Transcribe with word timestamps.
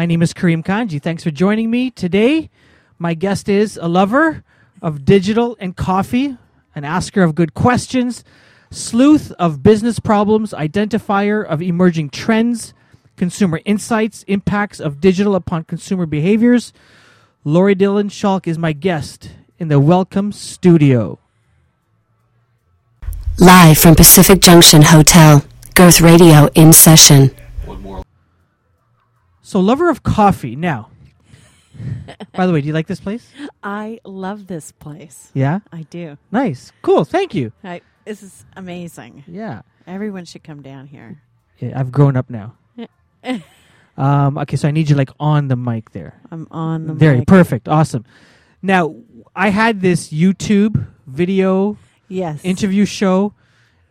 My 0.00 0.06
name 0.06 0.22
is 0.22 0.32
Kareem 0.32 0.64
Kanji. 0.64 0.98
Thanks 0.98 1.24
for 1.24 1.30
joining 1.30 1.70
me 1.70 1.90
today. 1.90 2.48
My 2.98 3.12
guest 3.12 3.50
is 3.50 3.76
a 3.76 3.86
lover 3.86 4.42
of 4.80 5.04
digital 5.04 5.58
and 5.60 5.76
coffee, 5.76 6.38
an 6.74 6.84
asker 6.84 7.22
of 7.22 7.34
good 7.34 7.52
questions, 7.52 8.24
sleuth 8.70 9.30
of 9.32 9.62
business 9.62 10.00
problems, 10.00 10.54
identifier 10.54 11.44
of 11.44 11.60
emerging 11.60 12.08
trends, 12.08 12.72
consumer 13.18 13.60
insights, 13.66 14.22
impacts 14.22 14.80
of 14.80 15.02
digital 15.02 15.34
upon 15.34 15.64
consumer 15.64 16.06
behaviors. 16.06 16.72
Lori 17.44 17.74
Dillon 17.74 18.08
Schalk 18.08 18.48
is 18.48 18.56
my 18.56 18.72
guest 18.72 19.32
in 19.58 19.68
the 19.68 19.78
Welcome 19.78 20.32
Studio. 20.32 21.18
Live 23.38 23.76
from 23.76 23.94
Pacific 23.96 24.40
Junction 24.40 24.80
Hotel, 24.80 25.44
Girth 25.74 26.00
Radio 26.00 26.48
in 26.54 26.72
session. 26.72 27.32
So, 29.50 29.58
lover 29.58 29.90
of 29.90 30.04
coffee. 30.04 30.54
Now, 30.54 30.90
by 32.34 32.46
the 32.46 32.52
way, 32.52 32.60
do 32.60 32.68
you 32.68 32.72
like 32.72 32.86
this 32.86 33.00
place? 33.00 33.32
I 33.64 33.98
love 34.04 34.46
this 34.46 34.70
place. 34.70 35.32
Yeah? 35.34 35.58
I 35.72 35.82
do. 35.90 36.18
Nice. 36.30 36.70
Cool. 36.82 37.04
Thank 37.04 37.34
you. 37.34 37.50
I, 37.64 37.80
this 38.04 38.22
is 38.22 38.44
amazing. 38.56 39.24
Yeah. 39.26 39.62
Everyone 39.88 40.24
should 40.24 40.44
come 40.44 40.62
down 40.62 40.86
here. 40.86 41.20
yeah 41.58 41.72
I've 41.74 41.90
grown 41.90 42.16
up 42.16 42.30
now. 42.30 42.54
um, 43.98 44.38
okay, 44.38 44.54
so 44.54 44.68
I 44.68 44.70
need 44.70 44.88
you 44.88 44.94
like 44.94 45.10
on 45.18 45.48
the 45.48 45.56
mic 45.56 45.90
there. 45.90 46.20
I'm 46.30 46.46
on 46.52 46.86
the 46.86 46.94
There, 46.94 47.16
mic. 47.16 47.26
perfect. 47.26 47.68
Awesome. 47.68 48.04
Now, 48.62 48.94
I 49.34 49.48
had 49.48 49.80
this 49.80 50.10
YouTube 50.12 50.86
video 51.08 51.76
Yes. 52.06 52.44
interview 52.44 52.84
show, 52.84 53.34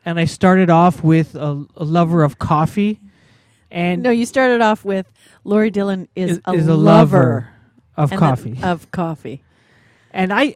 and 0.06 0.22
I 0.22 0.24
started 0.24 0.70
off 0.70 1.04
with 1.04 1.36
a, 1.36 1.66
a 1.76 1.84
lover 1.84 2.24
of 2.24 2.40
coffee, 2.40 3.02
and 3.72 4.02
no, 4.04 4.10
you 4.10 4.26
started 4.26 4.62
off 4.62 4.84
with 4.86 5.06
Lori 5.44 5.70
Dillon 5.72 6.08
is, 6.16 6.32
is, 6.38 6.42
a, 6.46 6.52
is 6.54 6.68
a 6.68 6.76
lover 6.76 7.18
lover 7.18 7.50
of 7.98 8.12
coffee. 8.12 8.58
of 8.64 8.90
coffee. 8.92 9.44
and 10.12 10.32
I, 10.34 10.56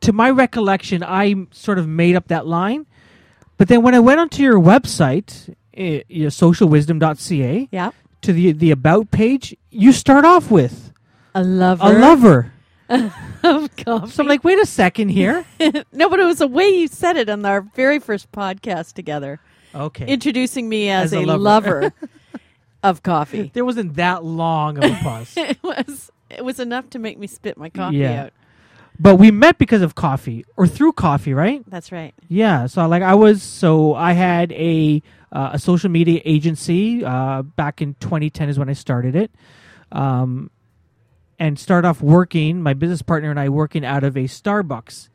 to 0.00 0.12
my 0.12 0.30
recollection, 0.30 1.02
I 1.02 1.34
sort 1.52 1.78
of 1.78 1.86
made 1.88 2.16
up 2.16 2.28
that 2.28 2.46
line, 2.46 2.86
but 3.56 3.68
then 3.68 3.82
when 3.82 3.94
I 3.94 4.00
went 4.00 4.20
onto 4.20 4.42
your 4.42 4.58
website, 4.58 5.54
eh, 5.74 6.02
your 6.08 6.30
socialwisdom.ca, 6.30 7.68
Yeah. 7.70 7.90
to 8.22 8.32
the 8.32 8.52
the 8.52 8.70
about 8.70 9.10
page, 9.10 9.56
you 9.70 9.92
start 9.92 10.24
off 10.24 10.50
with 10.50 10.92
A 11.34 11.42
lover. 11.44 11.84
a 11.84 11.92
lover. 11.98 12.52
of 12.90 13.74
coffee. 13.76 14.10
So 14.10 14.22
I'm 14.22 14.28
like, 14.28 14.42
wait 14.42 14.58
a 14.58 14.66
second 14.66 15.10
here. 15.10 15.44
no, 15.92 16.08
but 16.08 16.18
it 16.18 16.24
was 16.24 16.38
the 16.38 16.48
way 16.48 16.68
you 16.68 16.88
said 16.88 17.16
it 17.16 17.28
on 17.30 17.44
our 17.44 17.60
very 17.60 18.00
first 18.00 18.32
podcast 18.32 18.94
together, 18.94 19.38
Okay. 19.74 20.06
introducing 20.06 20.68
me 20.68 20.90
as, 20.90 21.12
As 21.12 21.20
a 21.20 21.24
a, 21.24 21.36
lover. 21.36 21.82
lover 21.82 21.92
of 22.82 23.02
coffee. 23.02 23.50
there 23.54 23.64
wasn't 23.64 23.94
that 23.94 24.24
long 24.24 24.78
of 24.78 24.84
a 24.84 24.94
pause. 25.02 25.34
it 25.36 25.58
was 25.62 26.10
it 26.30 26.44
was 26.44 26.60
enough 26.60 26.88
to 26.90 26.98
make 26.98 27.18
me 27.18 27.26
spit 27.26 27.56
my 27.58 27.68
coffee 27.70 27.96
Yeah. 27.98 28.24
out. 28.24 28.32
but 28.98 29.16
we 29.16 29.30
met 29.30 29.58
because 29.58 29.82
of 29.82 29.94
coffee 29.94 30.44
or 30.56 30.66
through 30.66 30.92
coffee, 30.92 31.34
right? 31.34 31.62
That's 31.68 31.90
right. 31.92 32.14
Yeah. 32.28 32.66
So 32.66 32.86
like 32.88 33.02
I 33.02 33.14
was 33.14 33.42
so 33.42 33.94
I 33.94 34.12
had 34.12 34.52
a 34.52 35.02
uh, 35.32 35.50
a 35.52 35.58
social 35.58 35.90
media 35.90 36.20
agency 36.24 37.04
uh, 37.04 37.42
back 37.42 37.80
in 37.82 37.94
2010 38.00 38.48
is 38.48 38.58
when 38.58 38.68
I 38.68 38.72
started 38.74 39.14
it. 39.14 39.30
Um, 39.92 40.50
and 41.38 41.58
start 41.58 41.84
off 41.84 42.02
working. 42.02 42.62
My 42.62 42.74
business 42.74 43.00
partner 43.02 43.30
and 43.30 43.40
I 43.40 43.48
working 43.48 43.84
out 43.84 44.04
of 44.04 44.16
a 44.16 44.24
Starbucks 44.24 45.08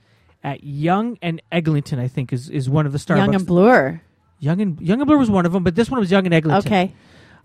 at 0.44 0.64
Yonge 0.64 1.18
and 1.22 1.42
Eglinton. 1.52 2.00
I 2.00 2.08
think 2.08 2.34
is 2.34 2.50
is 2.50 2.70
one 2.70 2.86
of 2.86 2.92
the 2.92 2.98
Starbucks. 2.98 3.18
Yonge 3.18 3.36
and 3.36 3.46
Bloor. 3.46 4.02
Yonge 4.40 4.62
and 4.62 4.82
Yonge 4.82 5.02
and 5.02 5.08
Bloor 5.08 5.18
was 5.20 5.30
one 5.30 5.46
of 5.46 5.52
them, 5.54 5.64
but 5.64 5.76
this 5.76 5.90
one 5.90 6.00
was 6.00 6.12
Yonge 6.12 6.26
and 6.26 6.34
Eglinton. 6.34 6.68
Okay. 6.72 6.94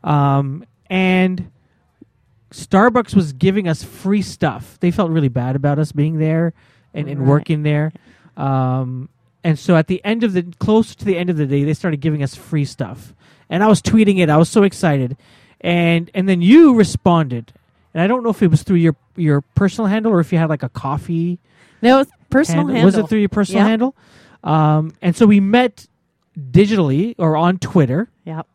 Um, 0.03 0.65
and 0.89 1.51
Starbucks 2.51 3.15
was 3.15 3.33
giving 3.33 3.69
us 3.69 3.83
free 3.85 4.23
stuff. 4.23 4.79
They 4.81 4.91
felt 4.91 5.11
really 5.11 5.29
bad 5.29 5.57
about 5.57 5.79
us 5.79 5.93
being 5.93 6.19
there 6.19 6.53
and, 6.95 7.09
and 7.09 7.21
Right. 7.21 7.29
working 7.29 7.63
there. 7.63 7.93
Um, 8.37 9.09
and 9.45 9.59
so 9.59 9.77
at 9.77 9.87
the 9.87 10.05
end 10.05 10.25
of 10.25 10.33
the 10.33 10.43
close 10.59 10.95
to 10.97 11.05
the 11.05 11.17
end 11.17 11.31
of 11.31 11.37
the 11.37 11.47
day, 11.47 11.65
they 11.65 11.75
started 11.75 12.01
giving 12.01 12.23
us 12.23 12.35
free 12.35 12.65
stuff. 12.65 13.15
And 13.49 13.63
I 13.63 13.69
was 13.69 13.81
tweeting 13.81 14.19
it. 14.19 14.29
I 14.31 14.37
was 14.37 14.49
so 14.49 14.63
excited. 14.65 15.17
And 15.61 16.11
and 16.15 16.29
then 16.29 16.41
you 16.43 16.75
responded. 16.75 17.53
And 17.95 18.03
I 18.03 18.07
don't 18.07 18.23
know 18.23 18.31
if 18.31 18.43
it 18.43 18.51
was 18.51 18.63
through 18.63 18.77
your 18.77 18.97
your 19.17 19.41
personal 19.41 19.89
handle 19.89 20.13
or 20.13 20.21
if 20.21 20.33
you 20.33 20.39
had 20.39 20.49
like 20.49 20.63
a 20.63 20.69
coffee 20.69 21.39
No, 21.83 22.05
personal 22.31 22.67
handle. 22.67 22.85
Was 22.85 22.97
it 22.99 23.09
through 23.09 23.19
your 23.21 23.29
personal 23.29 23.63
Yeah. 23.63 23.69
handle? 23.69 23.95
Um, 24.43 24.93
and 25.03 25.15
so 25.15 25.27
we 25.27 25.41
met 25.41 25.87
digitally 26.39 27.15
or 27.19 27.37
on 27.37 27.59
Twitter. 27.59 28.09
Yep. 28.25 28.47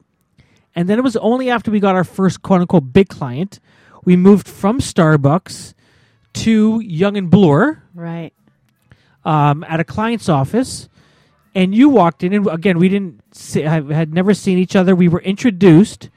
And 0.76 0.90
then 0.90 0.98
it 1.00 1.04
was 1.04 1.16
only 1.18 1.50
after 1.50 1.72
we 1.72 1.80
got 1.80 1.96
our 1.96 2.04
first 2.04 2.42
quote 2.42 2.62
unquote 2.62 2.92
big 2.92 3.08
client, 3.10 3.60
we 4.04 4.16
moved 4.16 4.48
from 4.48 4.80
Starbucks 4.80 5.74
to 6.34 6.80
Yonge 6.82 7.18
and 7.18 7.30
Bloor 7.30 7.82
Right. 7.94 8.34
um, 9.24 9.64
at 9.68 9.80
a 9.80 9.84
client's 9.84 10.30
office. 10.30 10.90
And 11.54 11.74
you 11.74 11.88
walked 11.88 12.22
in, 12.24 12.34
and 12.34 12.46
again, 12.48 12.78
we 12.78 12.90
didn't 12.90 13.22
see, 13.34 13.62
had 13.62 14.14
never 14.14 14.34
seen 14.34 14.58
each 14.58 14.76
other. 14.76 14.94
We 14.94 15.08
were 15.08 15.22
introduced, 15.22 16.10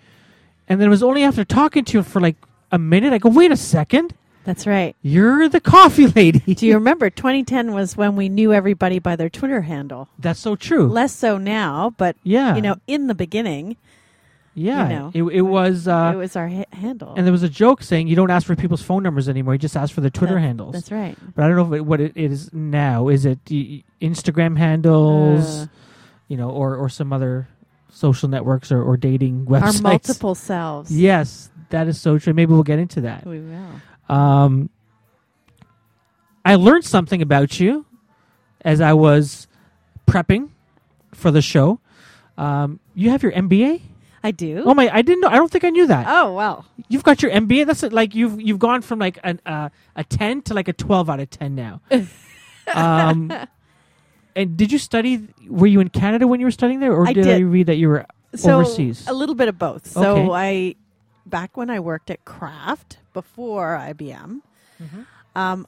and 0.68 0.80
then 0.80 0.88
it 0.88 0.90
was 0.90 1.02
only 1.04 1.22
after 1.22 1.44
talking 1.44 1.84
to 1.84 1.98
you 1.98 2.02
for 2.02 2.20
like 2.20 2.34
a 2.72 2.78
minute. 2.78 3.12
I 3.12 3.18
go, 3.18 3.28
wait 3.28 3.52
a 3.52 3.56
second, 3.56 4.14
That's 4.42 4.66
right. 4.66 4.96
you're 5.00 5.48
the 5.48 5.60
coffee 5.60 6.06
lady. 6.16 6.40
Do 6.56 6.66
you 6.66 6.74
remember 6.74 7.08
2010 7.08 7.72
was 7.72 7.96
when 7.96 8.16
we 8.16 8.28
knew 8.28 8.52
everybody 8.52 8.98
by 8.98 9.14
their 9.14 9.30
Twitter 9.30 9.60
handle? 9.60 10.08
That's 10.18 10.40
so 10.40 10.56
true. 10.56 10.88
Less 10.88 11.14
so 11.14 11.38
now, 11.38 11.94
but 11.96 12.16
yeah, 12.24 12.56
you 12.56 12.60
know, 12.60 12.74
in 12.88 13.06
the 13.06 13.14
beginning, 13.14 13.76
yeah. 14.54 14.88
know. 14.88 15.10
it, 15.14 15.22
it 15.22 15.40
was. 15.42 15.86
Uh, 15.88 16.12
it 16.14 16.16
was 16.16 16.34
our 16.36 16.48
ha- 16.48 16.64
handle. 16.72 17.14
and 17.16 17.24
there 17.26 17.32
was 17.32 17.42
a 17.42 17.48
joke 17.48 17.82
saying 17.82 18.08
you 18.08 18.16
don't 18.16 18.30
ask 18.30 18.46
for 18.46 18.56
people's 18.56 18.82
phone 18.82 19.02
numbers 19.02 19.28
anymore. 19.28 19.54
You 19.54 19.58
just 19.58 19.76
ask 19.76 19.94
for 19.94 20.00
their 20.00 20.10
Twitter 20.10 20.34
That- 20.34 20.40
handles. 20.40 20.74
That's 20.74 20.90
right. 20.90 21.16
But 21.34 21.44
I 21.44 21.48
don't 21.48 21.56
know 21.56 21.74
if 21.74 21.80
it, 21.80 21.86
what 21.86 22.00
it 22.00 22.16
is 22.16 22.52
now. 22.52 23.08
Is 23.08 23.24
it 23.24 23.44
Instagram 24.00 24.56
handles, 24.58 25.62
Uh, 25.62 25.66
you 26.28 26.36
know, 26.36 26.50
or 26.50 26.76
or 26.76 26.88
some 26.88 27.12
other 27.12 27.48
social 27.90 28.28
networks 28.28 28.70
or, 28.72 28.82
or 28.82 28.96
dating 28.96 29.46
websites? 29.46 29.76
our 29.76 29.82
multiple 29.82 30.34
selves. 30.34 30.90
Yes, 30.96 31.50
that 31.70 31.88
is 31.88 32.00
so 32.00 32.18
true. 32.18 32.32
Maybe 32.34 32.52
we'll 32.52 32.62
get 32.62 32.78
into 32.78 33.02
that. 33.02 33.24
We 33.26 33.40
will. 33.40 34.14
Um, 34.14 34.70
I 36.44 36.54
learned 36.54 36.84
something 36.84 37.20
about 37.22 37.60
you 37.60 37.84
as 38.64 38.80
I 38.80 38.92
was 38.94 39.46
prepping 40.06 40.48
for 41.12 41.30
the 41.30 41.42
show. 41.42 41.80
Um, 42.38 42.80
you 42.94 43.10
have 43.10 43.22
your 43.22 43.32
MBA. 43.32 43.82
I 44.22 44.30
do. 44.32 44.62
Oh 44.66 44.74
my! 44.74 44.88
I 44.92 45.02
didn't 45.02 45.20
know. 45.20 45.28
I 45.28 45.36
don't 45.36 45.50
think 45.50 45.64
I 45.64 45.70
knew 45.70 45.86
that. 45.86 46.06
Oh, 46.08 46.32
well. 46.34 46.64
You've 46.88 47.04
got 47.04 47.22
your 47.22 47.30
MBA. 47.30 47.66
That's 47.66 47.82
like 47.84 48.14
you've 48.14 48.40
you've 48.40 48.58
gone 48.58 48.82
from 48.82 48.98
like 48.98 49.18
an 49.22 49.40
uh, 49.46 49.68
a 49.94 50.04
ten 50.04 50.42
to 50.42 50.54
like 50.54 50.68
a 50.68 50.72
twelve 50.72 51.08
out 51.08 51.20
of 51.20 51.30
ten 51.30 51.54
now. 51.54 51.80
um, 52.74 53.32
and 54.34 54.56
did 54.56 54.72
you 54.72 54.78
study? 54.78 55.28
Were 55.48 55.66
you 55.66 55.80
in 55.80 55.88
Canada 55.88 56.26
when 56.26 56.40
you 56.40 56.46
were 56.46 56.50
studying 56.52 56.80
there, 56.80 56.92
or 56.92 57.06
I 57.06 57.12
did, 57.12 57.28
I 57.28 57.38
read 57.38 57.66
that 57.66 57.76
you 57.76 57.88
were 57.88 58.06
So 58.34 58.60
overseas? 58.60 59.06
a 59.08 59.12
little 59.12 59.34
bit 59.34 59.48
of 59.48 59.58
both. 59.58 59.86
So 59.86 60.16
Okay. 60.16 60.28
I 60.32 60.74
back 61.26 61.56
when 61.56 61.70
I 61.70 61.78
worked 61.80 62.10
at 62.10 62.24
Kraft 62.24 62.98
before 63.12 63.76
IBM, 63.76 64.40
Mhm. 64.82 65.06
um, 65.36 65.66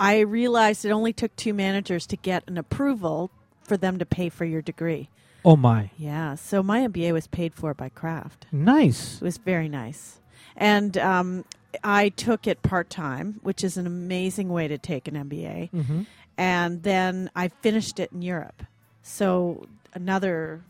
I 0.00 0.20
realized 0.20 0.84
it 0.84 0.90
only 0.90 1.12
took 1.12 1.34
two 1.36 1.52
managers 1.54 2.06
to 2.08 2.16
get 2.16 2.44
an 2.48 2.56
approval 2.58 3.30
for 3.62 3.76
them 3.76 3.98
to 3.98 4.06
pay 4.06 4.28
for 4.28 4.44
your 4.44 4.62
degree. 4.62 5.08
Oh 5.44 5.56
my, 5.56 5.90
Yeah, 5.96 6.36
so 6.36 6.62
my 6.62 6.86
MBA 6.86 7.12
was 7.12 7.26
paid 7.26 7.54
for 7.54 7.74
by 7.74 7.88
Kraft. 7.88 8.46
nice. 8.52 9.16
It 9.16 9.22
was 9.22 9.38
very 9.38 9.68
nice. 9.68 10.20
And 10.56 10.96
um, 10.98 11.44
I 11.82 12.10
took 12.10 12.46
it 12.46 12.62
part 12.62 12.90
time, 12.90 13.40
which 13.42 13.64
is 13.64 13.76
an 13.76 13.86
amazing 13.86 14.48
way 14.50 14.68
to 14.68 14.78
take 14.78 15.08
an 15.08 15.14
MBA. 15.14 15.70
Mm-hmm. 15.72 16.02
And 16.38 16.82
then 16.82 17.30
I 17.34 17.48
finished 17.48 17.98
it 17.98 18.12
in 18.12 18.22
Europe. 18.22 18.62
So 19.02 19.66
another, 19.94 20.62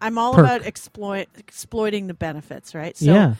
I'm 0.00 0.18
all 0.18 0.34
Perk. 0.34 0.44
about 0.44 0.62
exploit, 0.62 1.28
exploiting 1.36 2.06
the 2.06 2.14
benefits, 2.14 2.74
right? 2.74 2.96
So 2.96 3.06
yeah, 3.06 3.34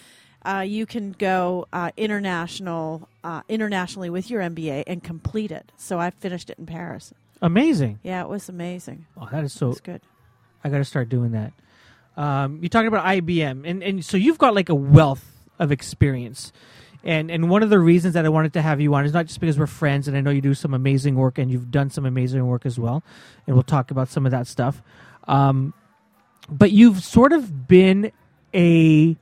uh, 0.44 0.60
you 0.60 0.86
can 0.86 1.12
go 1.12 1.66
uh, 1.72 1.90
international, 1.96 3.08
uh, 3.22 3.42
internationally 3.48 4.10
with 4.10 4.30
your 4.30 4.42
MBA 4.42 4.84
and 4.86 5.02
complete 5.02 5.52
it. 5.52 5.70
So 5.76 5.98
I 6.00 6.10
finished 6.10 6.50
it 6.50 6.58
in 6.58 6.66
Paris. 6.66 7.12
amazing. 7.40 8.00
Yeah, 8.02 8.22
it 8.22 8.28
was 8.28 8.48
amazing. 8.48 9.06
Oh, 9.16 9.28
that 9.30 9.44
is 9.44 9.52
so. 9.52 9.72
good. 9.82 10.00
I 10.64 10.68
got 10.68 10.78
to 10.78 10.84
start 10.84 11.08
doing 11.08 11.32
that. 11.32 11.52
Um, 12.16 12.58
you're 12.60 12.68
talking 12.68 12.88
about 12.88 13.04
IBM, 13.06 13.68
and 13.68 13.82
and 13.82 14.04
so 14.04 14.16
you've 14.16 14.38
got 14.38 14.54
like 14.54 14.68
a 14.68 14.74
wealth 14.74 15.24
of 15.58 15.72
experience. 15.72 16.52
And 17.04 17.30
and 17.30 17.50
one 17.50 17.62
of 17.62 17.70
the 17.70 17.80
reasons 17.80 18.14
that 18.14 18.24
I 18.24 18.28
wanted 18.28 18.52
to 18.54 18.62
have 18.62 18.80
you 18.80 18.94
on 18.94 19.04
is 19.04 19.12
not 19.12 19.26
just 19.26 19.40
because 19.40 19.58
we're 19.58 19.66
friends, 19.66 20.08
and 20.08 20.16
I 20.16 20.20
know 20.20 20.30
you 20.30 20.40
do 20.40 20.54
some 20.54 20.74
amazing 20.74 21.16
work, 21.16 21.38
and 21.38 21.50
you've 21.50 21.70
done 21.70 21.90
some 21.90 22.06
amazing 22.06 22.46
work 22.46 22.64
as 22.64 22.78
well, 22.78 23.02
and 23.46 23.56
we'll 23.56 23.62
talk 23.64 23.90
about 23.90 24.08
some 24.08 24.24
of 24.26 24.32
that 24.32 24.46
stuff. 24.46 24.82
Um, 25.26 25.72
but 26.48 26.70
you've 26.70 27.02
sort 27.02 27.32
of 27.32 27.66
been 27.66 28.12
a, 28.54 29.16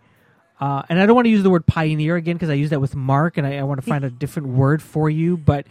uh, 0.60 0.82
and 0.88 1.00
I 1.00 1.06
don't 1.06 1.14
want 1.14 1.26
to 1.26 1.30
use 1.30 1.42
the 1.42 1.50
word 1.50 1.66
pioneer 1.66 2.16
again 2.16 2.36
because 2.36 2.50
I 2.50 2.54
use 2.54 2.70
that 2.70 2.80
with 2.80 2.96
Mark, 2.96 3.38
and 3.38 3.46
I, 3.46 3.58
I 3.58 3.62
want 3.62 3.80
to 3.80 3.86
find 3.86 4.04
a 4.04 4.10
different 4.10 4.48
word 4.48 4.82
for 4.82 5.08
you. 5.08 5.36
But 5.36 5.66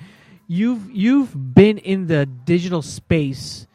you've 0.47 0.89
you've 0.89 1.53
been 1.53 1.77
in 1.77 2.07
the 2.07 2.25
digital 2.25 2.81
space 2.81 3.67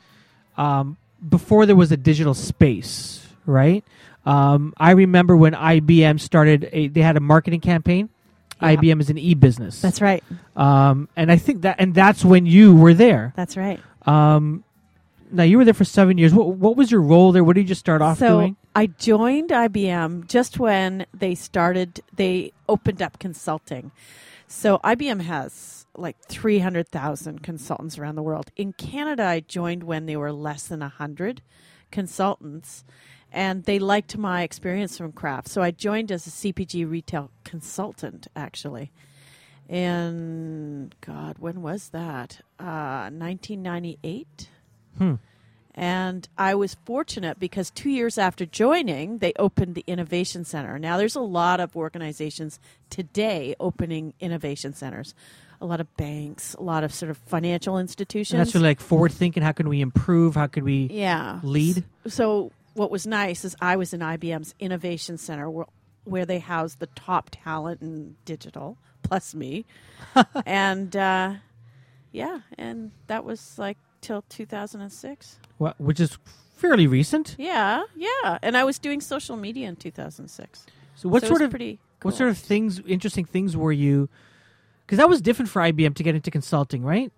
um, 0.57 0.97
before 1.29 1.67
there 1.67 1.77
was 1.77 1.93
a 1.93 1.97
digital 1.97 2.35
space, 2.35 3.27
right? 3.47 3.85
Um, 4.27 4.73
I 4.77 4.93
remember 4.93 5.37
when 5.37 5.53
IBM 5.53 6.21
started. 6.21 6.69
A, 6.73 6.89
they 6.89 7.03
had 7.03 7.17
a 7.17 7.21
marketing 7.21 7.61
campaign. 7.61 8.09
Yeah. 8.61 8.77
IBM 8.77 9.01
is 9.01 9.11
an 9.11 9.19
e-business. 9.19 9.81
That's 9.81 10.01
right. 10.01 10.23
Um, 10.57 11.09
and 11.17 11.31
I 11.31 11.37
think 11.37 11.63
that, 11.63 11.77
and 11.79 11.95
that's 11.95 12.25
when 12.25 12.47
you 12.47 12.75
were 12.75 12.95
there. 12.95 13.33
That's 13.37 13.57
right. 13.57 13.81
Um, 14.07 14.65
now 15.31 15.43
you 15.43 15.59
were 15.59 15.65
there 15.65 15.75
for 15.75 15.85
seven 15.85 16.17
years. 16.19 16.33
What, 16.33 16.49
what 16.49 16.77
was 16.77 16.91
your 16.91 17.03
role 17.03 17.33
there? 17.33 17.45
What 17.45 17.57
did 17.57 17.63
you 17.63 17.69
just 17.69 17.81
start 17.81 18.01
off 18.01 18.19
doing? 18.19 18.29
so 18.29 18.39
doing? 18.39 18.57
I 18.75 18.87
joined 18.87 19.51
IBM 19.51 20.29
just 20.29 20.59
when 20.59 21.07
they 21.13 21.35
started. 21.35 22.01
They 22.15 22.53
opened 22.69 23.03
up 23.03 23.19
consulting. 23.19 23.91
So 24.47 24.79
IBM 24.79 25.23
has 25.23 25.84
like 25.97 26.19
three 26.21 26.59
hundred 26.59 26.89
thousand 26.89 27.43
consultants 27.43 27.99
around 27.99 28.17
the 28.17 28.23
world. 28.23 28.51
In 28.57 28.73
Canada, 28.73 29.25
I 29.25 29.41
joined 29.41 29.85
when 29.85 30.07
they 30.07 30.17
were 30.17 30.33
less 30.33 30.67
than 30.67 30.81
hundred 30.81 31.43
consultants, 31.91 32.85
and 33.33 33.65
they 33.65 33.79
liked 33.79 34.17
my 34.17 34.43
experience 34.43 34.99
from 34.99 35.13
Kraft. 35.13 35.49
So 35.49 35.63
I 35.63 35.71
joined 35.71 36.11
as 36.13 36.27
a 36.27 36.31
CPG 36.31 36.91
retail 36.91 37.31
consultant, 37.45 38.29
actually. 38.35 38.93
And 39.69 40.95
God, 41.01 41.39
when 41.39 41.63
was 41.63 41.91
that? 41.91 42.41
Uh, 42.59 43.11
1998. 43.11 44.49
Hmm. 44.99 45.15
And 45.75 46.29
I 46.39 46.55
was 46.55 46.77
fortunate 46.85 47.41
because 47.41 47.71
two 47.71 47.91
years 47.91 48.17
after 48.17 48.47
joining, 48.47 49.19
they 49.19 49.33
opened 49.37 49.75
the 49.75 49.83
Innovation 49.89 50.45
Center. 50.45 50.79
Now, 50.79 50.97
there's 50.97 51.17
a 51.17 51.21
lot 51.21 51.59
of 51.59 51.75
organizations 51.75 52.61
today 52.91 53.57
opening 53.59 54.15
innovation 54.21 54.73
centers, 54.73 55.15
a 55.61 55.67
lot 55.67 55.81
of 55.81 55.97
banks, 55.97 56.55
a 56.55 56.63
lot 56.63 56.85
of 56.85 56.93
sort 56.93 57.11
of 57.11 57.19
financial 57.19 57.79
institutions. 57.79 58.33
And 58.33 58.41
that's 58.41 58.55
really 58.55 58.69
like 58.69 58.81
forward 58.81 59.13
thinking. 59.13 59.43
How 59.43 59.53
can 59.53 59.69
we 59.69 59.81
improve? 59.81 60.35
How 60.35 60.47
could 60.47 60.63
we 60.63 60.89
yeah. 60.93 61.41
lead? 61.43 61.85
So, 62.07 62.53
what 62.75 62.91
was 62.91 63.07
nice 63.07 63.45
is 63.45 63.57
I 63.61 63.77
was 63.77 63.95
in 63.95 64.01
IBM's 64.01 64.55
Innovation 64.59 65.17
Center 65.19 65.49
where, 65.49 65.67
where 66.05 66.27
they 66.27 66.39
house 66.39 66.77
the 66.77 66.89
top 66.89 67.31
talent 67.31 67.83
in 67.83 68.17
digital, 68.25 68.79
plus 69.03 69.35
me. 69.35 69.65
and 70.47 70.95
uh, 70.97 71.35
yeah, 72.13 72.41
and 72.59 72.91
that 73.07 73.25
was 73.25 73.59
like 73.59 73.79
till 74.01 74.23
2006. 74.29 75.39
What, 75.59 75.81
which 75.81 76.01
is 76.01 76.19
fairly 76.55 76.87
recent. 76.87 77.37
Yeah, 77.39 77.85
yeah. 77.97 78.39
And 78.43 78.57
I 78.57 78.65
was 78.65 78.79
doing 78.79 79.01
social 79.01 79.37
media 79.37 79.69
in 79.69 79.77
2006. 79.77 80.67
So 80.97 81.09
what 81.09 81.23
So 81.23 81.29
sort 81.29 81.43
of 81.43 81.51
pretty 81.51 81.81
what 82.03 82.15
sort 82.15 82.29
of 82.29 82.39
things, 82.39 82.81
interesting 82.87 83.25
things, 83.25 83.57
were 83.57 83.73
you? 83.73 84.09
Because 84.87 84.99
that 84.99 85.09
was 85.09 85.21
different 85.21 85.49
for 85.51 85.63
IBM 85.63 85.95
to 85.95 86.03
get 86.03 86.15
into 86.15 86.31
consulting, 86.31 86.83
right? 86.83 87.11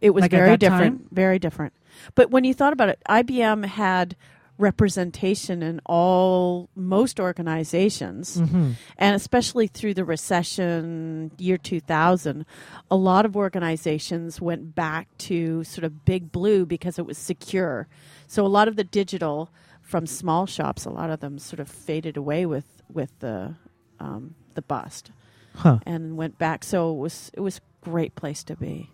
It 0.00 0.10
was 0.10 0.22
like 0.22 0.30
very 0.30 0.56
different, 0.56 1.00
time? 1.00 1.08
very 1.12 1.38
different. 1.38 1.72
But 2.14 2.30
when 2.30 2.44
you 2.44 2.54
thought 2.54 2.72
about 2.72 2.88
it, 2.88 3.00
IBM 3.08 3.64
had 3.66 4.16
representation 4.60 5.62
in 5.62 5.80
all 5.86 6.68
most 6.76 7.18
organizations 7.18 8.36
Mm-hmm. 8.36 8.72
and 8.98 9.16
especially 9.16 9.66
through 9.66 9.94
the 9.94 10.04
recession 10.04 11.30
year 11.38 11.56
2000 11.56 12.44
a 12.90 12.96
lot 12.96 13.24
of 13.24 13.36
organizations 13.36 14.38
went 14.40 14.74
back 14.74 15.08
to 15.18 15.64
sort 15.64 15.84
of 15.84 16.04
big 16.04 16.30
blue 16.30 16.66
because 16.66 16.98
it 16.98 17.06
was 17.06 17.16
secure 17.16 17.88
so 18.26 18.44
a 18.44 18.48
lot 18.48 18.68
of 18.68 18.76
the 18.76 18.84
digital 18.84 19.50
from 19.80 20.06
small 20.06 20.44
shops 20.46 20.84
a 20.84 20.90
lot 20.90 21.08
of 21.08 21.20
them 21.20 21.38
sort 21.38 21.58
of 21.58 21.68
faded 21.68 22.16
away 22.18 22.44
with 22.44 22.82
with 22.92 23.18
the 23.20 23.54
um, 23.98 24.34
the 24.54 24.62
bust 24.62 25.10
Huh. 25.54 25.78
and 25.84 26.16
went 26.16 26.38
back 26.38 26.64
so 26.64 26.92
it 26.92 26.96
was 26.98 27.30
it 27.34 27.40
was 27.40 27.58
a 27.58 27.60
great 27.90 28.14
place 28.14 28.42
to 28.44 28.56
be 28.56 28.90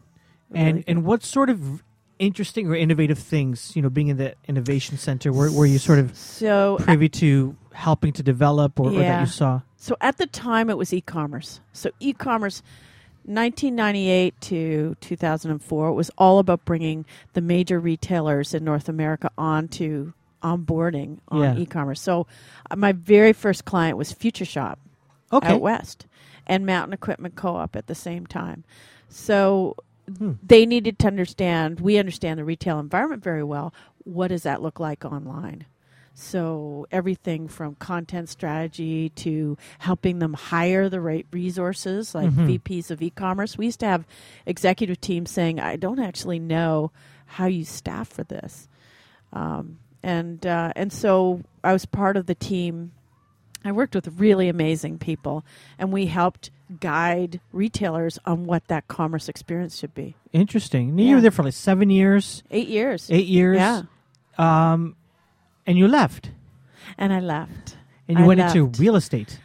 And 0.53 0.77
Really 0.77 0.85
and 0.89 1.05
what 1.05 1.23
sort 1.23 1.51
of 1.51 1.83
interesting 2.19 2.67
or 2.69 2.75
innovative 2.75 3.19
things, 3.19 3.77
you 3.77 3.83
know, 3.83 3.91
being 3.91 4.09
in 4.09 4.17
the 4.17 4.35
innovation 4.49 4.97
center, 4.97 5.33
were, 5.33 5.51
were 5.53 5.67
you 5.67 5.79
sort 5.79 5.99
of 5.99 6.17
so 6.17 6.79
privy 6.81 7.09
to 7.11 7.55
helping 7.75 8.13
to 8.15 8.23
develop, 8.23 8.81
or, 8.81 8.89
or 8.89 8.93
that 9.03 9.21
you 9.21 9.27
saw? 9.27 9.61
So 9.77 9.97
at 10.01 10.17
the 10.17 10.27
time, 10.27 10.71
it 10.71 10.79
was 10.79 10.95
e-commerce. 10.95 11.61
So 11.75 11.91
e-commerce, 12.01 12.63
1998 13.25 14.41
to 14.41 14.97
2004, 15.01 15.89
it 15.89 15.93
was 15.93 16.11
all 16.17 16.39
about 16.39 16.65
bringing 16.65 17.05
the 17.35 17.41
major 17.41 17.79
retailers 17.79 18.55
in 18.55 18.65
North 18.65 18.89
America 18.89 19.31
onto 19.37 20.13
onboarding 20.43 21.19
on 21.29 21.41
Yeah. 21.43 21.57
e-commerce. 21.59 22.01
So 22.01 22.27
uh, 22.71 22.77
my 22.77 22.93
very 22.93 23.33
first 23.33 23.65
client 23.65 23.99
was 23.99 24.13
Future 24.13 24.45
Shop 24.45 24.79
Okay. 25.33 25.55
out 25.55 25.61
west 25.61 26.07
and 26.47 26.65
Mountain 26.67 26.93
Equipment 26.93 27.35
Co-op 27.37 27.77
at 27.77 27.87
the 27.87 27.95
same 27.95 28.27
time. 28.27 28.65
So 29.09 29.77
Hmm. 30.19 30.33
they 30.43 30.67
needed 30.67 30.99
to 31.01 31.07
understand. 31.09 31.81
We 31.81 31.99
understand 31.99 32.39
the 32.39 32.45
retail 32.45 32.79
environment 32.79 33.23
very 33.23 33.43
well. 33.43 33.75
What 34.05 34.29
does 34.29 34.45
that 34.45 34.63
look 34.63 34.79
like 34.79 35.05
online? 35.05 35.67
So 36.15 36.87
everything 36.91 37.47
from 37.49 37.75
content 37.75 38.29
strategy 38.31 39.11
to 39.11 39.59
helping 39.81 40.19
them 40.21 40.33
hire 40.33 40.89
the 40.89 41.01
right 41.01 41.27
resources, 41.31 42.15
like 42.15 42.31
Mhm. 42.31 42.47
VPs 42.61 42.91
of 42.91 43.03
e-commerce. 43.03 43.59
We 43.59 43.67
used 43.67 43.81
to 43.81 43.87
have 43.87 44.07
executive 44.47 45.01
teams 45.01 45.31
saying, 45.31 45.61
"I 45.61 45.77
don't 45.77 45.99
actually 45.99 46.39
know 46.39 46.91
how 47.27 47.47
you 47.47 47.65
staff 47.67 48.09
for 48.09 48.25
this," 48.25 48.67
um, 49.33 49.79
and 50.03 50.47
uh, 50.47 50.73
and 50.75 50.91
so 50.93 51.43
I 51.63 51.73
was 51.75 51.85
part 51.85 52.17
of 52.17 52.27
the 52.27 52.35
team. 52.35 52.93
I 53.67 53.73
worked 53.73 53.95
with 53.95 54.09
really 54.19 54.49
amazing 54.49 54.99
people, 54.99 55.45
and 55.79 55.93
we 55.93 56.07
helped 56.07 56.51
guide 56.81 57.41
retailers 57.53 58.19
on 58.27 58.45
what 58.45 58.67
that 58.69 58.89
commerce 58.89 59.29
experience 59.29 59.77
should 59.79 59.95
be. 59.95 60.15
Interesting. 60.33 60.91
And 60.91 61.01
You 61.01 61.07
Yeah. 61.09 61.15
were 61.17 61.21
there 61.21 61.31
for 61.31 61.43
like 61.45 61.53
seven 61.55 61.91
years, 61.91 62.43
Eight 62.51 62.69
years. 62.69 63.09
eight 63.11 63.27
years. 63.27 63.57
Yeah. 63.57 63.83
Um, 64.39 64.97
and 65.67 65.79
you 65.79 65.89
left, 65.89 66.31
And 66.99 67.13
I 67.13 67.21
left. 67.21 67.77
and 68.09 68.19
you 68.19 68.25
I 68.25 68.27
went 68.27 68.41
left. 68.41 68.55
into 68.57 68.81
real 68.83 68.97
estate. 68.97 69.39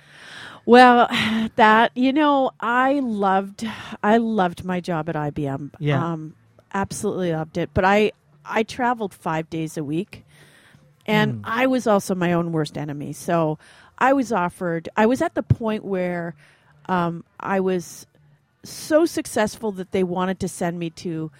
Well, 0.66 1.08
that 1.56 1.92
you 1.96 2.14
know, 2.14 2.52
I 2.60 3.00
loved, 3.00 3.68
I 4.04 4.18
loved 4.18 4.64
my 4.66 4.80
job 4.80 5.10
at 5.10 5.16
IBM. 5.16 5.72
Yeah. 5.80 6.04
um, 6.14 6.36
absolutely 6.74 7.32
loved 7.34 7.58
it. 7.58 7.70
But 7.74 7.86
I, 7.86 8.12
I 8.46 8.64
traveled 8.64 9.14
five 9.14 9.50
days 9.50 9.78
a 9.78 9.84
week, 9.84 10.24
and 11.06 11.36
Mm. 11.36 11.42
I 11.46 11.68
was 11.68 11.88
also 11.88 12.14
my 12.16 12.34
own 12.34 12.52
worst 12.52 12.78
enemy. 12.78 13.14
So 13.14 13.58
I 14.02 14.14
was 14.14 14.32
offered. 14.34 14.90
I 14.98 15.06
was 15.06 15.22
at 15.22 15.36
the 15.36 15.44
point 15.44 15.86
where 15.86 16.34
um, 16.88 17.24
I 17.40 17.60
was 17.60 18.08
so 18.64 19.06
successful 19.06 19.72
that 19.74 19.92
they 19.92 20.04
wanted 20.04 20.40
to 20.42 20.48
send 20.48 20.78
me 20.80 20.90
to 20.90 21.32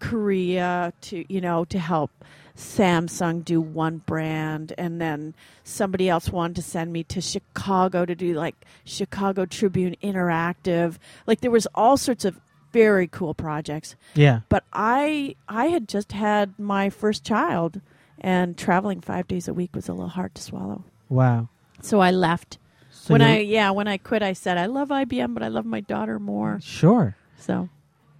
Korea 0.00 0.92
to 1.02 1.24
you 1.32 1.40
know 1.40 1.64
to 1.66 1.78
help 1.78 2.10
Samsung 2.56 3.44
do 3.44 3.60
one 3.60 3.98
brand 3.98 4.72
and 4.78 5.00
then 5.00 5.34
somebody 5.64 6.08
else 6.08 6.30
wanted 6.30 6.56
to 6.56 6.62
send 6.62 6.92
me 6.92 7.02
to 7.04 7.20
Chicago 7.20 8.04
to 8.04 8.14
do 8.14 8.32
like 8.34 8.54
Chicago 8.84 9.44
Tribune 9.44 9.96
Interactive 10.02 10.98
like 11.26 11.40
there 11.40 11.50
was 11.50 11.66
all 11.74 11.96
sorts 11.96 12.24
of 12.24 12.40
very 12.72 13.06
cool 13.08 13.34
projects 13.34 13.96
Yeah. 14.14 14.40
but 14.48 14.62
I 14.72 15.34
I 15.48 15.66
had 15.66 15.88
just 15.88 16.12
had 16.12 16.56
my 16.58 16.90
first 16.90 17.24
child 17.24 17.80
and 18.20 18.56
traveling 18.58 19.00
5 19.00 19.26
days 19.26 19.48
a 19.48 19.54
week 19.54 19.74
was 19.74 19.88
a 19.88 19.92
little 19.92 20.08
hard 20.08 20.34
to 20.36 20.42
swallow 20.42 20.84
Wow. 21.08 21.48
So 21.80 22.00
I 22.00 22.10
left 22.10 22.58
So 22.90 23.14
when 23.14 23.22
I 23.22 23.38
yeah 23.40 23.70
when 23.70 23.88
I 23.88 23.96
quit 23.98 24.22
I 24.22 24.32
said 24.32 24.58
I 24.58 24.66
love 24.66 24.88
IBM 24.88 25.34
but 25.34 25.42
I 25.42 25.48
love 25.48 25.64
my 25.64 25.80
daughter 25.80 26.18
more 26.18 26.58
sure, 26.60 27.16
so 27.38 27.68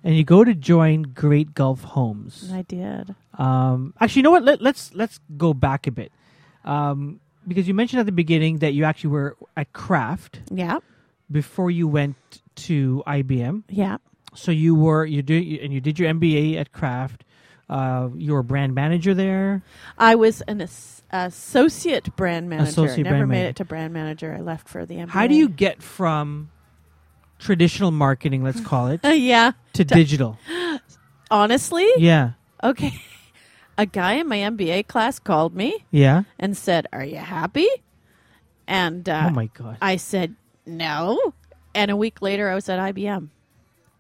and 0.05 0.17
you 0.17 0.25
go 0.25 0.45
to 0.45 0.55
join 0.55 1.03
Great 1.03 1.55
Gulf 1.55 1.83
Homes. 1.83 2.51
I 2.53 2.63
did 2.63 3.15
Um, 3.37 3.95
actually, 4.01 4.21
you 4.21 4.23
know 4.25 4.31
what? 4.31 4.45
Let, 4.45 4.63
let's 4.63 4.95
let's 4.95 5.19
go 5.37 5.53
back 5.53 5.87
a 5.87 5.91
bit, 5.91 6.13
um, 6.65 7.21
because 7.47 7.67
you 7.69 7.75
mentioned 7.75 8.01
at 8.01 8.07
the 8.07 8.13
beginning 8.13 8.59
that 8.59 8.75
you 8.75 8.85
actually 8.85 9.11
were 9.11 9.37
at 9.57 9.73
Kraft 9.73 10.41
yeah 10.51 10.79
before 11.31 11.71
you 11.71 11.87
went 11.89 12.17
to 12.69 13.03
IBM. 13.07 13.65
yeah 13.69 13.99
So 14.35 14.51
you 14.53 14.75
were 14.75 15.05
you 15.05 15.23
did 15.23 15.43
and 15.63 15.73
you 15.75 15.81
did 15.81 15.99
your 15.99 16.09
MBA 16.15 16.57
at 16.57 16.71
Kraft. 16.73 17.25
Uh, 17.69 18.09
you 18.17 18.33
were 18.33 18.43
brand 18.43 18.75
manager 18.75 19.13
there. 19.15 19.63
I 19.99 20.15
was 20.15 20.41
an 20.43 20.61
as- 20.63 21.03
associate 21.11 22.15
brand 22.17 22.49
manager. 22.49 22.69
Associate 22.71 23.03
Never 23.05 23.17
brand 23.19 23.29
made 23.29 23.35
manager. 23.39 23.51
it 23.51 23.57
to 23.57 23.65
brand 23.65 23.93
manager. 23.93 24.35
I 24.35 24.41
left 24.41 24.69
for 24.69 24.87
the 24.87 24.95
MBA. 24.97 25.09
How 25.11 25.27
do 25.27 25.35
you 25.35 25.49
get 25.49 25.83
from 25.83 26.51
traditional 27.39 27.91
marketing, 27.91 28.43
let's 28.43 28.61
call 28.61 28.89
it, 28.89 29.05
Uh, 29.05 29.09
yeah. 29.33 29.53
to 29.75 29.85
digital? 29.85 30.39
Honestly, 31.31 31.87
Yeah, 31.99 32.33
okay. 32.65 32.93
A 33.77 33.87
guy 33.87 34.15
in 34.15 34.27
my 34.29 34.39
MBA 34.39 34.87
class 34.89 35.19
called 35.19 35.55
me 35.55 35.85
yeah. 35.91 36.23
and 36.39 36.57
said, 36.57 36.87
"Are 36.93 37.05
you 37.05 37.19
happy?" 37.19 37.69
And 38.67 39.09
uh, 39.09 39.27
oh 39.29 39.31
my 39.35 39.47
god. 39.55 39.77
I 39.81 39.97
said, 39.97 40.35
"No." 40.67 41.35
And 41.77 41.91
a 41.91 41.97
week 41.97 42.21
later, 42.23 42.49
I 42.49 42.55
was 42.57 42.69
at 42.69 42.81
IBM. 42.95 43.29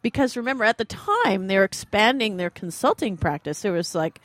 Because 0.03 0.37
remember, 0.37 0.65
at 0.65 0.79
the 0.79 0.85
time, 0.85 1.47
they 1.47 1.59
were 1.59 1.65
expanding 1.65 2.37
their 2.37 2.51
consulting 2.51 3.17
practice. 3.17 3.65
It 3.65 3.71
was 3.71 3.95
like, 3.95 4.21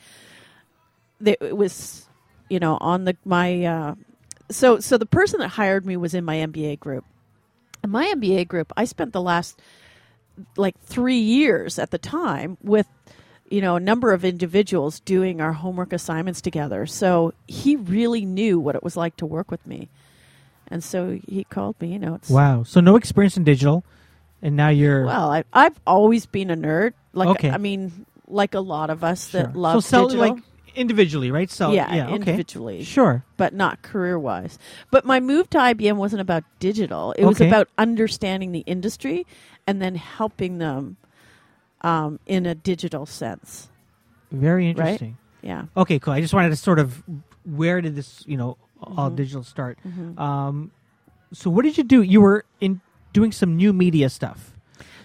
it 1.24 1.56
was, 1.56 2.06
you 2.48 2.60
know, 2.60 2.78
on 2.80 3.04
the 3.04 3.16
my. 3.24 3.64
Uh, 3.64 3.94
so 4.50 4.78
so 4.78 4.98
the 4.98 5.06
person 5.06 5.40
that 5.40 5.48
hired 5.48 5.84
me 5.86 5.96
was 5.96 6.14
in 6.14 6.24
my 6.24 6.36
MBA 6.36 6.78
group. 6.78 7.04
In 7.82 7.90
my 7.90 8.12
MBA 8.14 8.46
group, 8.48 8.72
I 8.76 8.84
spent 8.84 9.12
the 9.12 9.20
last 9.20 9.60
like 10.56 10.78
three 10.80 11.18
years 11.18 11.78
at 11.78 11.90
the 11.90 11.98
time 11.98 12.56
with 12.62 12.86
you 13.50 13.60
know, 13.60 13.76
a 13.76 13.80
number 13.80 14.12
of 14.12 14.24
individuals 14.24 15.00
doing 15.00 15.40
our 15.40 15.52
homework 15.52 15.92
assignments 15.92 16.40
together. 16.40 16.86
So 16.86 17.34
he 17.46 17.76
really 17.76 18.24
knew 18.24 18.58
what 18.58 18.74
it 18.74 18.82
was 18.82 18.96
like 18.96 19.16
to 19.18 19.26
work 19.26 19.50
with 19.50 19.64
me. 19.66 19.88
And 20.68 20.82
so 20.82 21.20
he 21.28 21.44
called 21.44 21.80
me, 21.80 21.92
you 21.92 21.98
know, 21.98 22.18
Wow. 22.28 22.62
So 22.62 22.80
no 22.80 22.96
experience 22.96 23.36
in 23.36 23.44
digital, 23.44 23.84
and 24.44 24.54
now 24.56 24.68
you're 24.68 25.04
well, 25.04 25.30
I 25.32 25.42
I've 25.52 25.80
always 25.86 26.26
been 26.26 26.50
a 26.50 26.56
nerd. 26.56 26.92
Like 27.12 27.28
Okay. 27.30 27.50
I 27.50 27.58
mean, 27.58 28.06
like 28.28 28.54
a 28.54 28.60
lot 28.60 28.90
of 28.90 29.02
us 29.02 29.30
Sure. 29.30 29.42
that 29.42 29.56
love 29.56 29.74
so 29.74 29.80
sell 29.80 30.06
digital. 30.08 30.28
like 30.34 30.44
individually, 30.76 31.30
right? 31.30 31.50
So 31.50 31.72
yeah, 31.72 31.92
yeah, 31.94 32.04
okay. 32.06 32.14
individually. 32.16 32.82
Sure. 32.84 33.24
but 33.36 33.54
not 33.54 33.82
career 33.82 34.18
wise. 34.18 34.58
But 34.90 35.04
my 35.04 35.18
move 35.20 35.48
to 35.50 35.58
IBM 35.58 35.96
wasn't 35.96 36.20
about 36.20 36.44
digital. 36.58 37.12
It 37.18 37.24
was 37.24 37.40
about 37.40 37.68
understanding 37.78 38.52
the 38.52 38.64
industry 38.66 39.26
and 39.66 39.80
then 39.80 39.94
helping 39.96 40.58
them 40.58 40.96
um, 41.82 42.18
in 42.26 42.46
a 42.46 42.54
digital 42.54 43.06
sense. 43.06 43.68
Very 44.32 44.68
interesting. 44.68 45.16
Right? 45.42 45.48
Yeah. 45.48 45.64
Okay, 45.76 45.98
cool. 45.98 46.12
I 46.14 46.20
just 46.20 46.34
wanted 46.34 46.48
to 46.50 46.56
sort 46.56 46.78
of 46.78 47.02
where 47.44 47.80
did 47.80 47.94
this, 47.94 48.24
you 48.26 48.36
know, 48.36 48.56
all 48.80 49.10
Mhm. 49.10 49.16
digital 49.16 49.42
start? 49.44 49.78
Mhm. 49.86 50.18
Um, 50.18 50.70
so 51.32 51.50
what 51.50 51.62
did 51.64 51.76
you 51.78 51.84
do? 51.84 52.02
You 52.02 52.20
were 52.20 52.44
in 52.60 52.80
doing 53.14 53.32
some 53.32 53.56
new 53.56 53.72
media 53.72 54.10
stuff 54.10 54.52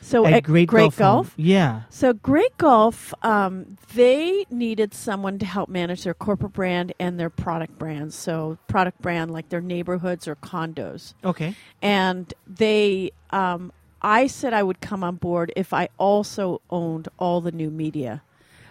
So 0.02 0.26
at 0.26 0.34
at 0.34 0.44
Great, 0.44 0.68
Great. 0.68 0.94
Home. 0.96 1.30
Yeah. 1.38 1.84
So 1.90 2.12
Great 2.14 2.58
Gulf, 2.58 3.14
um, 3.24 3.78
they 3.94 4.46
needed 4.50 4.94
someone 4.94 5.38
to 5.40 5.46
help 5.46 5.70
manage 5.70 6.04
their 6.04 6.16
corporate 6.16 6.54
brand 6.54 6.92
and 7.00 7.20
their 7.20 7.30
product 7.30 7.78
brands. 7.78 8.16
So 8.16 8.58
product 8.68 9.02
brand 9.02 9.30
like 9.32 9.50
their 9.50 9.62
neighborhoods 9.62 10.28
or 10.28 10.36
condos. 10.36 11.14
Okay. 11.24 11.56
and 11.82 12.34
they 12.48 13.12
um, 13.30 13.72
i 14.02 14.28
said 14.28 14.54
i 14.54 14.64
would 14.64 14.80
come 14.82 15.04
on 15.04 15.16
board 15.18 15.52
if 15.56 15.74
i 15.74 15.88
also 15.98 16.62
owned 16.70 17.08
all 17.18 17.42
the 17.42 17.52
new 17.52 17.70
media 17.70 18.22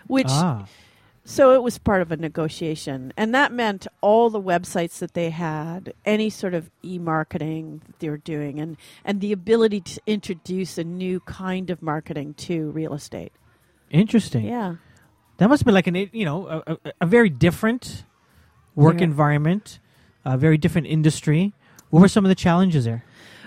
which 0.06 0.26
ah. 0.30 0.64
So 1.30 1.52
it 1.52 1.62
was 1.62 1.76
part 1.76 2.00
of 2.00 2.10
a 2.10 2.16
negotiation 2.16 3.12
and 3.16 3.34
that 3.34 3.52
meant 3.52 3.86
all 4.00 4.30
the 4.30 4.40
websites 4.40 4.98
that 4.98 5.12
they 5.12 5.28
had 5.28 5.92
any 6.06 6.30
sort 6.30 6.54
of 6.54 6.70
e-marketing 6.82 7.82
that 7.86 7.98
they 7.98 8.08
were 8.08 8.16
doing 8.34 8.58
and 8.58 8.76
and 9.04 9.20
the 9.20 9.30
ability 9.32 9.80
to 9.80 10.00
introduce 10.06 10.78
a 10.78 10.84
new 10.84 11.20
kind 11.20 11.68
of 11.68 11.82
marketing 11.82 12.32
to 12.34 12.70
real 12.70 12.94
estate 12.94 13.32
Interesting. 13.90 14.44
yeah 14.44 14.76
That 15.38 15.48
must 15.48 15.64
be 15.64 15.72
like 15.72 15.86
an 15.86 15.96
you 16.12 16.24
know 16.24 16.46
a, 16.48 16.72
a, 16.72 16.92
a 17.02 17.06
very 17.06 17.30
different 17.30 18.04
work 18.74 18.98
Yeah. 19.00 19.04
environment, 19.04 19.78
a 20.24 20.36
very 20.36 20.58
different 20.58 20.86
industry. 20.86 21.52
What 21.90 22.00
were 22.00 22.08
some 22.08 22.24
of 22.24 22.28
the 22.28 22.34
challenges 22.46 22.84
there? 22.84 23.02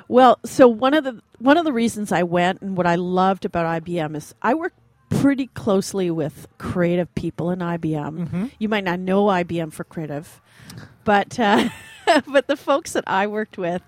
Well, 0.07 0.39
so 0.43 0.67
one 0.67 0.93
of 0.93 1.03
the 1.03 1.21
one 1.39 1.57
of 1.57 1.63
the 1.65 1.71
reasons 1.73 2.11
I 2.11 2.23
went 2.23 2.61
and 2.61 2.75
what 2.75 2.87
I 2.87 2.95
loved 2.95 3.45
about 3.45 3.65
IBM 3.83 4.15
is 4.15 4.33
I 4.41 4.53
work 4.55 4.73
pretty 5.21 5.47
closely 5.47 6.09
with 6.09 6.47
creative 6.57 7.13
people 7.15 7.51
in 7.51 7.59
IBM. 7.59 8.17
Mm-hmm. 8.17 8.45
You 8.59 8.69
might 8.69 8.83
not 8.83 8.99
know 8.99 9.25
IBM 9.25 9.71
for 9.71 9.83
creative, 9.83 10.41
but 11.03 11.39
uh, 11.39 11.69
but 12.27 12.47
the 12.47 12.57
folks 12.57 12.93
that 12.93 13.03
I 13.07 13.27
worked 13.27 13.57
with, 13.57 13.81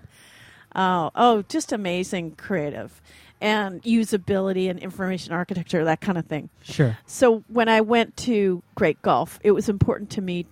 oh, 0.76 1.12
oh, 1.16 1.42
just 1.44 1.72
amazing 1.72 2.36
creative 2.36 3.02
and 3.42 3.84
usability 3.84 4.70
and 4.70 4.80
information 4.80 5.34
architecture, 5.34 5.84
that 5.84 6.00
kind 6.00 6.18
of 6.18 6.26
thing. 6.26 6.50
Sure. 6.64 6.98
So 7.06 7.44
when 7.48 7.68
I 7.68 7.82
went 7.82 8.16
to 8.18 8.64
Great 8.76 9.02
Gulf, 9.02 9.40
it 9.44 9.52
was 9.52 9.68
important 9.68 10.12
to 10.12 10.22
me 10.22 10.46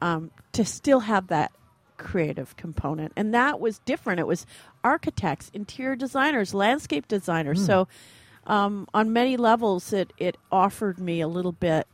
um, 0.00 0.30
to 0.52 0.64
still 0.64 1.00
have 1.00 1.26
that 1.26 1.52
creative 1.98 2.56
component, 2.56 3.12
and 3.16 3.34
that 3.34 3.60
was 3.60 3.80
different. 3.80 4.20
It 4.20 4.26
was 4.26 4.46
architects, 4.82 5.50
interior 5.52 5.96
designers, 5.96 6.54
landscape 6.54 7.08
designers. 7.08 7.58
Hmm. 7.58 7.66
So 7.66 7.88
um, 8.50 8.86
on 8.92 9.12
many 9.12 9.36
levels, 9.36 9.92
it 9.92 10.12
it 10.18 10.36
offered 10.50 10.98
me 10.98 11.20
a 11.20 11.28
little 11.28 11.52
bit 11.52 11.86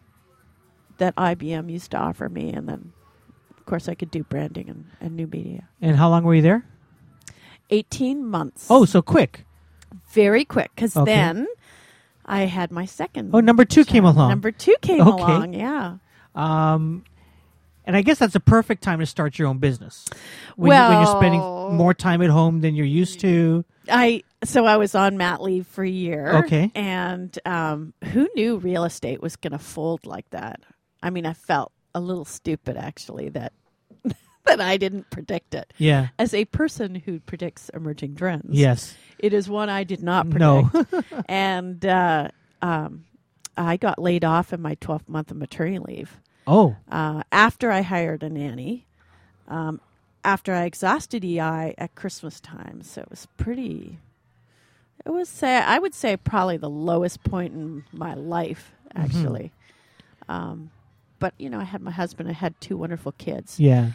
that 0.99 1.15
IBM 1.17 1.71
used 1.71 1.91
to 1.93 1.99
offer 1.99 2.29
me, 2.29 2.51
and 2.53 2.69
then 2.69 2.93
of 3.57 3.67
course 3.67 3.89
I 3.89 3.95
could 3.95 4.11
do 4.11 4.25
branding 4.25 4.69
and, 4.71 4.85
and 5.01 5.15
new 5.17 5.27
media. 5.27 5.69
And 5.83 5.97
how 5.97 6.09
long 6.09 6.25
were 6.25 6.35
you 6.35 6.43
there? 6.43 6.65
Eighteen 7.71 8.25
months. 8.25 8.67
Oh, 8.71 8.85
so 8.85 9.03
quick. 9.03 9.45
very 10.13 10.45
quick 10.45 10.71
because 10.75 10.97
Okay. 10.97 11.13
then 11.15 11.47
I 12.25 12.43
had 12.47 12.71
my 12.71 12.85
second. 12.87 13.31
Oh, 13.35 13.41
number 13.41 13.65
two 13.65 13.85
came 13.85 14.05
along. 14.05 14.29
Number 14.31 14.51
two 14.53 14.77
came 14.83 15.01
Okay. 15.01 15.23
along. 15.23 15.53
Yeah. 15.55 15.99
Um, 16.35 17.05
and 17.85 17.97
I 17.97 18.03
guess 18.03 18.19
that's 18.19 18.35
a 18.35 18.41
perfect 18.41 18.83
time 18.83 18.99
to 19.01 19.07
start 19.07 19.39
your 19.39 19.49
own 19.49 19.59
business. 19.59 20.07
When, 20.57 20.73
you, 20.73 20.89
when 20.89 20.99
you're 20.99 21.07
spending 21.17 21.41
more 21.77 21.95
time 21.95 22.21
at 22.23 22.31
home 22.31 22.61
than 22.63 22.75
you're 22.75 22.87
used 22.87 23.21
to. 23.21 23.65
I 23.89 24.23
so 24.47 24.65
I 24.67 24.77
was 24.77 24.95
on 24.95 25.17
mat 25.17 25.43
leave 25.43 25.67
for 25.67 25.85
a 25.85 25.89
year. 25.89 26.37
Okay. 26.45 26.71
And 26.75 27.37
um, 27.45 27.93
who 28.13 28.29
knew 28.35 28.57
real 28.59 28.85
estate 28.85 29.21
was 29.21 29.37
going 29.37 29.53
to 29.53 29.59
fold 29.59 30.07
like 30.07 30.29
that? 30.31 30.61
I 31.03 31.11
mean, 31.11 31.27
I 31.27 31.33
felt 31.35 31.73
a 31.95 32.01
little 32.01 32.25
stupid 32.25 32.77
actually 32.77 33.29
that 33.31 33.53
that 34.45 34.61
I 34.61 34.77
didn't 34.77 35.11
predict 35.11 35.55
it. 35.55 35.73
Yeah. 35.79 36.09
As 36.19 36.33
a 36.35 36.45
person 36.47 36.95
who 36.95 37.21
predicts 37.21 37.69
emerging 37.71 38.17
trends, 38.17 38.47
Yes. 38.51 38.95
it 39.19 39.33
is 39.33 39.49
one 39.49 39.69
I 39.69 39.85
did 39.85 40.03
not 40.03 40.29
predict. 40.31 40.41
No. 40.41 40.71
and 41.29 41.85
uh, 41.85 42.29
um, 42.63 43.05
I 43.57 43.77
got 43.77 43.99
laid 43.99 44.25
off 44.25 44.53
in 44.53 44.61
my 44.63 44.75
12th 44.77 45.09
month 45.09 45.31
of 45.31 45.37
maternity 45.37 45.79
leave 45.79 46.21
Oh. 46.47 46.77
uh, 46.91 47.23
after 47.33 47.71
I 47.73 47.81
hired 47.83 48.23
a 48.23 48.29
nanny. 48.31 48.87
Um, 49.49 49.81
after 50.25 50.53
I 50.53 50.65
exhausted 50.65 51.25
EI 51.25 51.75
at 51.79 51.95
Christmas 51.95 52.41
time, 52.41 52.83
so 52.83 53.01
it 53.03 53.11
was 53.11 53.29
pretty. 53.37 54.01
It 55.07 55.11
was 55.11 55.29
say 55.29 55.57
I 55.57 55.79
would 55.79 55.95
say 55.95 56.17
probably 56.17 56.57
the 56.59 56.69
lowest 56.69 57.23
point 57.25 57.55
in 57.55 57.85
my 57.93 58.15
life, 58.15 58.73
Mm-hmm. 58.95 59.05
actually. 59.05 59.53
Um, 60.29 60.71
but 61.19 61.33
you 61.39 61.49
know, 61.51 61.61
I 61.61 61.65
had 61.65 61.81
my 61.83 61.91
husband. 61.91 62.29
I 62.29 62.33
had 62.33 62.61
two 62.61 62.77
wonderful 62.77 63.13
kids. 63.13 63.59
Yeah. 63.61 63.91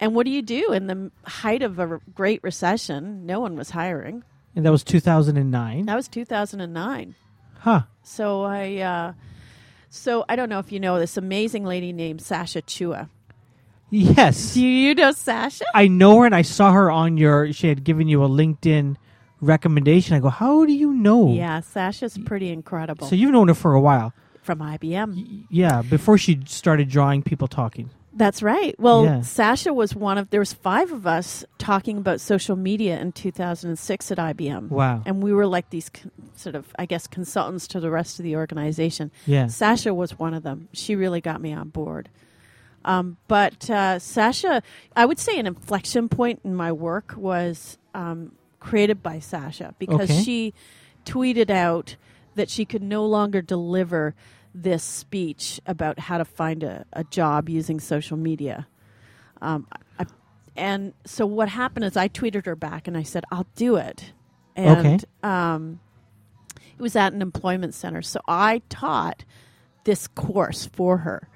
And 0.00 0.14
what 0.14 0.24
do 0.26 0.30
you 0.32 0.42
do 0.42 0.72
in 0.72 0.86
the 0.86 1.10
height 1.24 1.62
of 1.62 1.78
a 1.78 1.82
r- 1.88 2.00
great 2.14 2.42
recession? 2.44 3.26
No 3.26 3.40
one 3.40 3.56
was 3.56 3.70
hiring. 3.70 4.22
And 4.56 4.64
that 4.64 4.70
was 4.70 4.84
2009. 4.84 5.86
That 5.86 5.96
was 5.96 6.08
2009. 6.08 7.14
Huh. 7.60 7.82
So 8.04 8.42
I, 8.44 8.76
uh, 8.76 9.12
so 9.90 10.24
I 10.28 10.36
don't 10.36 10.48
know 10.48 10.60
if 10.60 10.70
you 10.72 10.78
know 10.80 10.98
this 11.00 11.16
amazing 11.16 11.64
lady 11.64 11.92
named 11.92 12.22
Sacha 12.22 12.62
Chua. 12.62 13.08
Yes. 13.90 14.54
Do 14.54 14.64
you 14.64 14.94
know 14.94 15.10
Sasha? 15.12 15.64
I 15.74 15.88
know 15.88 16.20
her 16.20 16.26
and 16.26 16.34
I 16.34 16.42
saw 16.42 16.72
her 16.72 16.90
on 16.90 17.16
your, 17.16 17.52
she 17.52 17.68
had 17.68 17.82
given 17.84 18.06
you 18.08 18.22
a 18.22 18.28
LinkedIn 18.28 18.96
recommendation. 19.40 20.16
I 20.16 20.20
go, 20.20 20.28
how 20.30 20.64
do 20.64 20.72
you 20.72 20.92
know? 20.92 21.32
Yeah, 21.32 21.60
Sacha's 21.60 22.18
pretty 22.24 22.50
incredible. 22.50 23.06
So 23.06 23.14
you've 23.16 23.30
known 23.32 23.48
her 23.48 23.54
for 23.54 23.74
a 23.74 23.80
while. 23.80 24.12
from 24.42 24.60
IBM. 24.60 25.14
Y- 25.14 25.44
Yeah, 25.50 25.82
before 25.82 26.16
she 26.16 26.40
started 26.46 26.88
drawing 26.88 27.22
people 27.22 27.48
talking. 27.48 27.90
That's 28.14 28.42
right. 28.42 28.74
Well, 28.80 29.04
Yeah. 29.04 29.20
Sacha 29.20 29.72
was 29.74 29.94
one 29.94 30.16
of 30.18 30.30
there 30.30 30.40
was 30.40 30.52
five 30.54 30.90
of 30.90 31.06
us 31.06 31.44
talking 31.58 31.98
about 31.98 32.20
social 32.20 32.56
media 32.56 32.98
in 32.98 33.12
2006 33.12 34.10
at 34.10 34.18
IBM. 34.18 34.70
Wow. 34.70 35.02
And 35.06 35.22
we 35.22 35.32
were 35.32 35.46
like 35.46 35.68
these 35.70 35.88
con- 35.90 36.10
sort 36.34 36.54
of 36.56 36.66
I 36.78 36.86
guess 36.86 37.06
consultants 37.06 37.68
to 37.68 37.78
the 37.80 37.90
rest 37.90 38.18
of 38.18 38.24
the 38.24 38.34
organization. 38.36 39.12
Yeah. 39.26 39.46
Sacha 39.48 39.92
was 39.94 40.18
one 40.18 40.32
of 40.34 40.42
them. 40.42 40.68
She 40.72 40.96
really 40.96 41.20
got 41.20 41.40
me 41.40 41.52
on 41.52 41.68
board. 41.68 42.08
Um, 42.84 43.18
but 43.28 43.68
uh, 43.68 43.98
Sacha, 43.98 44.62
I 44.96 45.04
would 45.04 45.18
say 45.18 45.38
an 45.38 45.46
inflection 45.46 46.08
point 46.08 46.40
in 46.42 46.54
my 46.56 46.72
work 46.72 47.14
was 47.16 47.76
um, 47.94 48.32
created 48.60 49.02
by 49.02 49.18
Sacha 49.18 49.74
because 49.78 50.10
Okay. 50.10 50.22
she 50.22 50.54
tweeted 51.04 51.50
out 51.50 51.96
that 52.34 52.50
she 52.50 52.64
could 52.64 52.82
no 52.82 53.04
longer 53.06 53.40
deliver 53.42 54.14
this 54.54 54.82
speech 54.82 55.60
about 55.66 55.98
how 55.98 56.18
to 56.18 56.24
find 56.24 56.62
a, 56.62 56.84
a 56.92 57.04
job 57.04 57.48
using 57.48 57.80
social 57.80 58.16
media. 58.16 58.66
Um, 59.40 59.66
I, 59.98 60.06
and 60.56 60.92
so 61.04 61.26
what 61.26 61.48
happened 61.48 61.84
is 61.84 61.96
I 61.96 62.08
tweeted 62.08 62.46
her 62.46 62.56
back 62.56 62.88
and 62.88 62.96
I 62.96 63.02
said, 63.02 63.24
I'll 63.30 63.46
do 63.56 63.76
it. 63.76 64.12
And 64.56 65.04
Okay. 65.22 65.28
um, 65.28 65.80
it 66.56 66.82
was 66.82 66.96
at 66.96 67.12
an 67.12 67.22
employment 67.22 67.74
center. 67.74 68.02
So 68.02 68.20
I 68.26 68.62
taught 68.68 69.24
this 69.84 70.08
course 70.08 70.66
for 70.66 70.98
her. 70.98 71.28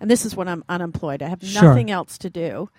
And 0.00 0.08
this 0.10 0.24
is 0.24 0.36
when 0.36 0.46
I'm 0.48 0.64
unemployed. 0.68 1.22
I 1.22 1.28
have 1.28 1.42
Sure. 1.42 1.68
nothing 1.70 1.90
else 1.90 2.18
to 2.18 2.30
do. 2.30 2.70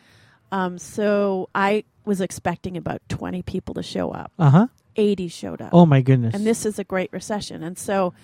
Um, 0.51 0.77
so 0.77 1.49
I 1.53 1.83
was 2.09 2.21
expecting 2.21 2.75
about 2.75 3.01
20 3.07 3.43
people 3.43 3.75
to 3.75 3.83
show 3.83 4.09
up. 4.09 4.31
Uh 4.39 4.49
huh. 4.49 4.67
80 4.95 5.27
showed 5.27 5.61
up. 5.61 5.69
Oh 5.71 5.85
my 5.85 6.01
goodness. 6.01 6.33
And 6.33 6.43
this 6.43 6.65
is 6.65 6.79
a 6.79 6.83
great 6.83 7.13
recession. 7.13 7.61
And 7.61 7.77
so 7.77 8.15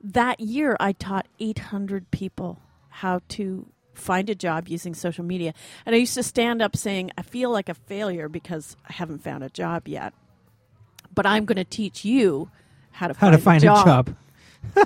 that 0.00 0.38
year, 0.38 0.76
I 0.78 0.92
taught 0.92 1.26
800 1.40 2.12
people 2.12 2.60
how 2.88 3.20
to 3.30 3.66
find 3.94 4.30
a 4.30 4.34
job 4.36 4.68
using 4.68 4.94
social 4.94 5.24
media. 5.24 5.54
And 5.84 5.96
I 5.96 5.98
used 5.98 6.14
to 6.14 6.22
stand 6.22 6.62
up 6.62 6.76
saying, 6.76 7.10
I 7.18 7.22
feel 7.22 7.50
like 7.50 7.68
a 7.68 7.74
failure 7.74 8.28
because 8.28 8.76
I 8.88 8.92
haven't 8.92 9.24
found 9.24 9.42
a 9.42 9.50
job 9.50 9.88
yet. 9.88 10.14
But 11.12 11.26
I'm 11.26 11.46
going 11.46 11.56
to 11.56 11.64
teach 11.64 12.04
you 12.04 12.48
how 12.92 13.08
to 13.08 13.14
how 13.14 13.26
find, 13.30 13.36
to 13.36 13.42
find 13.42 13.64
a 13.64 13.66
a 13.66 13.74
job. 13.74 13.86
job. 13.86 14.16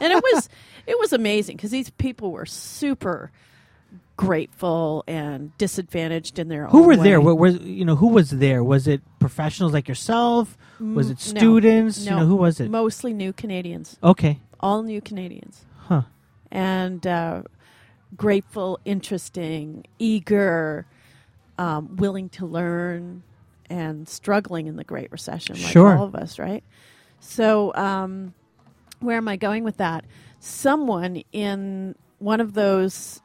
and 0.01 0.13
it 0.13 0.23
was 0.23 0.49
it 0.87 0.99
was 0.99 1.13
amazing 1.13 1.57
because 1.57 1.71
these 1.71 1.91
people 1.91 2.33
were 2.33 2.47
super 2.47 3.31
grateful 4.27 5.03
and 5.09 5.57
disadvantaged 5.57 6.39
in 6.39 6.49
their 6.49 6.67
Who 6.67 6.81
own 6.81 6.87
were 6.87 6.97
way. 6.99 7.03
there? 7.05 7.21
What 7.21 7.39
was 7.39 7.59
you 7.61 7.85
know? 7.87 7.97
Who 7.97 8.09
was 8.09 8.31
there? 8.31 8.63
Was 8.63 8.87
it 8.87 9.01
professionals 9.19 9.73
like 9.73 9.89
yourself? 9.89 10.59
Was 10.79 11.09
it 11.11 11.17
Mm, 11.19 11.35
no. 11.35 11.41
students? 11.41 12.05
You 12.05 12.11
No. 12.11 12.19
know, 12.21 12.27
who 12.27 12.37
was 12.37 12.61
it? 12.61 12.71
Mostly 12.71 13.13
new 13.15 13.33
Canadians, 13.33 13.97
Okay. 14.03 14.39
all 14.61 14.83
new 14.83 15.01
Canadians. 15.01 15.65
Huh. 15.89 16.03
and 16.53 17.07
uh, 17.07 17.43
grateful, 18.17 18.79
interesting, 18.85 19.85
eager, 19.99 20.85
um, 21.59 21.97
willing 21.97 22.29
to 22.31 22.45
learn, 22.47 23.23
and 23.71 24.09
struggling 24.09 24.67
in 24.67 24.77
the 24.77 24.85
Great 24.85 25.11
Recession, 25.13 25.57
like 25.63 25.73
Sure. 25.73 25.97
all 25.97 26.05
of 26.05 26.15
us, 26.15 26.39
right? 26.39 26.63
So, 27.21 27.75
um, 27.75 28.35
where 29.01 29.17
am 29.17 29.29
I 29.29 29.37
going 29.37 29.65
with 29.65 29.77
that? 29.79 30.05
Someone 30.41 31.23
in 31.33 31.95
one 32.19 32.41
of 32.41 32.53
those 32.55 33.21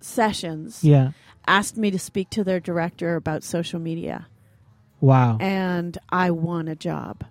sessions 0.00 0.82
Yeah. 0.84 1.12
asked 1.46 1.76
me 1.76 1.90
to 1.90 1.98
speak 1.98 2.30
to 2.30 2.44
their 2.44 2.60
director 2.60 3.16
about 3.16 3.42
social 3.44 3.80
media, 3.80 4.26
Wow. 5.00 5.38
and 5.40 5.96
I 6.10 6.30
won 6.30 6.68
a 6.68 6.74
job. 6.76 7.24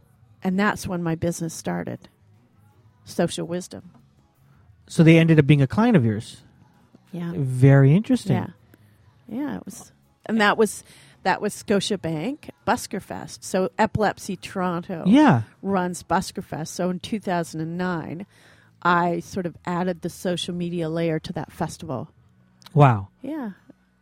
And 0.44 0.58
that's 0.60 0.88
when 0.88 1.04
my 1.04 1.16
business 1.16 1.54
started. 1.54 2.08
Social 3.04 3.46
wisdom. 3.48 3.92
so 4.88 5.04
they 5.04 5.20
ended 5.20 5.38
up 5.38 5.46
being 5.46 5.62
a 5.62 5.68
client 5.68 5.96
of 5.96 6.04
yours. 6.04 6.42
Yeah. 7.12 7.32
Very 7.36 7.94
interesting. 7.96 8.36
Yeah. 8.38 8.48
Yeah, 9.28 9.58
it 9.58 9.66
was 9.66 9.92
and 10.26 10.40
that 10.42 10.58
was 10.58 10.84
that 11.24 11.42
was 11.42 11.54
Scotiabank 11.54 12.50
Buskerfest. 12.66 13.44
So 13.44 13.70
Epilepsy 13.78 14.36
Toronto 14.38 15.04
Yeah. 15.06 15.44
runs 15.62 16.02
Buskerfest. 16.02 16.70
So 16.70 16.90
in 16.90 17.00
2009, 17.00 18.26
I 18.82 19.20
sort 19.20 19.46
of 19.46 19.56
added 19.66 20.02
the 20.02 20.10
social 20.10 20.56
media 20.56 20.88
layer 20.90 21.20
to 21.20 21.34
that 21.34 21.52
festival. 21.52 22.10
Wow. 22.74 23.08
Yeah. 23.22 23.52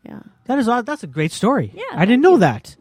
Yeah. 0.03 0.19
That 0.45 0.59
is 0.59 0.65
that's 0.65 1.03
a 1.03 1.07
great 1.07 1.31
story. 1.31 1.71
Yeah, 1.73 1.83
I 1.93 2.05
didn't 2.05 2.21
know 2.21 2.33
you. 2.33 2.39
that. 2.39 2.75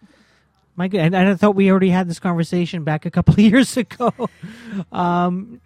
My 0.77 0.89
God, 0.89 1.01
and 1.01 1.17
I 1.17 1.35
thought 1.35 1.55
we 1.57 1.71
already 1.71 1.89
had 1.91 2.09
this 2.09 2.19
conversation 2.21 2.85
back 2.85 3.07
a 3.07 3.11
couple 3.11 3.33
of 3.35 3.41
years 3.51 3.77
ago. 3.77 4.13
Um, 4.93 5.61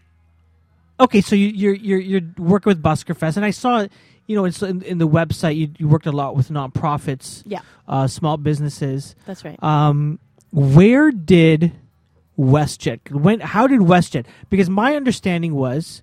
okay, 0.98 1.20
so 1.20 1.34
you, 1.34 1.48
you're 1.48 1.74
you're 1.74 1.98
you're 2.00 2.20
working 2.38 2.70
with 2.70 2.82
Buskerfest, 2.82 3.36
and 3.36 3.44
I 3.44 3.50
saw, 3.50 3.86
you 4.26 4.36
know, 4.36 4.44
it's 4.44 4.62
in, 4.62 4.82
in 4.82 4.98
the 4.98 5.08
website 5.08 5.56
you, 5.56 5.70
you 5.78 5.88
worked 5.88 6.06
a 6.06 6.12
lot 6.12 6.36
with 6.36 6.48
nonprofits, 6.48 7.42
Yeah. 7.44 7.60
uh, 7.88 8.06
small 8.06 8.36
businesses. 8.36 9.14
That's 9.26 9.44
right. 9.44 9.60
Um, 9.62 10.18
where 10.52 11.10
did 11.10 11.72
WestJet? 12.38 13.10
When? 13.10 13.40
How 13.40 13.66
did 13.66 13.80
WestJet? 13.80 14.26
Because 14.48 14.70
my 14.70 14.94
understanding 14.96 15.54
was 15.54 16.02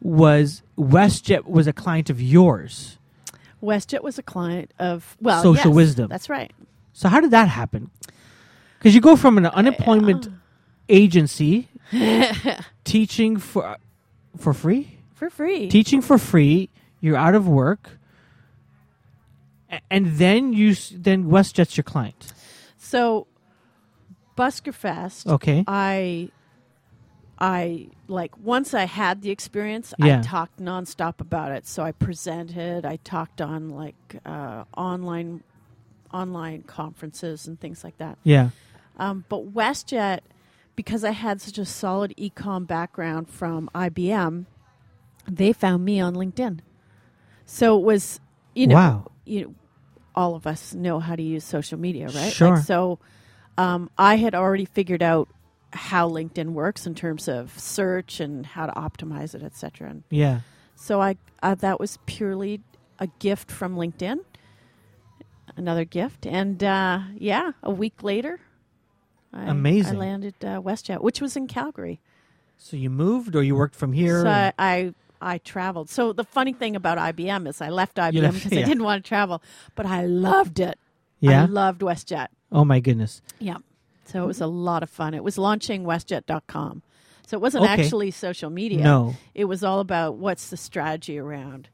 was 0.00 0.62
WestJet 0.76 1.44
was 1.46 1.66
a 1.66 1.72
client 1.72 2.10
of 2.10 2.20
yours. 2.20 2.97
WestJet 3.62 4.02
was 4.02 4.18
a 4.18 4.22
client 4.22 4.72
of 4.78 5.16
well, 5.20 5.42
Social 5.42 5.70
yes, 5.70 5.76
Wisdom. 5.76 6.08
That's 6.08 6.28
right. 6.30 6.52
So 6.92 7.08
how 7.08 7.20
did 7.20 7.30
that 7.32 7.48
happen? 7.48 7.90
Because 8.78 8.94
you 8.94 9.00
go 9.00 9.16
from 9.16 9.38
an 9.38 9.46
unemployment 9.46 10.26
um, 10.28 10.40
agency 10.88 11.68
teaching 12.84 13.36
for 13.38 13.76
for 14.36 14.52
free, 14.54 14.98
For 15.14 15.30
free. 15.30 15.68
teaching 15.68 16.00
for 16.02 16.18
free. 16.18 16.70
You're 17.00 17.16
out 17.16 17.34
of 17.34 17.48
work, 17.48 17.98
a- 19.70 19.80
and 19.90 20.16
then 20.18 20.52
you 20.52 20.70
s- 20.70 20.92
then 20.94 21.24
WestJet's 21.24 21.76
your 21.76 21.84
client. 21.84 22.32
So, 22.76 23.26
Buskerfest, 24.36 25.26
Okay, 25.26 25.64
I, 25.66 26.30
I 27.38 27.88
like 28.08 28.36
once 28.38 28.72
I 28.74 28.84
had 28.84 29.22
the 29.22 29.30
experience, 29.30 29.92
Yeah. 29.98 30.18
I 30.18 30.22
talked 30.22 30.58
nonstop 30.58 31.20
about 31.20 31.52
it. 31.52 31.66
So 31.66 31.82
I 31.82 31.92
presented, 31.92 32.84
I 32.86 32.96
talked 32.96 33.40
on 33.40 33.68
like 33.70 34.16
uh, 34.24 34.64
online, 34.76 35.42
online 36.12 36.62
conferences 36.62 37.46
and 37.46 37.60
things 37.60 37.84
like 37.84 37.98
that. 37.98 38.18
yeah, 38.24 38.50
Um, 38.98 39.24
but 39.28 39.52
WestJet, 39.54 40.20
because 40.74 41.04
I 41.04 41.10
had 41.10 41.40
such 41.40 41.58
a 41.58 41.64
solid 41.66 42.14
ecom 42.16 42.66
background 42.66 43.28
from 43.28 43.68
IBM, 43.74 44.46
they 45.30 45.52
found 45.52 45.84
me 45.84 46.00
on 46.00 46.14
LinkedIn. 46.14 46.60
So 47.44 47.78
it 47.78 47.84
was, 47.84 48.20
you 48.54 48.66
know, 48.68 48.74
Wow. 48.74 49.10
you 49.26 49.42
know, 49.44 49.54
all 50.14 50.34
of 50.34 50.46
us 50.46 50.74
know 50.74 50.98
how 50.98 51.14
to 51.14 51.22
use 51.22 51.44
social 51.44 51.78
media, 51.78 52.06
right? 52.08 52.32
Sure. 52.32 52.56
Like, 52.56 52.64
so 52.64 52.98
um, 53.58 53.90
I 53.98 54.16
had 54.16 54.34
already 54.34 54.64
figured 54.64 55.02
out 55.02 55.28
how 55.72 56.08
LinkedIn 56.08 56.52
works 56.52 56.86
in 56.86 56.94
terms 56.94 57.28
of 57.28 57.58
search 57.58 58.20
and 58.20 58.46
how 58.46 58.66
to 58.66 58.72
optimize 58.72 59.34
it, 59.34 59.42
et 59.42 59.54
cetera. 59.56 59.90
And 59.90 60.02
yeah. 60.10 60.40
so 60.74 61.00
I 61.00 61.16
uh, 61.42 61.54
that 61.56 61.78
was 61.78 61.98
purely 62.06 62.60
a 62.98 63.06
gift 63.18 63.50
from 63.50 63.76
LinkedIn. 63.76 64.18
Another 65.56 65.84
gift, 65.84 66.24
and 66.24 66.62
uh, 66.62 67.00
yeah, 67.16 67.50
a 67.64 67.70
week 67.70 68.02
later, 68.04 68.38
I, 69.32 69.46
Amazing. 69.46 69.96
I 69.96 69.98
landed 69.98 70.34
uh, 70.42 70.60
WestJet, 70.60 71.00
which 71.00 71.20
was 71.20 71.36
in 71.36 71.48
Calgary. 71.48 72.00
So 72.56 72.76
you 72.76 72.90
moved, 72.90 73.34
or 73.34 73.42
you 73.42 73.56
worked 73.56 73.74
from 73.74 73.92
here? 73.92 74.22
So 74.22 74.28
I, 74.28 74.52
I 74.58 74.94
I 75.20 75.38
traveled. 75.38 75.90
So 75.90 76.12
the 76.12 76.24
funny 76.24 76.52
thing 76.52 76.76
about 76.76 76.98
IBM 76.98 77.48
is 77.48 77.60
I 77.60 77.70
left 77.70 77.96
IBM 77.96 78.34
because 78.34 78.52
yeah. 78.52 78.60
I 78.60 78.64
didn't 78.64 78.84
want 78.84 79.02
to 79.04 79.08
travel, 79.08 79.42
but 79.74 79.86
I 79.86 80.06
loved 80.06 80.60
it. 80.60 80.78
yeah. 81.20 81.42
I 81.42 81.46
loved 81.46 81.80
WestJet. 81.80 82.28
oh 82.52 82.64
my 82.64 82.80
goodness. 82.80 83.20
Yeah. 83.38 83.56
So 84.10 84.22
it 84.24 84.26
was 84.26 84.40
a 84.40 84.46
lot 84.46 84.82
of 84.82 84.90
fun. 84.90 85.14
It 85.14 85.22
was 85.22 85.36
launching 85.38 85.84
WestJet.com. 85.84 86.82
So 87.26 87.36
it 87.36 87.40
wasn't 87.40 87.64
Okay. 87.64 87.82
actually 87.82 88.10
social 88.10 88.48
media. 88.50 88.82
No. 88.82 89.14
It 89.34 89.44
was 89.44 89.62
all 89.62 89.80
about 89.80 90.16
what's 90.16 90.48
the 90.50 90.56
strategy 90.56 91.18
around 91.18 91.68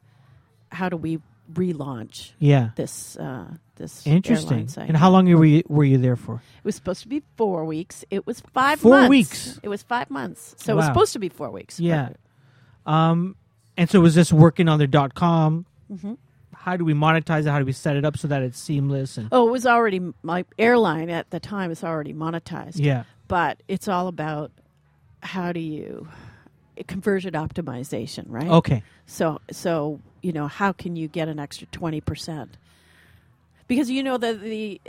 how 0.71 0.89
do 0.89 0.97
we 0.97 1.19
relaunch 1.53 2.31
Yeah. 2.39 2.69
this 2.75 3.15
uh, 3.17 3.45
this 3.77 4.05
Interesting. 4.07 4.67
site. 4.67 4.87
And 4.89 4.97
how 4.97 5.09
long 5.11 5.25
were 5.33 5.45
you 5.45 5.63
were 5.67 5.83
you 5.85 5.97
there 5.97 6.15
for? 6.17 6.35
It 6.57 6.65
was 6.65 6.75
supposed 6.75 7.01
to 7.03 7.07
be 7.07 7.21
four 7.37 7.63
weeks. 7.65 8.03
It 8.09 8.25
was 8.27 8.41
five 8.53 8.79
Four 8.81 8.91
months. 8.91 9.09
weeks? 9.09 9.59
It 9.63 9.69
was 9.69 9.83
five 9.83 10.09
months. 10.09 10.55
So 10.57 10.73
it 10.73 10.75
was 10.75 10.85
supposed 10.85 11.13
to 11.13 11.19
be 11.19 11.29
four 11.29 11.49
weeks. 11.51 11.79
Yeah. 11.79 12.09
Um, 12.85 13.35
and 13.77 13.89
so 13.89 13.99
it 13.99 14.01
was 14.01 14.15
this 14.15 14.33
working 14.33 14.67
on 14.67 14.77
their 14.79 14.87
dot 14.87 15.13
com? 15.15 15.65
hmm 15.87 16.13
How 16.65 16.75
do 16.77 16.83
we 16.83 16.95
monetize 16.95 17.41
it? 17.41 17.49
How 17.49 17.59
do 17.59 17.65
we 17.65 17.73
set 17.73 17.95
it 17.95 18.03
up 18.03 18.17
so 18.17 18.27
that 18.27 18.41
it's 18.41 18.59
seamless? 18.59 19.19
And 19.19 19.29
Oh, 19.31 19.47
it 19.47 19.51
was 19.51 19.67
already 19.67 20.01
my 20.23 20.45
airline 20.57 21.11
at 21.11 21.29
the 21.29 21.39
time 21.39 21.69
is 21.69 21.83
already 21.83 22.11
monetized. 22.11 22.77
yeah, 22.77 23.03
But 23.27 23.61
it's 23.67 23.87
all 23.87 24.07
about 24.07 24.51
how 25.21 25.51
do 25.51 25.59
you 25.59 26.07
conversion 26.87 27.33
optimization, 27.33 28.25
right? 28.29 28.47
okay, 28.49 28.81
So 29.05 29.41
so 29.51 29.99
you 30.23 30.31
know 30.33 30.47
how 30.47 30.71
can 30.71 30.95
you 30.95 31.07
get 31.07 31.27
an 31.27 31.37
extra 31.39 31.67
twenty 31.67 32.01
percent? 32.01 32.57
Because 33.67 33.91
you 33.91 34.01
know 34.01 34.17
that 34.17 34.41
the 34.41 34.81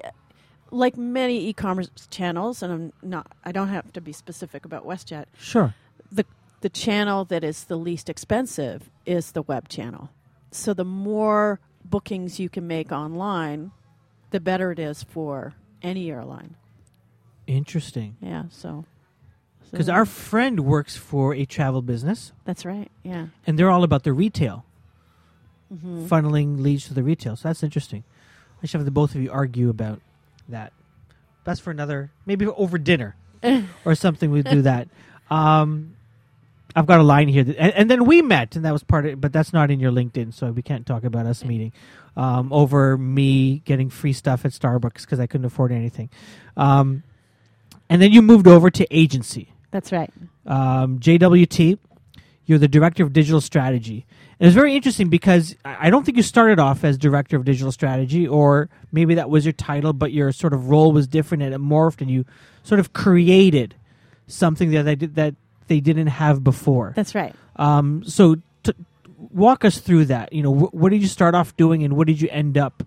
like 0.71 0.97
many 0.97 1.47
e-commerce 1.47 1.91
channels, 2.09 2.63
and 2.63 2.73
I'm 2.73 2.93
not 3.03 3.27
I 3.45 3.53
don't 3.53 3.69
have 3.69 3.93
to 3.93 4.01
be 4.01 4.13
specific 4.15 4.65
about 4.65 4.87
WestJet. 4.87 5.27
sure, 5.39 5.75
The 6.11 6.25
the 6.63 6.71
channel 6.71 7.27
that 7.27 7.45
is 7.45 7.65
the 7.65 7.77
least 7.77 8.09
expensive 8.09 8.89
is 9.05 9.33
the 9.33 9.43
web 9.43 9.69
channel. 9.69 10.09
So 10.51 10.73
the 10.73 10.87
more 10.87 11.61
bookings 11.91 12.39
you 12.41 12.49
can 12.49 12.67
make 12.67 12.91
online, 12.93 13.71
the 14.31 14.41
better 14.41 14.73
it 14.73 14.79
is 14.79 15.03
for 15.03 15.55
any 15.83 16.11
airline. 16.11 16.57
interesting. 17.47 18.17
Yeah. 18.21 18.45
So 18.51 18.85
Because 19.71 19.87
so 19.87 19.93
our 19.93 20.05
friend 20.07 20.61
works 20.61 20.97
for 20.97 21.35
a 21.35 21.45
travel 21.45 21.83
business, 21.83 22.33
that's 22.45 22.65
right. 22.65 22.91
Yeah. 23.03 23.27
and 23.47 23.59
they're 23.59 23.71
all 23.71 23.85
about 23.85 24.03
the 24.05 24.13
retail, 24.13 24.65
hmm 25.69 26.07
funneling 26.07 26.61
leads 26.61 26.87
to 26.87 26.95
the 26.95 27.03
retail. 27.03 27.37
So 27.37 27.49
that's 27.49 27.63
interesting. 27.63 28.05
I 28.63 28.67
should 28.67 28.79
have 28.79 28.85
the 28.85 28.91
both 28.91 29.15
of 29.15 29.21
you 29.21 29.31
argue 29.31 29.69
about 29.69 30.01
that. 30.49 30.73
That's 31.45 31.61
for 31.61 31.71
another, 31.71 32.11
maybe 32.25 32.47
over 32.47 32.79
dinner 32.79 33.17
or 33.85 33.95
something. 33.95 34.31
We 34.31 34.43
do 34.43 34.63
that. 34.63 34.89
Um, 35.31 35.96
I've 36.77 36.87
got 36.87 37.01
a 37.01 37.03
line 37.03 37.29
here, 37.29 37.43
that, 37.43 37.57
and, 37.59 37.73
and 37.73 37.91
then 37.91 38.05
we 38.05 38.21
met, 38.21 38.55
and 38.55 38.65
that 38.67 38.73
was 38.73 38.85
part 38.85 39.07
of. 39.07 39.21
But 39.21 39.33
that's 39.33 39.53
not 39.53 39.71
in 39.71 39.81
your 39.81 39.91
LinkedIn, 39.91 40.35
so 40.35 40.53
we 40.53 40.61
can't 40.63 40.87
talk 40.87 41.05
about 41.05 41.25
us 41.25 41.43
meeting 41.43 41.73
um, 42.17 42.53
over 42.53 42.99
me 42.99 43.61
getting 43.65 43.89
free 43.89 44.13
stuff 44.13 44.45
at 44.45 44.53
Starbucks 44.53 45.01
because 45.01 45.19
I 45.19 45.27
couldn't 45.27 45.47
afford 45.47 45.73
anything. 45.73 46.11
Um, 46.57 47.03
and 47.89 48.03
then 48.03 48.13
you 48.13 48.21
moved 48.21 48.47
over 48.47 48.71
to 48.71 48.87
agency, 48.91 49.53
That's 49.71 49.91
right. 49.91 50.13
um, 50.47 50.99
JWT. 50.99 51.79
You're 52.45 52.59
the 52.59 52.69
director 52.69 53.03
of 53.03 53.13
digital 53.13 53.41
strategy. 53.41 54.07
And 54.39 54.45
it 54.45 54.47
was 54.47 54.55
very 54.55 54.77
interesting 54.77 55.09
because 55.09 55.57
I 55.65 55.91
don't 55.91 56.05
think 56.05 56.17
you 56.17 56.23
started 56.23 56.61
off 56.61 56.85
as 56.85 56.97
director 56.97 57.37
of 57.37 57.45
digital 57.45 57.73
strategy, 57.73 58.29
or 58.29 58.69
maybe 58.93 59.15
that 59.15 59.31
was 59.31 59.45
your 59.45 59.53
title, 59.53 59.93
but 59.93 60.13
your 60.13 60.31
sort 60.31 60.53
of 60.53 60.69
role 60.69 60.93
was 60.93 61.09
different 61.09 61.43
and 61.43 61.55
it 61.55 61.61
morphed, 61.61 62.01
and 62.01 62.11
you 62.11 62.25
sort 62.63 62.79
of 62.79 62.93
created 62.93 63.75
something 64.29 64.71
that 64.71 65.15
that 65.15 65.35
they 65.69 65.81
didn't 65.81 66.09
have 66.09 66.43
before. 66.45 66.93
That's 66.95 67.15
right. 67.15 67.35
Um, 67.57 68.05
so, 68.05 68.37
t- 68.63 68.73
walk 69.31 69.65
us 69.65 69.79
through 69.79 70.07
that. 70.07 70.33
You 70.33 70.43
know, 70.43 70.55
wh- 70.55 70.75
what 70.75 70.91
did 70.91 71.03
you 71.03 71.09
start 71.09 71.35
off 71.35 71.57
doing, 71.57 71.83
and 71.83 71.97
what 71.97 72.07
did 72.07 72.21
you 72.21 72.29
end 72.31 72.59
up 72.59 72.83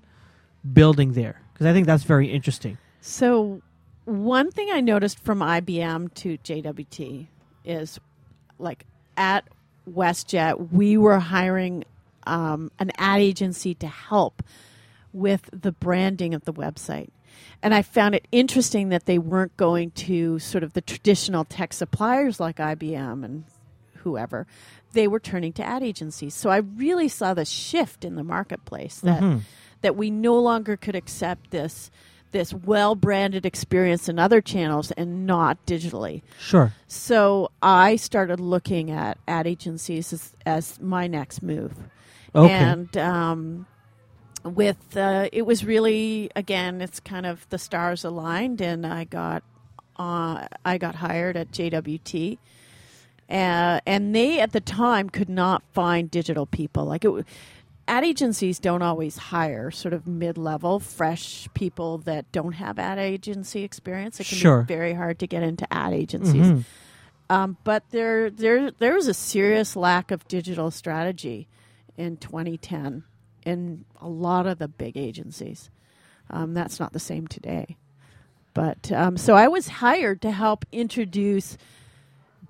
building 0.73 1.13
there? 1.13 1.41
Because 1.53 1.67
I 1.67 1.73
think 1.73 1.87
that's 1.87 2.03
very 2.03 2.31
interesting. 2.31 2.77
So, 3.01 3.61
one 4.05 4.51
thing 4.51 4.69
I 4.71 4.81
noticed 4.81 5.19
from 5.19 5.39
IBM 5.39 6.13
to 6.15 6.37
JWT 6.37 7.27
is 7.65 7.99
like 8.57 8.85
at 9.17 9.47
WestJet, 9.89 10.71
we 10.71 10.97
were 10.97 11.19
hiring 11.19 11.83
um, 12.25 12.71
an 12.79 12.91
ad 12.97 13.21
agency 13.21 13.73
to 13.75 13.87
help 13.87 14.43
with 15.13 15.49
the 15.51 15.71
branding 15.71 16.33
of 16.33 16.45
the 16.45 16.53
website. 16.53 17.09
And 17.61 17.73
I 17.73 17.81
found 17.81 18.15
it 18.15 18.27
interesting 18.31 18.89
that 18.89 19.05
they 19.05 19.17
weren't 19.19 19.55
going 19.57 19.91
to 19.91 20.39
sort 20.39 20.63
of 20.63 20.73
the 20.73 20.81
traditional 20.81 21.43
tech 21.45 21.73
suppliers 21.73 22.39
like 22.39 22.57
IBM 22.57 23.23
and 23.25 23.43
whoever. 24.03 24.47
they 24.93 25.07
were 25.07 25.19
turning 25.19 25.53
to 25.53 25.63
ad 25.63 25.83
agencies. 25.83 26.33
So 26.33 26.49
I 26.49 26.57
really 26.57 27.07
saw 27.09 27.35
the 27.35 27.45
shift 27.45 28.03
in 28.03 28.15
the 28.15 28.23
marketplace 28.23 28.99
that 29.01 29.21
Mhm. 29.21 29.41
that 29.81 29.95
we 29.95 30.09
no 30.09 30.39
longer 30.39 30.75
could 30.75 30.95
accept 30.95 31.51
this 31.51 31.91
this 32.31 32.53
well 32.53 32.95
branded 32.95 33.45
experience 33.45 34.09
in 34.09 34.17
other 34.17 34.41
channels 34.41 34.89
and 34.91 35.25
not 35.27 35.63
digitally. 35.67 36.21
Sure. 36.39 36.73
So 36.87 37.51
I 37.61 37.97
started 37.97 38.39
looking 38.39 38.89
at 38.89 39.17
ad 39.27 39.45
agencies 39.45 40.11
as, 40.13 40.33
as 40.45 40.79
my 40.81 41.05
next 41.07 41.43
move. 41.43 41.73
Okay. 42.35 42.51
And 42.51 42.95
um, 42.97 43.65
with 44.43 44.95
uh, 44.97 45.29
it 45.31 45.45
was 45.45 45.63
really 45.65 46.29
again, 46.35 46.81
it's 46.81 46.99
kind 46.99 47.25
of 47.25 47.47
the 47.49 47.57
stars 47.57 48.03
aligned, 48.03 48.61
and 48.61 48.85
I 48.85 49.03
got 49.03 49.43
uh, 49.97 50.47
I 50.65 50.77
got 50.77 50.95
hired 50.95 51.35
at 51.37 51.51
JWT. 51.51 52.37
Uh, 53.29 53.79
and 53.85 54.15
they 54.15 54.39
at 54.39 54.53
the 54.53 54.61
time 54.61 55.07
could 55.09 55.29
not 55.29 55.61
find 55.71 56.09
digital 56.09 56.47
people. 56.47 56.85
Like 56.85 57.05
it, 57.05 57.25
ad 57.87 58.03
agencies 58.03 58.57
don't 58.57 58.81
always 58.81 59.17
hire 59.17 59.69
sort 59.69 59.93
of 59.93 60.07
mid-level, 60.07 60.79
fresh 60.79 61.47
people 61.53 61.99
that 61.99 62.31
don't 62.31 62.53
have 62.53 62.79
ad 62.79 62.97
agency 62.97 63.63
experience. 63.63 64.19
It 64.19 64.25
can 64.27 64.37
Sure. 64.37 64.61
be 64.63 64.73
very 64.73 64.93
hard 64.93 65.19
to 65.19 65.27
get 65.27 65.43
into 65.43 65.71
ad 65.71 65.93
agencies. 65.93 66.45
Mhm. 66.47 66.63
Um, 67.29 67.57
but 67.63 67.83
there, 67.91 68.31
there, 68.31 68.71
there 68.71 68.95
was 68.95 69.07
a 69.07 69.13
serious 69.13 69.75
lack 69.75 70.09
of 70.09 70.27
digital 70.27 70.71
strategy 70.71 71.47
in 71.97 72.17
2010 72.17 73.03
in 73.45 73.85
a 74.01 74.07
lot 74.09 74.45
of 74.47 74.59
the 74.59 74.67
big 74.67 74.97
agencies. 74.97 75.69
Um, 76.29 76.53
that's 76.53 76.79
not 76.79 76.93
the 76.93 76.99
same 76.99 77.27
today. 77.27 77.75
But 78.53 78.91
um, 78.91 79.17
so 79.17 79.35
I 79.35 79.47
was 79.47 79.67
hired 79.67 80.21
to 80.23 80.31
help 80.31 80.65
introduce 80.71 81.57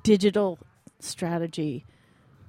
digital 0.03 0.59
strategy 0.99 1.85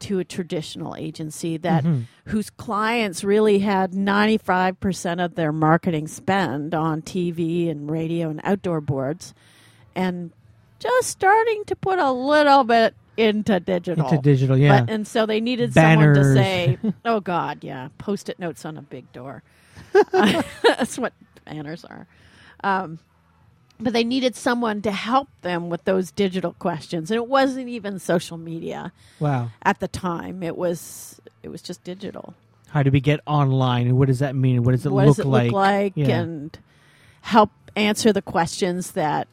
to 0.01 0.19
a 0.19 0.25
traditional 0.25 0.97
agency 0.97 1.57
that 1.59 1.85
Mhm. 1.85 2.05
whose 2.27 2.49
clients 2.49 3.23
really 3.23 3.59
had 3.59 3.93
95% 3.95 5.21
of 5.21 5.35
their 5.35 5.53
marketing 5.53 6.09
spend 6.09 6.75
on 6.75 7.03
TV 7.03 7.69
and 7.69 7.91
radio 7.91 8.31
and 8.31 8.41
outdoor 8.43 8.81
boards 8.81 9.35
and 9.95 10.33
just 10.79 11.09
starting 11.09 11.65
to 11.67 11.77
put 11.77 11.99
a 11.99 12.11
little 12.13 12.65
bit 12.65 12.95
into 13.17 13.61
digital. 13.61 14.09
Into 14.09 14.23
digital, 14.23 14.57
yeah. 14.57 14.81
But, 14.81 14.91
and 14.91 15.07
so 15.07 15.27
they 15.27 15.41
needed 15.41 15.75
someone 15.75 16.15
to 16.15 16.35
say, 16.35 16.79
"Oh 17.05 17.21
God, 17.21 17.63
yeah, 17.63 17.89
post-it 17.99 18.39
notes 18.39 18.65
on 18.65 18.77
a 18.77 18.83
big 18.83 19.11
door." 19.13 19.43
That's 20.13 20.99
what 20.99 21.13
banners 21.45 21.85
are. 21.85 22.07
Um, 22.63 22.99
but 23.79 23.93
they 23.93 24.05
needed 24.05 24.37
someone 24.37 24.83
to 24.83 24.93
help 24.93 25.29
them 25.41 25.71
with 25.71 25.85
those 25.85 26.11
digital 26.11 26.53
questions, 26.55 27.11
and 27.11 27.17
it 27.17 27.27
wasn't 27.27 27.69
even 27.69 27.99
social 27.99 28.37
media 28.37 28.93
wow. 29.19 29.51
at 29.63 29.81
the 29.81 29.89
time. 29.89 30.43
It 30.43 30.57
was 30.57 31.21
it 31.43 31.49
was 31.49 31.63
just 31.63 31.83
digital. 31.85 32.35
How 32.69 32.83
do 32.83 32.91
we 32.91 33.01
get 33.01 33.21
online, 33.27 33.87
and 33.87 33.99
what 33.99 34.09
does 34.09 34.21
that 34.21 34.37
mean? 34.37 34.63
What 34.63 34.73
does 34.73 34.87
it 34.87 34.93
what 34.93 35.07
look 35.07 35.17
does 35.17 35.25
it 35.25 35.29
like? 35.29 35.45
look 35.47 35.53
like, 35.55 35.93
Yeah. 35.97 36.21
and 36.21 36.59
help 37.23 37.51
answer 37.77 38.13
the 38.13 38.23
questions 38.23 38.93
that 38.93 39.29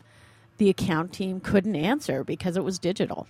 the 0.57 0.69
account 0.69 1.13
team 1.13 1.39
couldn't 1.39 1.75
answer 1.75 2.23
because 2.23 2.57
it 2.57 2.63
was 2.63 2.79
digital. 2.79 3.27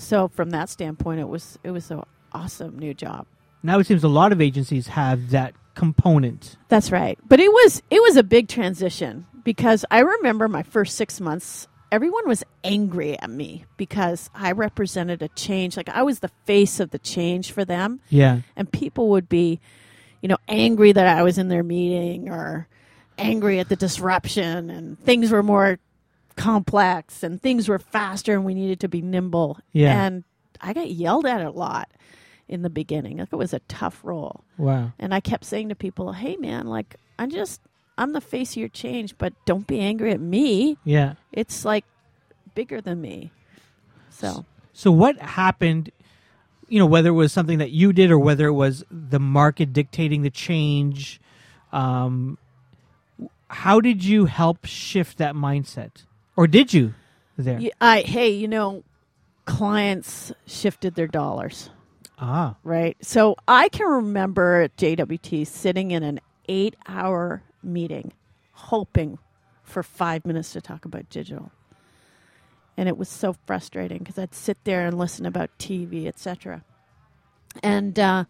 So 0.00 0.28
from 0.28 0.50
that 0.50 0.68
standpoint, 0.68 1.20
it 1.20 1.28
was 1.28 1.58
it 1.64 1.72
was 1.72 1.90
an 1.90 2.02
awesome 2.32 2.78
new 2.78 2.94
job. 2.94 3.26
Now 3.62 3.78
it 3.80 3.86
seems 3.86 4.04
a 4.04 4.08
lot 4.08 4.30
of 4.32 4.40
agencies 4.40 4.86
have 4.88 5.30
that 5.30 5.54
component. 5.74 6.56
That's 6.68 6.92
right. 6.92 7.18
But 7.26 7.40
it 7.40 7.50
was 7.52 7.82
it 7.90 8.00
was 8.00 8.16
a 8.16 8.22
big 8.22 8.48
transition 8.48 9.26
because 9.44 9.84
I 9.90 10.00
remember 10.00 10.46
my 10.48 10.62
first 10.62 10.96
6 10.96 11.20
months 11.20 11.66
everyone 11.90 12.28
was 12.28 12.44
angry 12.64 13.18
at 13.18 13.30
me 13.30 13.64
because 13.78 14.28
I 14.34 14.52
represented 14.52 15.22
a 15.22 15.28
change 15.28 15.76
like 15.76 15.88
I 15.88 16.02
was 16.02 16.18
the 16.20 16.30
face 16.44 16.80
of 16.80 16.90
the 16.90 16.98
change 16.98 17.50
for 17.50 17.64
them 17.64 18.00
Yeah. 18.10 18.40
and 18.56 18.70
people 18.70 19.08
would 19.10 19.28
be 19.28 19.58
you 20.20 20.28
know 20.28 20.36
angry 20.48 20.92
that 20.92 21.06
I 21.06 21.22
was 21.22 21.38
in 21.38 21.48
their 21.48 21.62
meeting 21.62 22.28
or 22.28 22.68
angry 23.16 23.58
at 23.58 23.68
the 23.68 23.76
disruption 23.76 24.68
and 24.70 24.98
things 25.00 25.30
were 25.32 25.42
more 25.42 25.78
complex 26.38 27.22
and 27.22 27.40
things 27.42 27.68
were 27.68 27.78
faster 27.78 28.34
and 28.34 28.44
we 28.44 28.54
needed 28.54 28.80
to 28.80 28.88
be 28.88 29.02
nimble. 29.02 29.58
Yeah. 29.72 30.04
And 30.04 30.24
I 30.60 30.72
got 30.72 30.90
yelled 30.90 31.26
at 31.26 31.40
a 31.40 31.50
lot 31.50 31.90
in 32.48 32.62
the 32.62 32.70
beginning. 32.70 33.18
Like 33.18 33.32
it 33.32 33.36
was 33.36 33.52
a 33.52 33.60
tough 33.60 34.00
role. 34.02 34.44
Wow. 34.56 34.92
And 34.98 35.14
I 35.14 35.20
kept 35.20 35.44
saying 35.44 35.68
to 35.68 35.74
people, 35.74 36.12
"Hey, 36.12 36.36
man, 36.36 36.66
like 36.66 36.96
I'm 37.18 37.30
just 37.30 37.60
I'm 37.96 38.12
the 38.12 38.20
face 38.20 38.52
of 38.52 38.58
your 38.58 38.68
change, 38.68 39.18
but 39.18 39.32
don't 39.44 39.66
be 39.66 39.80
angry 39.80 40.12
at 40.12 40.20
me. 40.20 40.78
Yeah. 40.84 41.14
It's 41.32 41.64
like 41.64 41.84
bigger 42.54 42.80
than 42.80 43.00
me." 43.00 43.32
So 44.10 44.44
So 44.72 44.90
what 44.90 45.18
happened? 45.18 45.90
You 46.68 46.78
know, 46.78 46.86
whether 46.86 47.08
it 47.08 47.12
was 47.12 47.32
something 47.32 47.58
that 47.58 47.70
you 47.70 47.92
did 47.92 48.10
or 48.10 48.18
whether 48.18 48.46
it 48.46 48.52
was 48.52 48.84
the 48.90 49.20
market 49.20 49.72
dictating 49.72 50.22
the 50.22 50.30
change. 50.30 51.20
Um, 51.72 52.38
how 53.48 53.80
did 53.80 54.04
you 54.04 54.26
help 54.26 54.66
shift 54.66 55.18
that 55.18 55.34
mindset, 55.34 56.04
or 56.38 56.46
did 56.46 56.72
you? 56.72 56.94
There. 57.36 57.60
I 57.80 58.00
hey, 58.00 58.30
you 58.30 58.48
know, 58.48 58.84
clients 59.44 60.32
shifted 60.46 60.94
their 60.94 61.06
dollars, 61.08 61.70
Ah. 62.18 62.56
right? 62.64 62.96
So 63.02 63.36
I 63.46 63.68
can 63.68 63.86
remember 63.86 64.62
at 64.62 64.76
JWT 64.76 65.44
sitting 65.46 65.90
in 65.90 66.02
an 66.02 66.20
eight-hour 66.48 67.42
meeting, 67.62 68.12
hoping 68.52 69.18
for 69.62 69.82
five 69.82 70.24
minutes 70.24 70.52
to 70.52 70.60
talk 70.60 70.84
about 70.84 71.10
digital. 71.10 71.50
and 72.76 72.88
it 72.88 72.96
was 72.96 73.08
so 73.08 73.34
frustrating 73.44 73.98
because 73.98 74.16
I'd 74.18 74.32
sit 74.34 74.56
there 74.62 74.86
and 74.86 74.96
listen 74.96 75.26
about 75.26 75.50
TV, 75.58 76.06
etc. 76.06 76.62
And 77.62 77.98
uh, 77.98 78.24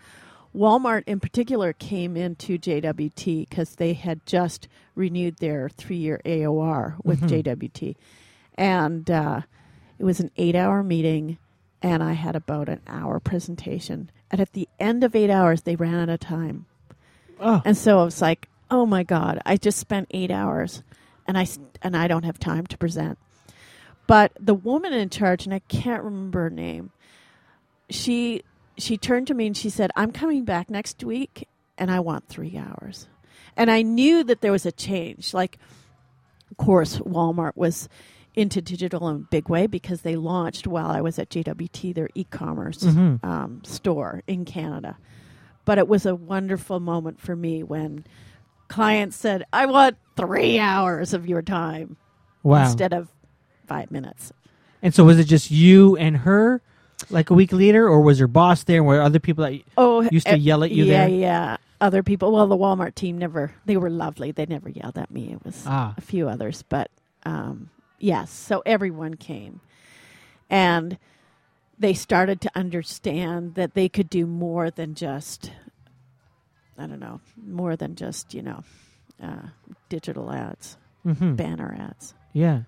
Walmart, 0.55 1.05
in 1.07 1.21
particular, 1.21 1.73
came 1.73 2.17
into 2.17 2.59
JWT 2.59 3.49
because 3.49 3.77
they 3.77 3.93
had 3.93 4.25
just 4.27 4.67
renewed 4.95 5.37
their 5.39 5.69
three-year 5.69 6.21
AOR 6.25 6.97
with 7.05 7.21
Mhm. 7.21 7.29
JWT, 7.29 7.97
and 8.57 9.11
uh, 9.11 9.43
it 9.99 10.05
was 10.05 10.21
an 10.21 10.31
eight-hour 10.37 10.83
meeting, 10.83 11.39
and 11.83 12.03
I 12.03 12.13
had 12.15 12.35
about 12.35 12.69
an 12.69 12.81
hour 12.87 13.21
presentation. 13.21 14.11
And 14.31 14.41
at 14.41 14.53
the 14.53 14.69
end 14.81 15.05
of 15.05 15.15
eight 15.15 15.31
hours, 15.31 15.63
they 15.63 15.77
ran 15.77 15.95
out 15.95 16.09
of 16.09 16.21
time. 16.21 16.67
Oh. 17.41 17.63
And 17.65 17.77
so 17.77 18.01
I 18.01 18.05
was 18.05 18.21
like, 18.21 18.49
"Oh 18.71 18.85
my 18.85 19.03
god, 19.05 19.41
I 19.47 19.57
just 19.57 19.79
spent 19.79 20.09
8 20.11 20.31
hours 20.31 20.83
and 21.27 21.39
I 21.39 21.47
and 21.83 21.97
I 21.97 22.09
don't 22.09 22.25
have 22.25 22.39
time 22.39 22.67
to 22.67 22.77
present." 22.77 23.17
But 24.09 24.33
the 24.41 24.55
woman 24.55 24.93
in 24.93 25.09
charge 25.09 25.45
and 25.47 25.55
I 25.55 25.61
can't 25.61 26.03
remember 26.03 26.43
her 26.45 26.51
name. 26.51 26.91
She 27.91 28.43
she 28.79 28.97
turned 28.97 29.27
to 29.29 29.35
me 29.35 29.47
and 29.49 29.57
she 29.57 29.69
said, 29.71 29.91
"I'm 29.97 30.13
coming 30.13 30.45
back 30.45 30.71
next 30.71 31.03
week 31.05 31.47
and 31.77 31.91
I 31.91 32.01
want 32.01 32.29
3 32.29 32.57
hours." 32.57 33.09
And 33.57 33.71
I 33.71 33.83
knew 33.83 34.23
that 34.25 34.41
there 34.41 34.53
was 34.53 34.65
a 34.67 34.73
change. 34.73 35.35
Like 35.35 35.59
of 36.51 36.57
course, 36.57 36.99
Walmart 37.01 37.57
was 37.57 37.89
into 38.35 38.63
digital 38.63 39.09
in 39.09 39.17
a 39.17 39.19
big 39.19 39.49
way 39.49 39.67
because 39.67 40.03
they 40.03 40.15
launched 40.17 40.67
while 40.67 40.91
I 40.91 41.01
was 41.01 41.19
at 41.19 41.29
JWT 41.29 41.93
their 41.95 42.09
e-commerce 42.15 42.79
Mhm. 42.85 43.23
um, 43.25 43.61
store 43.65 44.23
in 44.27 44.45
Canada. 44.45 44.97
But 45.65 45.79
it 45.79 45.89
was 45.89 46.07
a 46.07 46.15
wonderful 46.15 46.79
moment 46.81 47.21
for 47.21 47.35
me 47.37 47.63
when 47.63 48.05
clients 48.69 49.17
said, 49.17 49.45
I 49.53 49.67
want 49.67 49.97
three 50.17 50.59
hours 50.59 51.13
of 51.13 51.27
your 51.29 51.43
time 51.43 51.97
Wow. 52.43 52.63
instead 52.65 52.93
of 52.93 53.09
five 53.67 53.91
minutes. 53.91 54.33
and 54.81 54.95
so 54.95 55.03
was 55.05 55.19
it 55.19 55.25
just 55.25 55.51
you 55.51 55.97
and 55.97 56.19
her, 56.19 56.63
like 57.11 57.31
a 57.31 57.35
week 57.35 57.53
later, 57.53 57.89
or 57.89 58.01
was 58.01 58.19
your 58.19 58.29
boss 58.29 58.65
there? 58.65 58.83
Were 58.83 59.01
other 59.01 59.19
people 59.21 59.45
that 59.45 59.61
Oh, 59.77 60.03
used 60.11 60.27
to 60.27 60.33
eh, 60.33 60.37
yell 60.37 60.65
at 60.65 60.71
you 60.71 60.85
yeah, 60.85 61.07
there? 61.07 61.09
yeah. 61.09 61.17
Yeah. 61.17 61.57
Other 61.81 62.03
people, 62.03 62.33
well, 62.33 62.49
the 62.49 62.57
Walmart 62.57 62.97
team 62.97 63.19
never, 63.19 63.53
they 63.65 63.77
were 63.77 63.89
lovely. 63.91 64.33
They 64.33 64.47
never 64.47 64.69
yelled 64.69 64.99
at 64.99 65.13
me. 65.13 65.33
It 65.33 65.45
was 65.45 65.63
Ah. 65.65 65.95
a 65.97 66.01
few 66.01 66.29
others, 66.29 66.65
but 66.69 66.91
um, 67.25 67.71
yes, 68.01 68.31
so 68.33 68.63
everyone 68.67 69.15
came. 69.15 69.61
And 70.51 70.99
they 71.79 71.95
started 71.95 72.41
to 72.41 72.51
understand 72.57 73.55
that 73.55 73.75
they 73.75 73.89
could 73.89 74.11
do 74.11 74.27
more 74.27 74.73
than 74.73 74.95
just, 74.97 75.53
I 76.77 76.87
don't 76.89 76.99
know, 76.99 77.21
more 77.47 77.77
than 77.77 77.95
just, 77.95 78.35
you 78.35 78.43
know, 78.43 78.65
uh, 79.23 79.49
digital 79.89 80.33
ads, 80.33 80.77
hmm 81.05 81.35
banner 81.37 81.77
ads. 81.79 82.15
Yeah. 82.33 82.63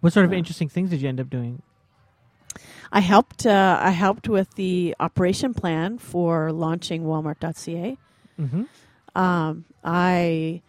What 0.00 0.14
sort 0.14 0.24
of 0.24 0.32
interesting 0.32 0.70
things 0.70 0.88
did 0.88 1.02
you 1.02 1.08
end 1.10 1.20
up 1.20 1.28
doing? 1.28 1.60
I 2.92 3.00
helped. 3.00 3.46
Uh, 3.46 3.78
I 3.80 3.90
helped 3.90 4.28
with 4.28 4.54
the 4.54 4.94
operation 5.00 5.54
plan 5.54 5.98
for 5.98 6.52
launching 6.52 7.04
Walmart.ca. 7.04 7.96
Mm-hmm. 8.40 8.62
Um, 9.14 9.64
I, 9.84 10.62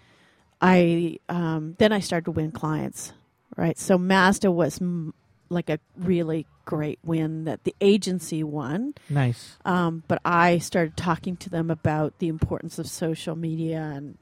I 0.62 1.18
um, 1.30 1.76
then 1.80 1.92
I 1.92 2.00
started 2.00 2.26
to 2.26 2.32
win 2.32 2.52
clients. 2.52 3.14
Right, 3.58 3.78
so 3.78 3.98
Mazda 3.98 4.50
was 4.50 4.82
m- 4.82 5.14
like 5.50 5.70
a 5.70 5.80
really 5.98 6.48
great 6.64 7.00
win 7.04 7.44
that 7.44 7.66
the 7.66 7.76
agency 7.82 8.44
won. 8.44 8.94
Nice. 9.10 9.58
Um, 9.66 10.04
but 10.08 10.22
I 10.24 10.60
started 10.60 10.96
talking 10.96 11.36
to 11.38 11.50
them 11.50 11.70
about 11.70 12.20
the 12.20 12.30
importance 12.30 12.80
of 12.80 12.88
social 12.88 13.36
media, 13.36 13.82
and 13.82 14.18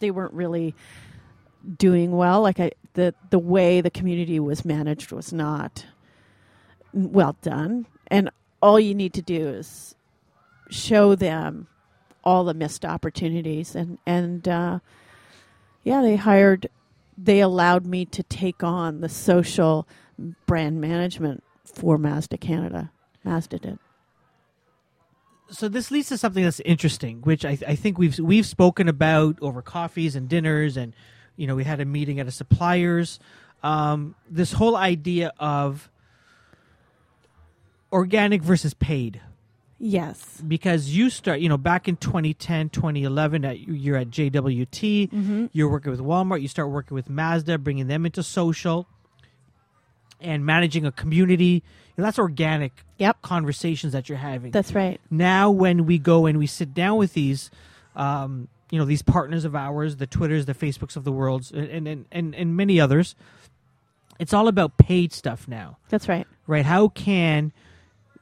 they 0.00 0.10
weren't 0.10 0.34
really 0.34 0.74
doing 1.78 2.10
well. 2.10 2.42
Like 2.42 2.58
I, 2.58 2.72
the 2.94 3.14
the 3.30 3.38
way 3.38 3.80
the 3.80 3.90
community 3.90 4.40
was 4.40 4.64
managed 4.64 5.12
was 5.12 5.32
not 5.32 5.86
well 6.92 7.36
done, 7.42 7.86
and 8.08 8.30
all 8.62 8.78
you 8.78 8.94
need 8.94 9.14
to 9.14 9.22
do 9.22 9.48
is 9.48 9.94
show 10.70 11.14
them 11.14 11.66
all 12.24 12.44
the 12.44 12.54
missed 12.54 12.84
opportunities. 12.84 13.74
And 13.74 13.98
and 14.06 14.46
uh, 14.48 14.78
yeah 15.82 16.02
they 16.02 16.16
hired 16.16 16.68
they 17.16 17.40
allowed 17.40 17.84
me 17.84 18.04
to 18.06 18.22
take 18.22 18.62
on 18.62 19.00
the 19.00 19.08
social 19.08 19.86
brand 20.46 20.80
management 20.80 21.42
for 21.64 21.98
Mazda 21.98 22.38
Canada. 22.38 22.90
Mazda 23.24 23.58
did. 23.58 23.78
So 25.50 25.68
this 25.68 25.90
leads 25.90 26.08
to 26.08 26.18
something 26.18 26.44
that's 26.44 26.60
interesting, 26.60 27.20
which 27.22 27.44
I, 27.44 27.58
I 27.66 27.74
think 27.74 27.98
we've 27.98 28.18
we've 28.18 28.46
spoken 28.46 28.88
about 28.88 29.38
over 29.42 29.62
coffees 29.62 30.14
and 30.16 30.28
dinners, 30.28 30.76
and 30.76 30.94
you 31.36 31.46
know 31.46 31.56
we 31.56 31.64
had 31.64 31.80
a 31.80 31.84
meeting 31.84 32.20
at 32.20 32.26
a 32.26 32.30
suppliers. 32.30 33.18
Um, 33.62 34.14
this 34.30 34.52
whole 34.52 34.76
idea 34.76 35.32
of 35.38 35.89
organic 37.92 38.42
versus 38.42 38.74
paid, 38.74 39.20
yes. 39.78 40.42
Because 40.46 40.90
you 40.90 41.10
start, 41.10 41.40
you 41.40 41.48
know, 41.48 41.56
back 41.56 41.88
in 41.88 41.96
2010, 41.96 42.70
2011, 42.70 43.44
at, 43.44 43.60
you're 43.60 43.96
at 43.96 44.10
JWT, 44.10 45.10
mm-hmm. 45.10 45.46
you're 45.52 45.70
working 45.70 45.90
with 45.90 46.00
Walmart, 46.00 46.42
you 46.42 46.48
start 46.48 46.70
working 46.70 46.94
with 46.94 47.08
Mazda, 47.08 47.58
bringing 47.58 47.86
them 47.88 48.06
into 48.06 48.22
social, 48.22 48.86
and 50.20 50.44
managing 50.44 50.84
a 50.86 50.92
community. 50.92 51.62
Know, 51.96 52.04
that's 52.04 52.18
organic 52.18 52.84
Yep. 52.98 53.22
conversations 53.22 53.92
that 53.94 54.08
you're 54.08 54.18
having. 54.18 54.50
That's 54.50 54.74
right. 54.74 55.00
Now 55.10 55.50
when 55.50 55.86
we 55.86 55.98
go 55.98 56.26
and 56.26 56.38
we 56.38 56.46
sit 56.46 56.74
down 56.74 56.98
with 56.98 57.14
these 57.14 57.50
um, 57.96 58.48
you 58.70 58.78
know 58.78 58.84
these 58.84 59.02
partners 59.02 59.44
of 59.44 59.56
ours 59.56 59.96
the 59.96 60.06
twitters 60.06 60.46
the 60.46 60.54
facebooks 60.54 60.96
of 60.96 61.04
the 61.04 61.10
worlds 61.10 61.50
and 61.50 61.88
and, 61.88 62.06
and 62.12 62.34
and 62.34 62.56
many 62.56 62.78
others 62.80 63.16
it's 64.18 64.34
all 64.34 64.48
about 64.48 64.76
paid 64.76 65.12
stuff 65.12 65.48
now. 65.48 65.78
That's 65.88 66.08
right. 66.08 66.26
Right? 66.46 66.64
How 66.64 66.88
can 66.88 67.52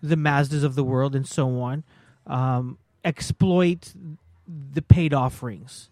the 0.02 0.16
mazdas 0.16 0.64
of 0.64 0.74
the 0.74 0.84
world 0.84 1.14
and 1.14 1.26
so 1.26 1.60
on 1.60 1.84
um, 2.26 2.78
exploit 3.04 3.92
the 4.46 4.82
paid 4.82 5.12
offerings 5.12 5.90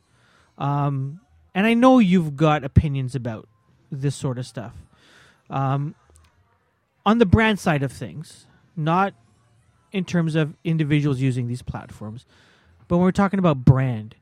um, 0.58 1.20
and 1.54 1.66
i 1.66 1.74
know 1.74 1.98
you've 1.98 2.36
got 2.36 2.64
opinions 2.64 3.14
about 3.14 3.48
this 3.90 4.14
sort 4.14 4.38
of 4.38 4.46
stuff 4.46 4.74
um, 5.48 5.94
on 7.04 7.18
the 7.18 7.26
brand 7.26 7.58
side 7.58 7.82
of 7.82 7.92
things 7.92 8.46
not 8.76 9.14
in 9.92 10.04
terms 10.04 10.34
of 10.34 10.54
individuals 10.62 11.20
using 11.20 11.48
these 11.48 11.62
platforms, 11.62 12.26
but 12.86 12.96
when 12.96 13.04
we're 13.04 13.12
talking 13.12 13.38
about 13.38 13.64
brand, 13.64 14.14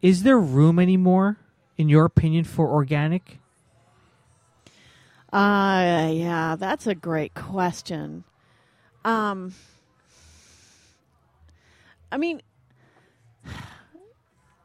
is 0.00 0.22
there 0.22 0.38
room 0.38 0.78
anymore, 0.78 1.38
in 1.76 1.88
your 1.88 2.04
opinion, 2.04 2.44
for 2.44 2.68
organic? 2.68 3.38
Uh, 5.32 6.10
yeah, 6.12 6.56
that's 6.56 6.86
a 6.86 6.94
great 6.94 7.34
question. 7.34 8.22
Um, 9.04 9.54
I 12.10 12.16
mean, 12.16 12.42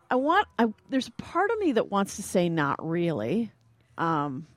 I 0.10 0.16
want. 0.16 0.48
I, 0.58 0.68
there's 0.90 1.08
a 1.08 1.12
part 1.12 1.50
of 1.52 1.60
me 1.60 1.74
that 1.74 1.92
wants 1.92 2.16
to 2.18 2.24
say 2.24 2.50
not 2.50 2.86
really. 2.86 3.52
Um, 3.98 4.48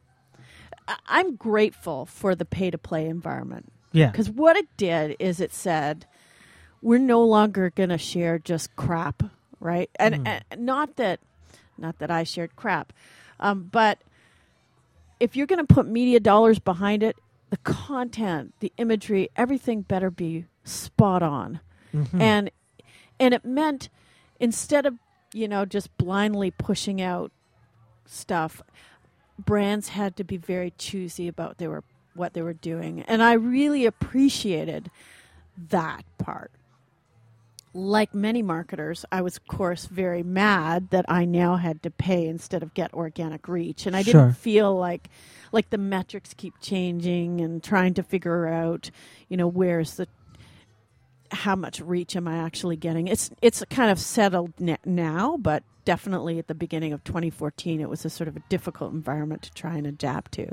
I, 0.87 0.97
I'm 1.07 1.37
grateful 1.37 2.07
for 2.07 2.35
the 2.35 2.45
pay 2.45 2.71
to 2.71 2.79
play 2.79 3.07
environment 3.07 3.73
Yeah, 3.93 4.11
because 4.11 4.29
what 4.31 4.57
it 4.57 4.69
did 4.77 5.16
is 5.19 5.40
it 5.40 5.53
said 5.53 6.07
we're 6.83 6.99
no 6.99 7.23
longer 7.25 7.71
going 7.71 7.88
to 7.90 7.99
share 7.99 8.38
just 8.38 8.75
crap, 8.77 9.23
right? 9.61 9.90
And, 9.97 10.14
Mhm. 10.16 10.43
and 10.51 10.64
not 10.66 10.97
that, 10.97 11.21
not 11.77 11.99
that 11.99 12.11
I 12.11 12.23
shared 12.25 12.57
crap, 12.57 12.93
um, 13.38 13.69
but 13.71 13.99
if 15.19 15.37
you're 15.37 15.47
going 15.47 15.64
to 15.64 15.75
put 15.75 15.87
media 15.87 16.21
dollars 16.21 16.59
behind 16.59 17.03
it, 17.03 17.16
the 17.50 17.56
content, 17.58 18.54
the 18.60 18.72
imagery, 18.78 19.28
everything 19.36 19.82
better 19.82 20.10
be 20.10 20.46
spot 20.64 21.22
on. 21.22 21.60
Mhm. 21.92 22.20
And 22.20 22.50
and 23.18 23.34
it 23.34 23.44
meant 23.44 23.88
instead 24.38 24.86
of 24.86 24.94
you 25.34 25.46
know 25.48 25.64
just 25.64 25.94
blindly 25.98 26.50
pushing 26.50 27.00
out 27.02 27.32
stuff, 28.06 28.62
brands 29.38 29.88
had 29.90 30.16
to 30.16 30.24
be 30.24 30.36
very 30.36 30.72
choosy 30.78 31.28
about 31.28 31.58
they 31.58 31.68
were 31.68 31.84
what 32.14 32.34
they 32.34 32.42
were 32.42 32.52
doing, 32.54 33.02
and 33.02 33.22
I 33.22 33.32
really 33.34 33.84
appreciated 33.86 34.90
that 35.70 36.04
part. 36.18 36.50
Like 37.72 38.12
many 38.14 38.42
marketers, 38.42 39.04
I 39.12 39.22
was 39.22 39.36
of 39.36 39.46
course 39.46 39.86
very 39.86 40.24
mad 40.24 40.90
that 40.90 41.04
I 41.08 41.24
now 41.24 41.54
had 41.56 41.82
to 41.84 41.90
pay 41.90 42.26
instead 42.26 42.62
of 42.64 42.74
get 42.74 42.92
organic 42.92 43.46
reach, 43.46 43.86
and 43.86 43.94
I 43.94 44.02
Sure. 44.02 44.24
didn't 44.26 44.36
feel 44.38 44.74
like 44.76 45.08
like 45.52 45.70
the 45.70 45.78
metrics 45.78 46.34
keep 46.34 46.54
changing 46.60 47.40
and 47.40 47.62
trying 47.62 47.94
to 47.94 48.02
figure 48.02 48.46
out, 48.46 48.90
you 49.28 49.36
know, 49.36 49.46
where's 49.48 49.96
the 49.96 50.08
how 51.32 51.54
much 51.54 51.80
reach 51.80 52.16
am 52.16 52.26
I 52.26 52.38
actually 52.38 52.76
getting? 52.76 53.08
It's 53.08 53.30
it's 53.40 53.64
kind 53.70 53.90
of 53.90 53.98
settled 53.98 54.52
n- 54.60 54.78
now, 54.84 55.36
but 55.36 55.62
definitely 55.84 56.38
at 56.38 56.48
the 56.48 56.54
beginning 56.54 56.92
of 56.92 57.04
2014, 57.04 57.80
it 57.80 57.88
was 57.88 58.04
a 58.04 58.10
sort 58.10 58.28
of 58.28 58.36
a 58.36 58.42
difficult 58.48 58.92
environment 58.92 59.42
to 59.42 59.52
try 59.52 59.76
and 59.76 59.86
adapt 59.86 60.32
to. 60.32 60.52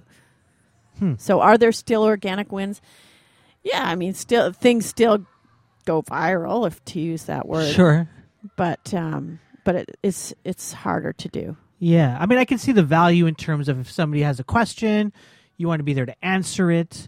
Hmm. 0.99 1.13
So, 1.17 1.41
are 1.41 1.57
there 1.57 1.71
still 1.71 2.03
organic 2.03 2.51
wins? 2.51 2.81
Yeah, 3.63 3.83
I 3.83 3.95
mean, 3.95 4.13
still 4.13 4.51
things 4.51 4.85
still 4.85 5.25
go 5.85 6.01
viral, 6.03 6.67
if 6.67 6.83
to 6.85 6.99
use 6.99 7.23
that 7.23 7.47
word. 7.47 7.73
sure. 7.73 8.07
but 8.55 8.93
um, 8.93 9.39
but 9.63 9.75
it, 9.75 9.97
it's 10.03 10.33
it's 10.43 10.73
harder 10.73 11.13
to 11.13 11.27
do. 11.27 11.57
Yeah, 11.79 12.17
I 12.19 12.25
mean, 12.25 12.39
I 12.39 12.45
can 12.45 12.57
see 12.57 12.71
the 12.71 12.83
value 12.83 13.25
in 13.27 13.35
terms 13.35 13.69
of 13.69 13.79
if 13.79 13.91
somebody 13.91 14.23
has 14.23 14.39
a 14.39 14.43
question, 14.43 15.13
you 15.57 15.67
want 15.67 15.79
to 15.79 15.83
be 15.83 15.93
there 15.93 16.05
to 16.07 16.25
answer 16.25 16.71
it. 16.71 17.07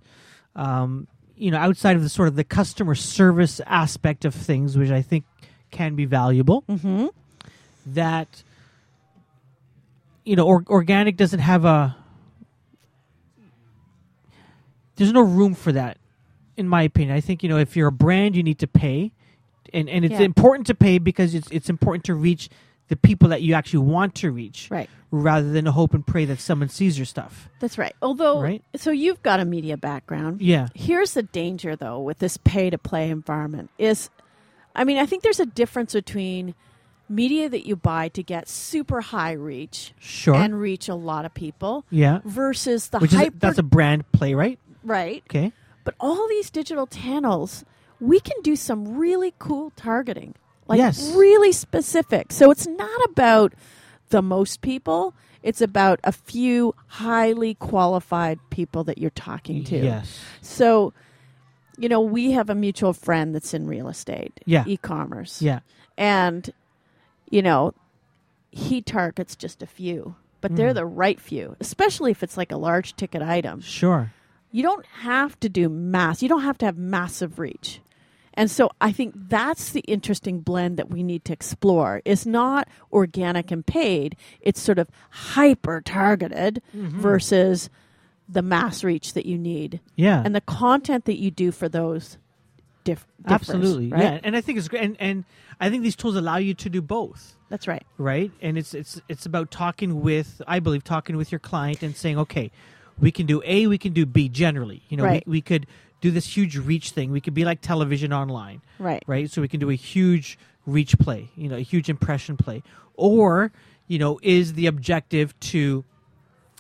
Um, 0.56 1.08
you 1.36 1.50
know, 1.52 1.58
outside 1.58 1.96
of 1.96 2.04
the 2.04 2.10
sort 2.10 2.28
of 2.28 2.36
the 2.36 2.44
customer 2.44 2.94
service 2.96 3.62
aspect 3.66 4.26
of 4.26 4.36
things, 4.36 4.78
which 4.78 4.92
I 4.92 5.02
think 5.02 5.24
can 5.72 5.96
be 5.96 6.06
valuable. 6.06 6.64
Mm-hmm. 6.70 7.08
that 7.88 8.44
you 10.26 10.36
know 10.36 10.46
or, 10.46 10.64
organic 10.68 11.16
doesn't 11.18 11.40
have 11.40 11.66
a 11.66 11.96
there's 14.96 15.14
no 15.14 15.22
room 15.22 15.54
for 15.56 15.72
that 15.72 15.98
in 16.58 16.68
my 16.68 16.84
opinion 16.84 17.16
i 17.16 17.22
think 17.22 17.42
you 17.42 17.50
know 17.50 17.58
if 17.58 17.76
you're 17.76 17.88
a 17.88 17.92
brand 17.92 18.36
you 18.36 18.44
need 18.44 18.60
to 18.60 18.68
pay 18.68 19.12
and 19.74 19.90
and 19.90 20.04
it's 20.06 20.14
Yeah. 20.14 20.22
important 20.22 20.68
to 20.68 20.76
pay 20.76 20.98
because 20.98 21.34
it's 21.34 21.48
it's 21.52 21.70
important 21.70 22.04
to 22.06 22.14
reach 22.14 22.50
the 22.89 22.95
people 22.97 23.30
that 23.30 23.41
you 23.41 23.54
actually 23.54 23.80
want 23.86 24.15
to 24.15 24.32
reach 24.32 24.67
Right. 24.69 24.89
rather 25.12 25.49
than 25.52 25.65
hope 25.65 25.93
and 25.93 26.06
pray 26.06 26.25
that 26.25 26.39
someone 26.39 26.69
sees 26.69 26.97
your 26.99 27.06
stuff 27.06 27.47
That's 27.60 27.78
right. 27.78 27.93
Although, 28.02 28.41
Right. 28.41 28.63
so 28.75 28.91
you've 28.91 29.21
got 29.23 29.39
a 29.39 29.45
media 29.45 29.78
background. 29.78 30.41
yeah 30.41 30.67
Here's 30.75 31.13
the 31.13 31.23
danger, 31.23 31.75
though, 31.75 31.99
with 31.99 32.19
this 32.19 32.38
pay 32.38 32.69
to 32.69 32.78
play 32.78 33.10
environment 33.10 33.69
is, 33.78 34.10
I 34.75 34.84
mean, 34.84 34.97
I 34.97 35.06
think 35.06 35.23
there's 35.23 35.39
a 35.39 35.45
difference 35.45 35.93
between 35.93 36.54
media 37.08 37.49
that 37.49 37.65
you 37.65 37.75
buy 37.75 38.08
to 38.10 38.21
get 38.21 38.47
super 38.47 39.02
high 39.02 39.32
reach 39.32 39.93
sure 39.99 40.36
and 40.36 40.60
reach 40.60 40.88
a 40.88 40.93
lot 40.93 41.25
of 41.25 41.34
people 41.34 41.84
yeah 41.89 42.19
versus 42.23 42.89
the 42.89 42.99
which 42.99 43.12
hyper 43.12 43.34
is 43.36 43.39
that's 43.39 43.58
a 43.58 43.63
brand 43.63 44.06
play 44.12 44.36
right 44.36 44.60
right. 44.84 45.23
okay 45.28 45.52
But 45.84 45.95
all 45.99 46.28
these 46.28 46.52
digital 46.52 46.86
channels, 46.86 47.65
we 47.99 48.19
can 48.19 48.39
do 48.43 48.56
some 48.56 48.97
really 48.97 49.34
cool 49.39 49.71
targeting, 49.75 50.36
like 50.70 50.78
Yes. 50.78 51.12
really 51.16 51.52
specific. 51.52 52.32
So 52.32 52.52
it's 52.52 52.68
not 52.68 53.04
about 53.10 53.54
the 54.10 54.22
most 54.22 54.62
people; 54.62 55.14
it's 55.44 55.62
about 55.62 56.00
a 56.04 56.12
few 56.12 56.74
highly 56.88 57.56
qualified 57.56 58.40
people 58.50 58.84
that 58.86 58.98
you're 58.98 59.10
talking 59.12 59.64
to. 59.66 59.78
yes 59.78 60.20
So, 60.42 60.94
you 61.78 61.90
know, 61.90 62.02
we 62.02 62.32
have 62.32 62.50
a 62.50 62.56
mutual 62.56 62.94
friend 62.94 63.34
that's 63.36 63.54
in 63.54 63.68
real 63.68 63.88
estate, 63.90 64.34
Yeah. 64.46 64.64
e-commerce, 64.68 65.42
yeah 65.42 65.60
and 65.98 66.52
you 67.30 67.42
know, 67.44 67.74
he 68.52 68.82
targets 68.82 69.36
just 69.36 69.62
a 69.62 69.68
few, 69.68 70.16
but 70.42 70.56
they're 70.56 70.72
Mhm. 70.72 70.76
the 70.82 70.86
right 70.86 71.20
few, 71.20 71.56
especially 71.60 72.10
if 72.12 72.24
it's 72.24 72.38
like 72.38 72.52
a 72.52 72.58
large 72.58 72.96
ticket 72.96 73.22
item. 73.22 73.62
sure 73.62 74.12
You 74.52 74.64
don't 74.64 74.86
have 75.04 75.40
to 75.42 75.50
do 75.50 75.70
mass. 75.70 76.24
You 76.24 76.30
don't 76.30 76.42
have 76.42 76.58
to 76.60 76.66
have 76.66 76.76
massive 76.76 77.38
reach. 77.38 77.82
And 78.39 78.49
so 78.49 78.71
I 78.80 78.91
think 78.91 79.13
that's 79.15 79.71
the 79.71 79.82
interesting 79.82 80.39
blend 80.39 80.78
that 80.78 80.89
we 80.89 81.04
need 81.04 81.25
to 81.25 81.34
explore. 81.34 82.02
It's 82.06 82.25
not 82.25 82.67
organic 82.91 83.52
and 83.52 83.65
paid. 83.65 84.15
It's 84.41 84.62
sort 84.62 84.80
of 84.80 84.88
hyper 85.12 85.82
targeted 85.82 86.62
Mm-hmm. 86.75 86.99
versus 87.02 87.69
the 88.28 88.41
mass 88.41 88.84
reach 88.84 89.13
that 89.13 89.25
you 89.25 89.38
need 89.39 89.80
yeah 89.95 90.21
and 90.23 90.36
the 90.36 90.41
content 90.41 91.06
that 91.06 91.17
you 91.17 91.32
do 91.32 91.52
for 91.52 91.67
those 91.67 92.19
diff- 92.84 93.08
differs, 93.23 93.34
absolutely 93.49 93.88
right? 93.89 94.04
yeah 94.04 94.19
and 94.23 94.36
i 94.38 94.41
think 94.41 94.60
it's 94.60 94.67
great 94.67 94.84
and, 94.84 94.95
and 94.99 95.25
i 95.60 95.67
think 95.67 95.82
these 95.82 95.95
tools 95.95 96.15
allow 96.15 96.38
you 96.38 96.54
to 96.54 96.69
do 96.69 96.80
both 96.80 97.36
That's 97.49 97.67
right. 97.67 97.84
right 97.97 98.32
and 98.39 98.56
it's 98.56 98.75
it's 98.75 99.02
it's 99.10 99.25
about 99.25 99.49
talking 99.49 100.02
with 100.02 100.43
i 100.47 100.60
believe 100.60 100.84
talking 100.84 101.17
with 101.17 101.32
your 101.32 101.39
client 101.39 101.82
and 101.82 101.95
saying 101.95 102.19
okay 102.19 102.52
we 102.99 103.12
can 103.12 103.25
do 103.25 103.41
a 103.45 103.65
we 103.65 103.80
can 103.80 103.93
do 103.93 104.06
b 104.06 104.30
generally 104.30 104.84
you 104.89 104.97
know 104.97 105.06
Right. 105.06 105.25
we, 105.25 105.32
we 105.38 105.41
could 105.41 105.65
do 106.02 106.12
this 106.12 106.38
huge 106.38 106.58
reach 106.58 106.92
thing 106.92 107.12
we 107.12 107.20
could 107.22 107.34
be 107.34 107.44
like 107.46 107.62
television 107.62 108.12
online 108.14 108.62
Right. 108.78 109.04
right 109.08 109.30
so 109.30 109.42
we 109.42 109.48
can 109.48 109.60
do 109.60 109.70
a 109.70 109.76
huge 109.76 110.38
reach 110.66 110.98
play 111.00 111.30
you 111.36 111.50
know 111.50 111.56
a 111.58 111.62
huge 111.62 111.90
impression 111.90 112.38
play 112.38 112.64
or 112.96 113.52
you 113.88 113.98
know 114.00 114.20
is 114.24 114.54
the 114.54 114.68
objective 114.68 115.38
to 115.42 115.84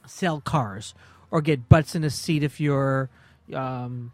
sell 0.05 0.41
cars 0.41 0.93
or 1.31 1.41
get 1.41 1.69
butts 1.69 1.95
in 1.95 2.03
a 2.03 2.09
seat 2.09 2.43
if 2.43 2.59
you're 2.59 3.09
um 3.53 4.11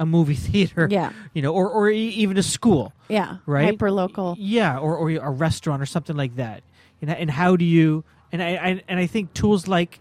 a 0.00 0.06
movie 0.06 0.34
theater, 0.48 0.86
Yeah. 0.88 1.10
you 1.34 1.42
know, 1.42 1.52
or 1.52 1.68
or 1.68 1.90
even 1.90 2.36
a 2.38 2.42
school, 2.44 2.92
Yeah. 3.08 3.38
right? 3.46 3.64
Hyper 3.64 3.90
local. 3.90 4.36
yeah, 4.38 4.78
or 4.78 4.94
or 4.96 5.10
a 5.10 5.28
restaurant 5.30 5.82
or 5.82 5.86
something 5.86 6.16
like 6.16 6.36
that. 6.36 6.62
You 7.00 7.08
know, 7.08 7.14
and 7.14 7.28
how 7.28 7.56
do 7.56 7.64
you? 7.64 8.04
And 8.30 8.40
I, 8.40 8.48
I 8.50 8.82
and 8.86 9.00
I 9.00 9.06
think 9.08 9.34
tools 9.34 9.66
like 9.66 9.98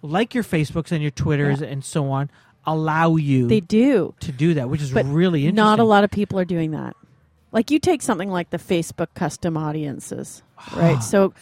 like 0.00 0.34
your 0.34 0.42
Facebooks 0.42 0.90
and 0.90 1.02
your 1.02 1.10
Twitters 1.10 1.60
and 1.60 1.84
so 1.84 2.10
on 2.10 2.30
allow 2.66 3.16
you 3.16 3.46
They 3.48 3.60
do. 3.60 4.14
to 4.20 4.32
do 4.32 4.54
that, 4.54 4.68
which 4.68 4.82
is 4.82 4.90
But 4.92 5.06
really 5.06 5.40
interesting. 5.46 5.56
Not 5.64 5.78
a 5.78 5.84
lot 5.84 6.04
of 6.04 6.10
people 6.10 6.38
are 6.38 6.44
doing 6.44 6.72
that. 6.72 6.96
Like 7.52 7.70
you 7.70 7.78
take 7.78 8.02
something 8.02 8.30
like 8.30 8.50
the 8.50 8.58
Facebook 8.58 9.08
custom 9.14 9.56
audiences, 9.56 10.42
right? 10.76 11.02
so 11.02 11.32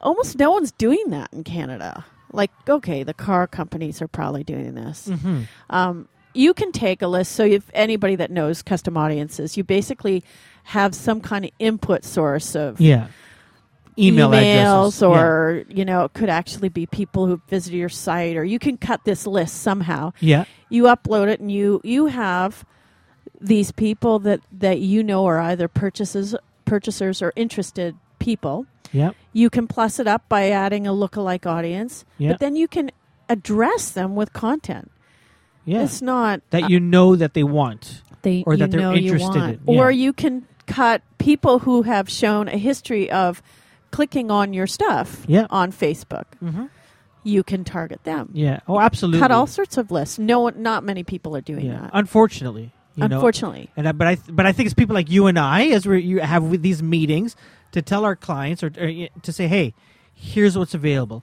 almost 0.00 0.38
no 0.38 0.50
one's 0.50 0.72
doing 0.72 1.10
that 1.10 1.32
in 1.32 1.44
Canada. 1.44 2.04
Like, 2.32 2.50
okay, 2.68 3.04
the 3.04 3.14
car 3.14 3.46
companies 3.46 4.02
are 4.02 4.08
probably 4.08 4.42
doing 4.44 4.74
this. 4.74 5.08
hmm 5.08 5.42
Um, 5.70 6.08
you 6.36 6.52
can 6.52 6.72
take 6.72 7.00
a 7.00 7.06
list. 7.06 7.30
So, 7.32 7.44
if 7.44 7.70
anybody 7.74 8.16
that 8.16 8.28
knows 8.28 8.60
custom 8.60 8.96
audiences, 8.96 9.56
you 9.56 9.62
basically 9.62 10.24
have 10.64 10.92
some 10.96 11.20
kind 11.20 11.44
of 11.44 11.52
input 11.60 12.04
source 12.04 12.56
of 12.56 12.80
Yeah. 12.80 13.06
Email 13.96 14.30
emails, 14.30 14.88
addresses 14.88 15.02
Yeah. 15.02 15.08
or 15.08 15.64
you 15.68 15.84
know, 15.84 16.04
it 16.04 16.12
could 16.14 16.28
actually 16.28 16.68
be 16.68 16.86
people 16.86 17.26
who 17.26 17.40
visited 17.48 17.76
your 17.76 17.88
site, 17.88 18.36
or 18.36 18.44
you 18.44 18.58
can 18.58 18.76
cut 18.76 19.04
this 19.04 19.26
list 19.26 19.62
somehow. 19.62 20.12
yeah. 20.20 20.44
You 20.68 20.84
upload 20.84 21.28
it, 21.28 21.38
and 21.40 21.50
you 21.52 21.80
you 21.84 22.06
have 22.06 22.64
these 23.40 23.70
people 23.72 24.18
that 24.20 24.40
that 24.52 24.80
you 24.80 25.02
know 25.02 25.26
are 25.26 25.38
either 25.40 25.68
purchases 25.68 26.34
purchasers 26.64 27.22
or 27.22 27.32
interested 27.36 27.94
people. 28.18 28.66
Yeah. 28.92 29.10
You 29.32 29.50
can 29.50 29.66
plus 29.68 29.98
it 30.00 30.06
up 30.06 30.28
by 30.28 30.50
adding 30.50 30.86
a 30.86 30.92
lookalike 30.92 31.46
audience, 31.46 32.04
Yeah. 32.18 32.30
but 32.32 32.40
then 32.40 32.56
you 32.56 32.66
can 32.68 32.90
address 33.28 33.90
them 33.90 34.14
with 34.16 34.32
content. 34.32 34.90
Yeah. 35.64 35.82
It's 35.82 36.00
not 36.02 36.40
that 36.50 36.68
you 36.70 36.78
know 36.80 37.16
that 37.16 37.34
they 37.34 37.42
want. 37.44 38.02
they 38.22 38.42
or 38.46 38.56
that 38.56 38.70
they're 38.70 38.92
interested 38.94 39.36
in, 39.36 39.60
yeah. 39.66 39.80
Or 39.80 39.90
you 39.90 40.12
can 40.12 40.46
cut 40.66 41.02
people 41.18 41.58
who 41.60 41.82
have 41.82 42.08
shown 42.08 42.48
a 42.48 42.56
history 42.56 43.10
of 43.10 43.42
clicking 43.94 44.30
on 44.30 44.52
your 44.52 44.66
stuff 44.66 45.24
Yeah. 45.28 45.46
on 45.50 45.70
Facebook. 45.72 46.24
Mm-hmm. 46.42 46.66
You 47.22 47.42
can 47.42 47.64
target 47.64 48.02
them. 48.04 48.30
Yeah. 48.34 48.60
Oh, 48.68 48.80
absolutely. 48.80 49.20
Cut 49.20 49.30
all 49.30 49.46
sorts 49.46 49.76
of 49.78 49.90
lists. 49.90 50.18
No 50.18 50.48
not 50.50 50.84
many 50.84 51.02
people 51.04 51.36
are 51.36 51.40
doing 51.40 51.66
Yeah. 51.66 51.80
that. 51.82 51.90
Unfortunately, 51.94 52.72
you 52.96 53.08
know. 53.08 53.16
Unfortunately, 53.16 53.70
And 53.76 53.88
I, 53.88 53.92
but 53.92 54.06
I 54.06 54.18
but 54.28 54.46
I 54.46 54.52
think 54.52 54.66
it's 54.66 54.74
people 54.74 54.94
like 54.94 55.10
you 55.10 55.26
and 55.26 55.38
I 55.38 55.68
as 55.68 55.86
we 55.86 56.02
you 56.02 56.20
have 56.20 56.42
with 56.44 56.62
these 56.62 56.82
meetings 56.82 57.34
to 57.72 57.80
tell 57.82 58.04
our 58.04 58.16
clients 58.16 58.62
or, 58.62 58.66
or 58.78 59.08
to 59.22 59.32
say, 59.32 59.48
hey, 59.48 59.74
here's 60.12 60.56
what's 60.58 60.74
available, 60.74 61.22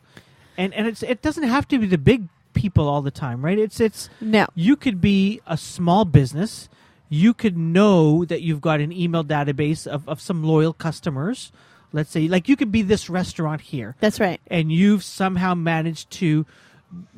and 0.57 0.73
and 0.73 0.87
it's 0.87 1.03
it 1.03 1.21
doesn't 1.21 1.43
have 1.47 1.67
to 1.69 1.77
be 1.79 1.87
the 1.87 1.97
big 1.99 2.27
people 2.53 2.87
all 2.89 3.01
the 3.01 3.11
time, 3.11 3.45
right? 3.45 3.59
It's 3.59 3.79
it's 3.79 4.09
no. 4.19 4.47
you 4.55 4.75
could 4.75 4.99
be 5.01 5.39
a 5.45 5.55
small 5.57 6.03
business. 6.05 6.67
You 7.09 7.33
could 7.33 7.57
know 7.57 8.25
that 8.25 8.41
you've 8.41 8.61
got 8.61 8.79
an 8.79 8.91
email 8.91 9.23
database 9.23 9.85
of, 9.85 10.07
of 10.09 10.19
some 10.21 10.43
loyal 10.43 10.73
customers. 10.73 11.51
Let's 11.93 12.09
say, 12.11 12.27
like 12.27 12.47
you 12.47 12.55
could 12.55 12.71
be 12.71 12.81
this 12.83 13.09
restaurant 13.09 13.61
here, 13.61 13.95
That's 13.99 14.19
right. 14.19 14.39
and 14.47 14.71
you've 14.71 15.03
somehow 15.03 15.53
managed 15.55 16.09
to 16.11 16.45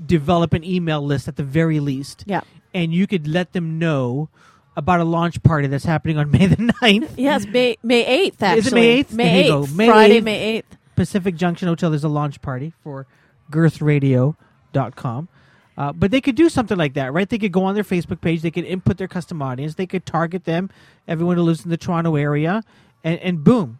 develop 0.05 0.53
an 0.53 0.63
email 0.63 1.01
list 1.01 1.27
at 1.27 1.35
the 1.35 1.43
very 1.43 1.79
least 1.79 2.23
Yeah. 2.27 2.41
and 2.73 2.93
you 2.93 3.07
could 3.07 3.27
let 3.27 3.53
them 3.53 3.77
know 3.79 4.29
about 4.75 4.99
a 4.99 5.03
launch 5.03 5.41
party 5.43 5.67
that's 5.67 5.85
happening 5.85 6.17
on 6.17 6.31
May 6.35 6.47
the 6.47 6.55
9th. 6.55 7.11
Yes, 7.17 7.45
May 7.47 7.77
May 7.83 8.05
eighth. 8.05 8.41
Actually, 8.41 8.59
Is 8.59 8.67
it 8.67 8.73
May 8.75 9.03
8th? 9.03 9.13
May 9.13 9.47
There 9.49 9.59
eighth. 9.61 9.75
May 9.75 9.87
Friday, 9.87 10.19
8th. 10.19 10.23
May 10.23 10.43
eighth. 10.57 10.77
Pacific 10.95 11.35
Junction 11.35 11.67
Hotel, 11.67 11.89
there's 11.89 12.03
a 12.03 12.07
launch 12.09 12.41
party 12.41 12.73
for 12.83 13.05
girthradio.com. 13.51 15.27
Uh, 15.75 15.91
but 15.91 16.11
they 16.11 16.21
could 16.21 16.35
do 16.35 16.49
something 16.49 16.77
like 16.77 16.93
that, 16.93 17.11
right? 17.13 17.27
They 17.27 17.39
could 17.39 17.51
go 17.51 17.63
on 17.63 17.73
their 17.73 17.83
Facebook 17.83 18.21
page, 18.21 18.41
they 18.43 18.51
could 18.51 18.65
input 18.65 18.97
their 18.97 19.07
custom 19.07 19.41
audience, 19.41 19.73
they 19.75 19.87
could 19.87 20.05
target 20.05 20.45
them, 20.45 20.69
everyone 21.07 21.35
who 21.37 21.41
lives 21.43 21.63
in 21.63 21.71
the 21.71 21.77
Toronto 21.77 22.15
area, 22.15 22.63
and, 23.03 23.19
and 23.21 23.43
boom. 23.43 23.79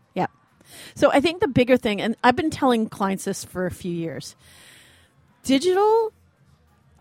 So 0.96 1.12
I 1.12 1.20
think 1.20 1.42
the 1.42 1.48
bigger 1.48 1.78
thing, 1.78 2.02
and 2.02 2.16
I've 2.24 2.36
been 2.36 2.50
telling 2.50 2.90
clients 2.90 3.26
this 3.26 3.44
for 3.44 3.66
a 3.66 3.72
few 3.72 3.94
years, 3.94 4.36
digital, 5.44 6.14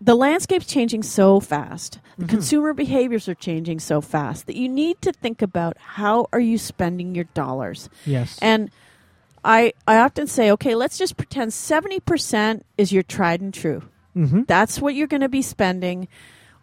the 0.01 0.15
landscape's 0.15 0.67
changing 0.67 1.03
so 1.03 1.41
fast. 1.41 2.01
The 2.19 2.27
consumer 2.27 2.75
behaviors 2.75 3.29
are 3.29 3.35
changing 3.35 3.79
so 3.81 4.01
fast 4.01 4.47
that 4.47 4.57
you 4.57 4.69
need 4.69 5.01
to 5.03 5.13
think 5.13 5.43
about 5.43 5.79
how 5.79 6.29
are 6.33 6.41
you 6.41 6.59
spending 6.59 7.15
your 7.15 7.25
dollars. 7.35 7.89
Yes. 8.05 8.39
And 8.43 8.71
I 9.45 9.73
I 9.87 9.99
often 9.99 10.27
say, 10.27 10.51
okay, 10.53 10.75
let's 10.75 10.99
just 10.99 11.17
pretend 11.17 11.53
seventy 11.53 12.01
percent 12.01 12.67
is 12.77 12.93
your 12.93 13.03
tried 13.03 13.41
and 13.41 13.55
true. 13.55 13.83
mm-hmm. 14.17 14.43
That's 14.47 14.81
what 14.81 14.95
you're 14.95 15.07
going 15.07 15.23
to 15.23 15.29
be 15.29 15.43
spending 15.43 16.09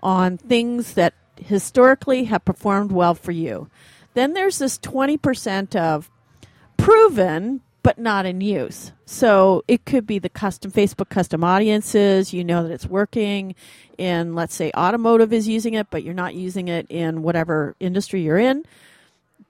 on 0.01 0.37
things 0.37 0.93
that 0.93 1.13
historically 1.37 2.25
have 2.25 2.45
performed 2.45 2.91
well 2.91 3.15
for 3.15 3.31
you. 3.31 3.69
Then 4.13 4.33
there's 4.33 4.57
this 4.57 4.77
20% 4.77 5.75
of 5.75 6.09
proven 6.79 7.61
but 7.81 7.97
not 7.97 8.25
in 8.25 8.41
use. 8.41 8.91
So 9.05 9.63
it 9.67 9.85
could 9.85 10.05
be 10.05 10.19
the 10.19 10.27
custom 10.29 10.69
Facebook 10.71 11.07
custom 11.09 11.43
audiences, 11.45 12.33
you 12.33 12.43
know 12.43 12.63
that 12.63 12.73
it's 12.73 12.85
working 12.85 13.55
in 13.97 14.35
let's 14.35 14.53
say 14.53 14.71
automotive 14.75 15.31
is 15.31 15.47
using 15.47 15.73
it 15.75 15.87
but 15.89 16.03
you're 16.03 16.13
not 16.13 16.35
using 16.35 16.67
it 16.67 16.85
in 16.89 17.21
whatever 17.23 17.75
industry 17.79 18.21
you're 18.21 18.37
in. 18.37 18.65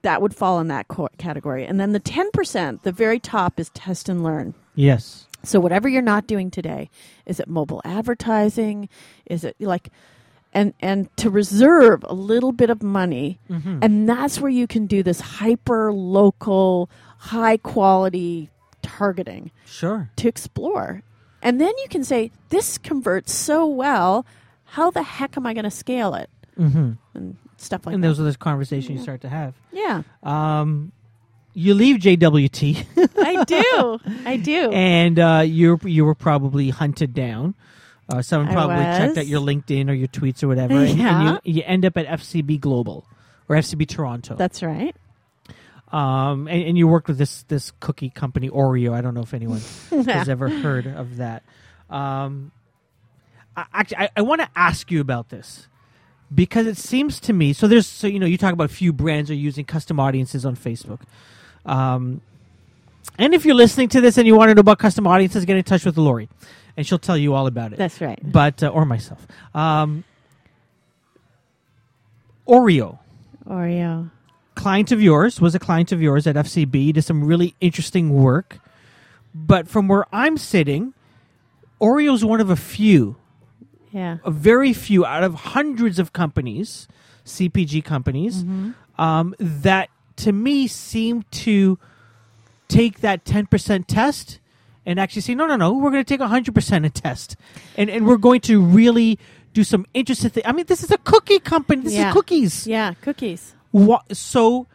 That 0.02 0.22
would 0.22 0.34
fall 0.34 0.60
in 0.60 0.68
that 0.68 0.88
co- 0.88 1.08
category. 1.18 1.66
And 1.66 1.78
then 1.78 1.92
the 1.92 2.00
10%, 2.00 2.82
the 2.82 2.92
very 2.92 3.18
top 3.18 3.60
is 3.60 3.68
test 3.70 4.08
and 4.08 4.22
learn. 4.22 4.54
Yes. 4.74 5.26
So 5.42 5.58
whatever 5.60 5.88
you're 5.88 6.00
not 6.00 6.26
doing 6.26 6.50
today, 6.50 6.88
is 7.26 7.38
it 7.40 7.48
mobile 7.48 7.82
advertising? 7.84 8.88
Is 9.26 9.44
it 9.44 9.56
like 9.60 9.88
and 10.52 10.72
and 10.80 11.14
to 11.16 11.30
reserve 11.30 12.04
a 12.08 12.14
little 12.14 12.52
bit 12.52 12.70
of 12.70 12.82
money 12.82 13.38
Mm-hmm. 13.50 13.78
and 13.82 14.08
that's 14.08 14.40
where 14.40 14.50
you 14.50 14.66
can 14.66 14.86
do 14.86 15.02
this 15.02 15.20
hyper 15.20 15.92
local 15.92 16.88
high 17.20 17.56
quality 17.58 18.50
targeting 18.82 19.50
Sure. 19.66 20.10
to 20.16 20.28
explore. 20.28 21.02
And 21.42 21.60
then 21.60 21.72
you 21.82 21.88
can 21.88 22.04
say 22.04 22.30
this 22.50 22.76
converts 22.78 23.32
so 23.32 23.66
well, 23.66 24.26
how 24.64 24.90
the 24.90 25.02
heck 25.02 25.36
am 25.36 25.46
I 25.46 25.54
going 25.54 25.64
to 25.64 25.70
scale 25.70 26.14
it? 26.14 26.28
Mm-hmm. 26.58 26.92
And 27.14 27.36
stuff 27.56 27.86
like 27.86 27.94
and 27.94 28.02
that. 28.02 28.08
And 28.08 28.16
those 28.16 28.20
are 28.20 28.30
the 28.30 28.36
conversations 28.36 28.98
you 28.98 29.02
start 29.02 29.20
to 29.22 29.28
have. 29.28 29.54
yeah. 29.72 30.02
Um, 30.22 30.92
you 31.52 31.74
leave 31.74 31.96
JWT. 31.96 32.86
I 33.18 33.44
do. 33.44 33.98
I 34.24 34.36
do. 34.36 34.70
and 34.70 35.18
uh, 35.18 35.42
you 35.44 35.80
you 35.82 36.04
were 36.04 36.14
probably 36.14 36.70
hunted 36.70 37.12
down. 37.12 37.54
Uh, 38.08 38.22
someone 38.22 38.52
probably 38.52 38.76
checked 38.76 39.18
out 39.18 39.26
your 39.26 39.40
LinkedIn 39.40 39.88
or 39.90 39.92
your 39.92 40.08
tweets 40.08 40.42
or 40.44 40.48
whatever, 40.48 40.74
and, 40.74 41.00
and 41.00 41.40
you, 41.44 41.54
you 41.54 41.62
end 41.66 41.84
up 41.84 41.96
at 41.96 42.06
FCB 42.06 42.60
Global 42.60 43.04
or 43.48 43.56
FCB 43.56 43.88
Toronto. 43.88 44.36
That's 44.36 44.62
right. 44.62 44.94
Um, 45.92 46.46
and, 46.48 46.62
and 46.62 46.78
you 46.78 46.86
worked 46.86 47.08
with 47.08 47.18
this 47.18 47.42
this 47.44 47.72
cookie 47.80 48.10
company 48.10 48.48
Oreo. 48.48 48.92
I 48.92 49.00
don't 49.00 49.14
know 49.14 49.22
if 49.22 49.34
anyone 49.34 49.60
has 49.90 50.28
ever 50.28 50.48
heard 50.48 50.86
of 50.86 51.16
that. 51.16 51.42
Um, 51.88 52.52
I, 53.56 53.66
actually, 53.72 53.96
I, 53.98 54.10
I 54.16 54.22
want 54.22 54.40
to 54.40 54.48
ask 54.54 54.90
you 54.90 55.00
about 55.00 55.28
this 55.30 55.66
because 56.32 56.66
it 56.66 56.76
seems 56.76 57.18
to 57.20 57.32
me 57.32 57.52
so. 57.52 57.66
There's 57.66 57.86
so 57.86 58.06
you 58.06 58.18
know 58.18 58.26
you 58.26 58.38
talk 58.38 58.52
about 58.52 58.70
few 58.70 58.92
brands 58.92 59.30
are 59.30 59.34
using 59.34 59.64
custom 59.64 59.98
audiences 59.98 60.46
on 60.46 60.56
Facebook. 60.56 61.00
Um, 61.66 62.20
and 63.18 63.34
if 63.34 63.44
you're 63.44 63.54
listening 63.54 63.88
to 63.90 64.00
this 64.00 64.16
and 64.16 64.26
you 64.26 64.36
want 64.36 64.50
to 64.50 64.54
know 64.54 64.60
about 64.60 64.78
custom 64.78 65.06
audiences, 65.06 65.44
get 65.44 65.56
in 65.56 65.64
touch 65.64 65.84
with 65.84 65.98
Lori, 65.98 66.28
and 66.76 66.86
she'll 66.86 66.98
tell 66.98 67.16
you 67.18 67.34
all 67.34 67.46
about 67.46 67.72
it. 67.72 67.78
That's 67.78 68.00
right. 68.00 68.18
but 68.22 68.62
uh, 68.62 68.68
or 68.68 68.84
myself. 68.84 69.26
Um, 69.54 70.04
Oreo, 72.46 72.98
Oreo. 73.46 74.10
Client 74.60 74.92
of 74.92 75.00
yours, 75.02 75.40
was 75.40 75.54
a 75.54 75.58
client 75.58 75.92
of 75.92 76.00
yours 76.02 76.26
at 76.26 76.36
FCB. 76.36 76.92
Did 76.94 77.02
some 77.04 77.24
really 77.24 77.54
interesting 77.60 78.10
work, 78.10 78.58
but 79.34 79.68
from 79.68 79.88
where 79.88 80.04
I'm 80.12 80.36
sitting, 80.36 80.92
Oreo's 81.80 82.24
one 82.24 82.40
of 82.40 82.50
a 82.50 82.56
few, 82.56 83.16
Yeah. 83.92 84.18
a 84.24 84.30
very 84.30 84.72
few 84.72 85.04
out 85.06 85.24
of 85.24 85.34
hundreds 85.56 85.98
of 85.98 86.12
companies, 86.12 86.86
CPG 87.24 87.82
companies, 87.84 88.44
um, 88.98 89.34
that 89.38 89.88
to 90.16 90.32
me 90.32 90.66
seem 90.66 91.24
to 91.46 91.78
take 92.68 93.00
that 93.00 93.24
10% 93.24 93.86
test 93.86 94.38
and 94.86 94.98
actually 95.00 95.22
say, 95.22 95.34
no, 95.34 95.46
no, 95.46 95.56
no, 95.56 95.72
we're 95.72 95.90
going 95.90 96.04
to 96.04 96.08
take 96.16 96.20
100% 96.20 96.84
a 96.86 96.90
test. 96.90 97.36
And, 97.76 97.88
and 97.90 98.06
we're 98.06 98.16
going 98.18 98.40
to 98.42 98.60
really 98.60 99.18
do 99.54 99.64
some 99.64 99.86
interesting 99.94 100.30
things. 100.30 100.46
I 100.46 100.52
mean, 100.52 100.66
this 100.66 100.82
is 100.84 100.90
a 100.90 100.98
cookie 100.98 101.38
company. 101.40 101.82
This 101.82 101.94
Yeah. 101.94 102.08
is 102.08 102.14
cookies. 102.14 102.66
Yeah, 102.66 102.94
cookies. 103.00 103.54
Wha- 103.72 104.02
so 104.12 104.66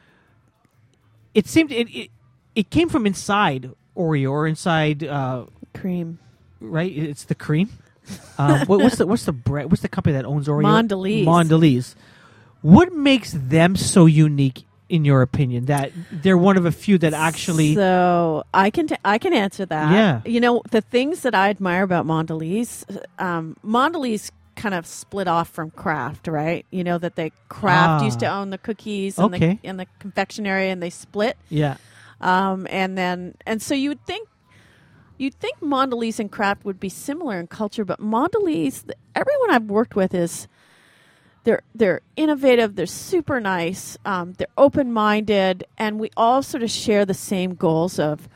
it 1.34 1.48
seemed 1.48 1.72
it, 1.72 1.90
it, 1.90 2.12
it 2.56 2.70
came 2.70 2.90
from 2.90 3.06
inside 3.06 3.72
Oreo 3.96 4.32
or 4.32 4.48
inside, 4.48 5.04
uh, 5.04 5.46
Cream. 5.74 6.20
right? 6.60 6.92
It's 6.96 7.26
the 7.26 7.36
cream. 7.36 7.70
Um, 8.38 8.68
what, 8.68 8.82
what's 8.82 8.98
the 8.98 9.08
what's 9.08 9.26
the 9.26 9.32
brand? 9.32 9.72
What's 9.72 9.82
the 9.82 9.88
company 9.90 10.14
that 10.14 10.26
owns 10.26 10.48
Oreo? 10.48 10.62
Mondelez. 10.64 11.26
Mondelez. 11.26 11.96
What 12.62 12.94
makes 12.94 13.32
them 13.32 13.76
so 13.76 14.06
unique, 14.06 14.64
in 14.90 15.06
your 15.06 15.24
opinion? 15.24 15.66
That 15.66 15.92
they're 16.12 16.38
one 16.38 16.56
of 16.56 16.66
a 16.68 16.72
few 16.72 17.00
that 17.00 17.14
actually. 17.14 17.74
So 17.74 18.44
I 18.54 18.70
can 18.70 18.86
t- 18.88 18.98
I 19.04 19.18
can 19.18 19.34
answer 19.34 19.66
that. 19.66 19.92
Yeah. 19.92 20.22
You 20.32 20.40
know 20.40 20.62
the 20.70 20.82
things 20.82 21.22
that 21.22 21.34
I 21.34 21.50
admire 21.50 21.82
about 21.82 22.06
Mondelez. 22.06 22.86
Um, 23.18 23.56
Mondelez 23.66 24.30
kind 24.56 24.74
of 24.76 24.86
split 24.86 25.28
off 25.28 25.50
from 25.50 25.72
Kraft, 25.72 26.28
right? 26.28 26.66
You 26.72 26.84
know 26.84 26.98
that 26.98 27.16
they 27.16 27.32
Kraft 27.50 28.02
Ah. 28.02 28.06
used 28.06 28.20
to 28.20 28.28
own 28.28 28.50
the 28.50 28.58
cookies 28.58 29.18
and 29.20 29.34
Okay. 29.36 29.60
the 29.62 29.68
and 29.68 29.80
the 29.80 29.88
confectionery, 30.00 30.70
and 30.70 30.82
they 30.82 30.90
split. 30.90 31.38
Yeah. 31.50 31.78
Um, 32.22 32.66
and 32.70 32.98
then 32.98 33.36
and 33.46 33.62
so 33.62 33.76
you 33.76 33.90
would 33.90 34.06
think 34.06 34.28
you'd 35.18 35.36
think 35.36 35.60
Mondelez 35.62 36.20
and 36.20 36.32
Kraft 36.32 36.66
would 36.66 36.80
be 36.80 36.90
similar 36.90 37.40
in 37.40 37.48
culture, 37.48 37.86
but 37.86 38.00
Mondelez, 38.02 38.84
everyone 39.16 39.52
I've 39.52 39.70
worked 39.70 39.96
with 39.96 40.14
is 40.14 40.48
they're 41.44 41.62
they're 41.76 42.02
innovative, 42.16 42.76
they're 42.76 42.86
super 42.86 43.40
nice, 43.40 43.98
um, 44.06 44.34
they're 44.34 44.48
open 44.58 44.92
minded, 44.92 45.64
and 45.78 46.00
we 46.00 46.10
all 46.18 46.42
sort 46.42 46.64
of 46.64 46.72
share 46.72 47.06
the 47.06 47.14
same 47.14 47.54
goals 47.56 48.00
of 48.00 48.28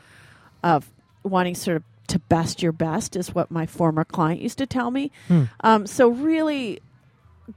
of 0.62 0.90
wanting 1.22 1.54
sort 1.54 1.76
of 1.78 1.82
to 2.10 2.18
best 2.18 2.62
your 2.62 2.72
best 2.72 3.16
is 3.16 3.34
what 3.34 3.50
my 3.50 3.66
former 3.66 4.04
client 4.04 4.40
used 4.40 4.58
to 4.58 4.66
tell 4.66 4.90
me. 4.90 5.10
Hmm. 5.28 5.44
Um, 5.60 5.86
so 5.86 6.08
really 6.08 6.80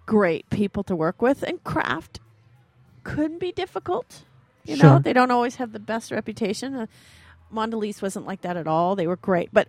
great 0.06 0.50
people 0.50 0.84
to 0.84 0.96
work 0.96 1.22
with, 1.22 1.44
and 1.44 1.64
Kraft 1.64 2.20
couldn't 3.04 3.40
be 3.40 3.52
difficult. 3.52 4.24
You 4.66 4.78
know, 4.78 5.00
they 5.00 5.12
don't 5.12 5.32
always 5.32 5.58
have 5.58 5.74
the 5.74 5.80
best 5.80 6.12
reputation. 6.12 6.74
Uh, 6.74 6.86
Mondelez 7.54 8.02
wasn't 8.02 8.26
like 8.26 8.42
that 8.42 8.56
at 8.56 8.66
all. 8.68 8.96
They 8.96 9.08
were 9.08 9.18
great. 9.18 9.50
But 9.52 9.68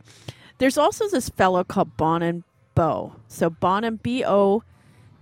there's 0.58 0.78
also 0.78 1.08
this 1.08 1.28
fellow 1.28 1.64
called 1.64 1.96
Bonin 1.96 2.44
Bough. 2.74 3.16
So 3.26 3.50
Bonin, 3.50 3.96
B 3.96 4.24
O 4.24 4.62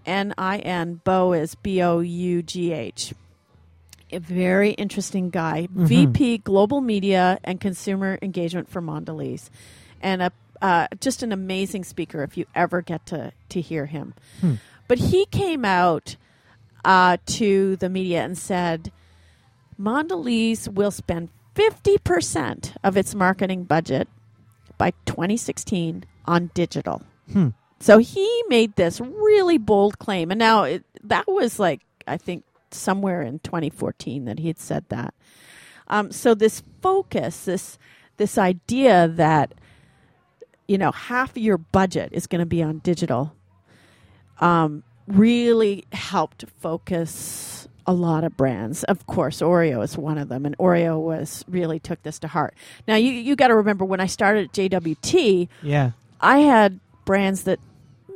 N 0.04 0.34
I 0.36 0.58
N, 0.58 1.00
Bough 1.04 1.32
is 1.32 1.54
B 1.54 1.82
O 1.82 2.00
U 2.00 2.42
G 2.42 2.72
H. 2.72 3.14
A 4.12 4.20
very 4.20 4.70
interesting 4.72 5.30
guy. 5.30 5.68
Mhm. 5.74 5.86
VP 5.86 6.38
Global 6.38 6.80
Media 6.80 7.38
and 7.44 7.60
Consumer 7.60 8.18
Engagement 8.20 8.68
for 8.68 8.82
Mondelez. 8.82 9.48
And 10.00 10.22
a, 10.22 10.32
uh, 10.60 10.88
just 11.00 11.22
an 11.22 11.32
amazing 11.32 11.84
speaker 11.84 12.22
if 12.22 12.36
you 12.36 12.46
ever 12.54 12.82
get 12.82 13.06
to, 13.06 13.32
to 13.48 13.60
hear 13.60 13.86
him. 13.86 14.14
Hmm. 14.40 14.54
But 14.86 14.98
he 14.98 15.26
came 15.26 15.64
out 15.64 16.16
uh, 16.84 17.16
to 17.26 17.76
the 17.76 17.88
media 17.88 18.22
and 18.22 18.36
said, 18.36 18.92
Mondelez 19.80 20.68
will 20.68 20.90
spend 20.90 21.30
50% 21.54 22.76
of 22.84 22.96
its 22.96 23.14
marketing 23.14 23.64
budget 23.64 24.08
by 24.78 24.92
2016 25.06 26.04
on 26.26 26.50
digital. 26.54 27.02
Hmm. 27.32 27.48
So 27.80 27.98
he 27.98 28.44
made 28.48 28.76
this 28.76 29.00
really 29.00 29.58
bold 29.58 29.98
claim. 29.98 30.30
And 30.30 30.38
now 30.38 30.64
it, 30.64 30.84
that 31.02 31.26
was 31.26 31.58
like, 31.58 31.80
I 32.06 32.16
think, 32.16 32.44
somewhere 32.74 33.22
in 33.22 33.38
2014 33.40 34.24
that 34.26 34.38
he 34.38 34.48
had 34.48 34.58
said 34.58 34.84
that. 34.88 35.14
Um, 35.88 36.10
so 36.10 36.34
this 36.34 36.62
focus, 36.80 37.44
this 37.44 37.78
this 38.16 38.38
idea 38.38 39.08
that 39.08 39.54
you 40.68 40.78
know 40.78 40.92
half 40.92 41.30
of 41.30 41.38
your 41.38 41.58
budget 41.58 42.10
is 42.12 42.26
going 42.26 42.40
to 42.40 42.46
be 42.46 42.62
on 42.62 42.78
digital, 42.78 43.34
um, 44.40 44.82
really 45.06 45.84
helped 45.92 46.44
focus 46.60 47.68
a 47.86 47.92
lot 47.92 48.24
of 48.24 48.36
brands. 48.36 48.84
Of 48.84 49.06
course, 49.06 49.40
Oreo 49.40 49.82
is 49.82 49.98
one 49.98 50.18
of 50.18 50.28
them, 50.28 50.46
and 50.46 50.56
Oreo 50.58 51.00
was 51.00 51.44
really 51.48 51.80
took 51.80 52.02
this 52.02 52.18
to 52.20 52.28
heart. 52.28 52.54
Now 52.86 52.96
you 52.96 53.10
you 53.10 53.36
got 53.36 53.48
to 53.48 53.56
remember 53.56 53.84
when 53.84 54.00
I 54.00 54.06
started 54.06 54.46
at 54.46 54.52
JWT, 54.52 55.48
Yeah. 55.62 55.90
I 56.20 56.38
had 56.38 56.78
brands 57.04 57.42
that 57.44 57.58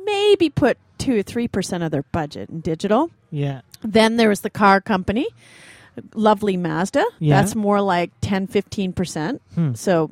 maybe 0.05 0.49
put 0.49 0.77
two 0.97 1.19
or 1.19 1.23
three 1.23 1.47
percent 1.47 1.83
of 1.83 1.91
their 1.91 2.03
budget 2.03 2.49
in 2.49 2.61
digital. 2.61 3.11
Yeah. 3.29 3.61
Then 3.83 4.17
there 4.17 4.29
was 4.29 4.41
the 4.41 4.49
car 4.49 4.81
company, 4.81 5.27
lovely 6.13 6.57
Mazda. 6.57 7.05
Yeah. 7.19 7.39
That's 7.41 7.55
more 7.55 7.81
like 7.81 8.11
10, 8.21 8.47
15%. 8.47 9.39
Hmm. 9.55 9.73
So 9.73 10.11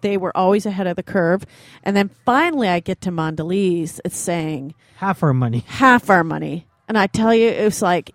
they 0.00 0.16
were 0.16 0.36
always 0.36 0.66
ahead 0.66 0.86
of 0.86 0.96
the 0.96 1.02
curve. 1.02 1.44
And 1.84 1.96
then 1.96 2.10
finally 2.24 2.68
I 2.68 2.80
get 2.80 3.00
to 3.02 3.10
Mondelez. 3.10 4.00
It's 4.04 4.16
saying 4.16 4.74
Half 4.96 5.22
our 5.22 5.34
money. 5.34 5.60
half 5.66 6.08
our 6.10 6.24
money. 6.24 6.66
And 6.88 6.98
I 6.98 7.06
tell 7.06 7.34
you, 7.34 7.48
it 7.48 7.64
was 7.64 7.82
like, 7.82 8.12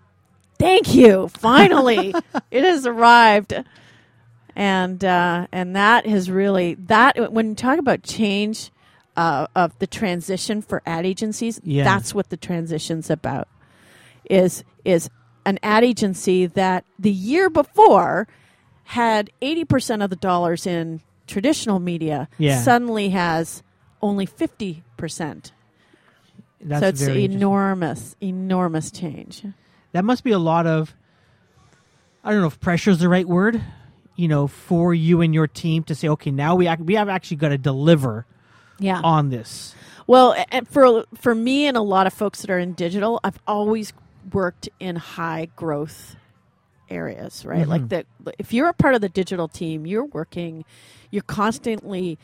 thank 0.58 0.94
you. 0.94 1.28
Finally, 1.28 2.14
it 2.50 2.64
has 2.64 2.86
arrived. 2.86 3.54
And 4.56 5.04
uh, 5.04 5.46
and 5.52 5.76
that 5.76 6.06
has 6.06 6.30
really 6.30 6.74
that 6.86 7.32
when 7.32 7.50
you 7.50 7.54
talk 7.54 7.78
about 7.78 8.02
change 8.02 8.70
uh, 9.16 9.46
of 9.54 9.78
the 9.78 9.86
transition 9.86 10.62
for 10.62 10.82
ad 10.84 11.06
agencies, 11.06 11.60
Yeah. 11.62 11.84
that's 11.84 12.12
what 12.14 12.30
the 12.30 12.36
transition's 12.36 13.08
about. 13.08 13.46
Is 14.24 14.64
is 14.84 15.08
an 15.44 15.58
ad 15.62 15.84
agency 15.84 16.46
that 16.46 16.84
the 16.98 17.10
year 17.12 17.48
before 17.50 18.26
had 18.84 19.30
eighty 19.42 19.64
percent 19.64 20.02
of 20.02 20.10
the 20.10 20.16
dollars 20.16 20.66
in 20.66 21.00
traditional 21.26 21.78
media, 21.78 22.28
Yeah. 22.38 22.60
suddenly 22.60 23.10
has 23.10 23.62
only 24.02 24.26
fifty 24.26 24.82
percent. 24.96 25.52
That's 26.60 27.00
so 27.00 27.06
it's 27.06 27.16
enormous, 27.16 28.16
enormous 28.20 28.90
change. 28.90 29.44
that 29.92 30.04
must 30.04 30.24
be 30.24 30.32
a 30.32 30.38
lot 30.38 30.66
of 30.66 30.94
I 32.24 32.32
don't 32.32 32.40
know 32.40 32.46
if 32.48 32.58
pressure 32.60 32.90
is 32.90 32.98
the 32.98 33.08
right 33.08 33.26
word, 33.28 33.62
you 34.16 34.26
know, 34.28 34.48
for 34.48 34.92
you 34.92 35.20
and 35.22 35.32
your 35.32 35.46
team 35.46 35.84
to 35.84 35.94
say, 35.94 36.08
okay, 36.08 36.30
now 36.30 36.56
we 36.56 36.68
ac- 36.68 36.82
we 36.82 36.94
have 36.96 37.08
actually 37.08 37.36
got 37.38 37.50
to 37.50 37.58
deliver 37.58 38.26
Yeah. 38.80 39.00
on 39.02 39.30
this. 39.30 39.74
Well, 40.06 40.34
and 40.50 40.66
for 40.66 41.04
for 41.14 41.34
me 41.34 41.66
and 41.66 41.76
a 41.76 41.80
lot 41.82 42.06
of 42.06 42.12
folks 42.12 42.40
that 42.42 42.50
are 42.50 42.58
in 42.58 42.72
digital, 42.72 43.20
I've 43.22 43.38
always 43.46 43.92
worked 44.34 44.68
in 44.80 44.96
high 44.96 45.48
growth 45.56 46.16
areas, 46.90 47.44
right? 47.44 47.64
Mhm. 47.66 47.68
Like 47.68 47.88
that 47.90 48.06
if 48.38 48.52
you're 48.52 48.68
a 48.68 48.72
part 48.74 48.94
of 48.94 49.00
the 49.00 49.08
digital 49.08 49.48
team, 49.48 49.86
you're 49.86 50.04
working 50.06 50.64
you're 51.10 51.22
constantly 51.22 52.18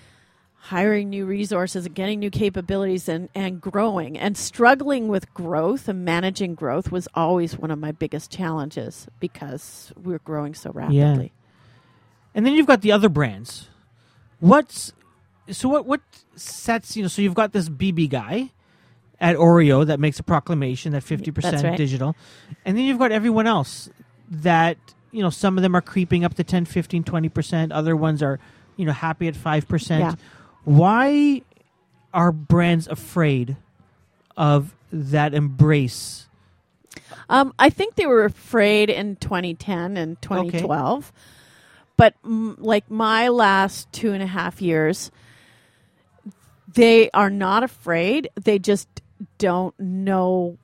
hiring 0.57 1.11
new 1.11 1.27
resources 1.27 1.85
and 1.85 1.95
getting 1.95 2.19
new 2.19 2.31
capabilities 2.31 3.07
and, 3.09 3.29
and 3.35 3.61
growing 3.61 4.17
and 4.19 4.35
struggling 4.37 5.09
with 5.09 5.33
growth 5.35 5.89
and 5.89 6.05
managing 6.07 6.55
growth 6.55 6.91
was 6.91 7.07
always 7.15 7.59
one 7.59 7.71
of 7.71 7.79
my 7.79 7.93
biggest 7.93 8.31
challenges 8.31 9.07
because 9.21 9.93
we're 10.03 10.21
growing 10.21 10.55
so 10.55 10.71
rapidly. 10.71 10.97
And 12.35 12.47
then 12.47 12.55
you've 12.55 12.67
got 12.67 12.81
the 12.81 12.93
other 12.93 13.11
brands. 13.11 13.69
What's 14.41 14.93
so 15.51 15.69
what 15.69 15.85
what 15.85 16.01
sets 16.37 16.97
you 16.97 17.03
know? 17.03 17.09
So 17.09 17.21
you've 17.21 17.35
got 17.35 17.53
this 17.53 17.69
BB 17.69 18.09
guy 18.09 18.51
at 19.25 19.37
Oreo 19.37 19.87
that 19.87 19.99
makes 19.99 20.20
a 20.20 20.22
proclamation 20.22 20.93
that 20.93 21.03
fifty 21.03 21.31
percent 21.31 21.64
right. 21.64 21.79
digital, 21.79 22.14
and 22.66 22.77
then 22.77 22.85
you've 22.85 22.99
got 22.99 23.11
everyone 23.11 23.47
else 23.47 23.89
that 24.29 24.77
you 25.12 25.22
know 25.22 25.31
some 25.31 25.57
of 25.57 25.62
them 25.62 25.75
are 25.75 25.81
creeping 25.81 26.25
up 26.25 26.35
to 26.35 26.45
10, 26.45 26.66
15, 26.66 27.05
20 27.05 27.29
percent. 27.31 27.72
Other 27.72 27.97
ones 27.97 28.22
are 28.22 28.39
you 28.77 28.85
know 28.85 28.93
happy 28.93 29.27
at 29.27 29.35
five 29.35 29.66
percent. 29.66 30.03
Yeah. 30.03 30.14
Why 30.64 31.41
are 32.12 32.33
brands 32.33 32.87
afraid 32.87 33.57
of 34.37 34.75
that 34.93 35.33
embrace? 35.33 36.29
Um, 37.31 37.55
I 37.59 37.70
think 37.70 37.95
they 37.95 38.07
were 38.07 38.25
afraid 38.25 38.91
in 38.91 39.16
2010 39.16 39.97
and 39.97 40.20
2012. 40.20 41.12
But 41.97 42.14
mm, 42.22 42.57
like 42.59 42.91
my 42.91 43.29
last 43.29 43.91
two 43.91 44.12
and 44.12 44.22
a 44.22 44.27
half 44.27 44.61
years, 44.61 45.11
they 46.75 47.11
are 47.12 47.31
not 47.31 47.62
afraid. 47.62 48.29
They 48.35 48.59
just 48.59 48.89
don't 49.39 49.79
know. 49.79 50.59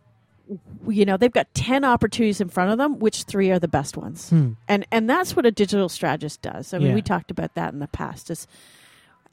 You 0.89 1.05
know, 1.05 1.17
they've 1.17 1.31
got 1.33 1.53
10 1.55 1.85
opportunities 1.85 2.41
in 2.41 2.49
front 2.49 2.73
of 2.73 2.79
them, 2.79 2.99
which 2.99 3.23
three 3.23 3.51
are 3.51 3.59
the 3.61 3.69
best 3.69 3.97
ones. 3.97 4.31
Hmm. 4.31 4.53
And 4.67 4.85
and 4.91 5.09
that's 5.09 5.37
what 5.37 5.47
a 5.47 5.53
digital 5.53 5.89
strategist 5.89 6.43
does. 6.43 6.75
I 6.75 6.79
mean, 6.79 6.89
Yeah. 6.89 6.95
we 6.95 7.03
talked 7.03 7.31
about 7.31 7.55
that 7.55 7.73
in 7.73 7.79
the 7.79 7.87
past 7.89 8.31
is 8.31 8.47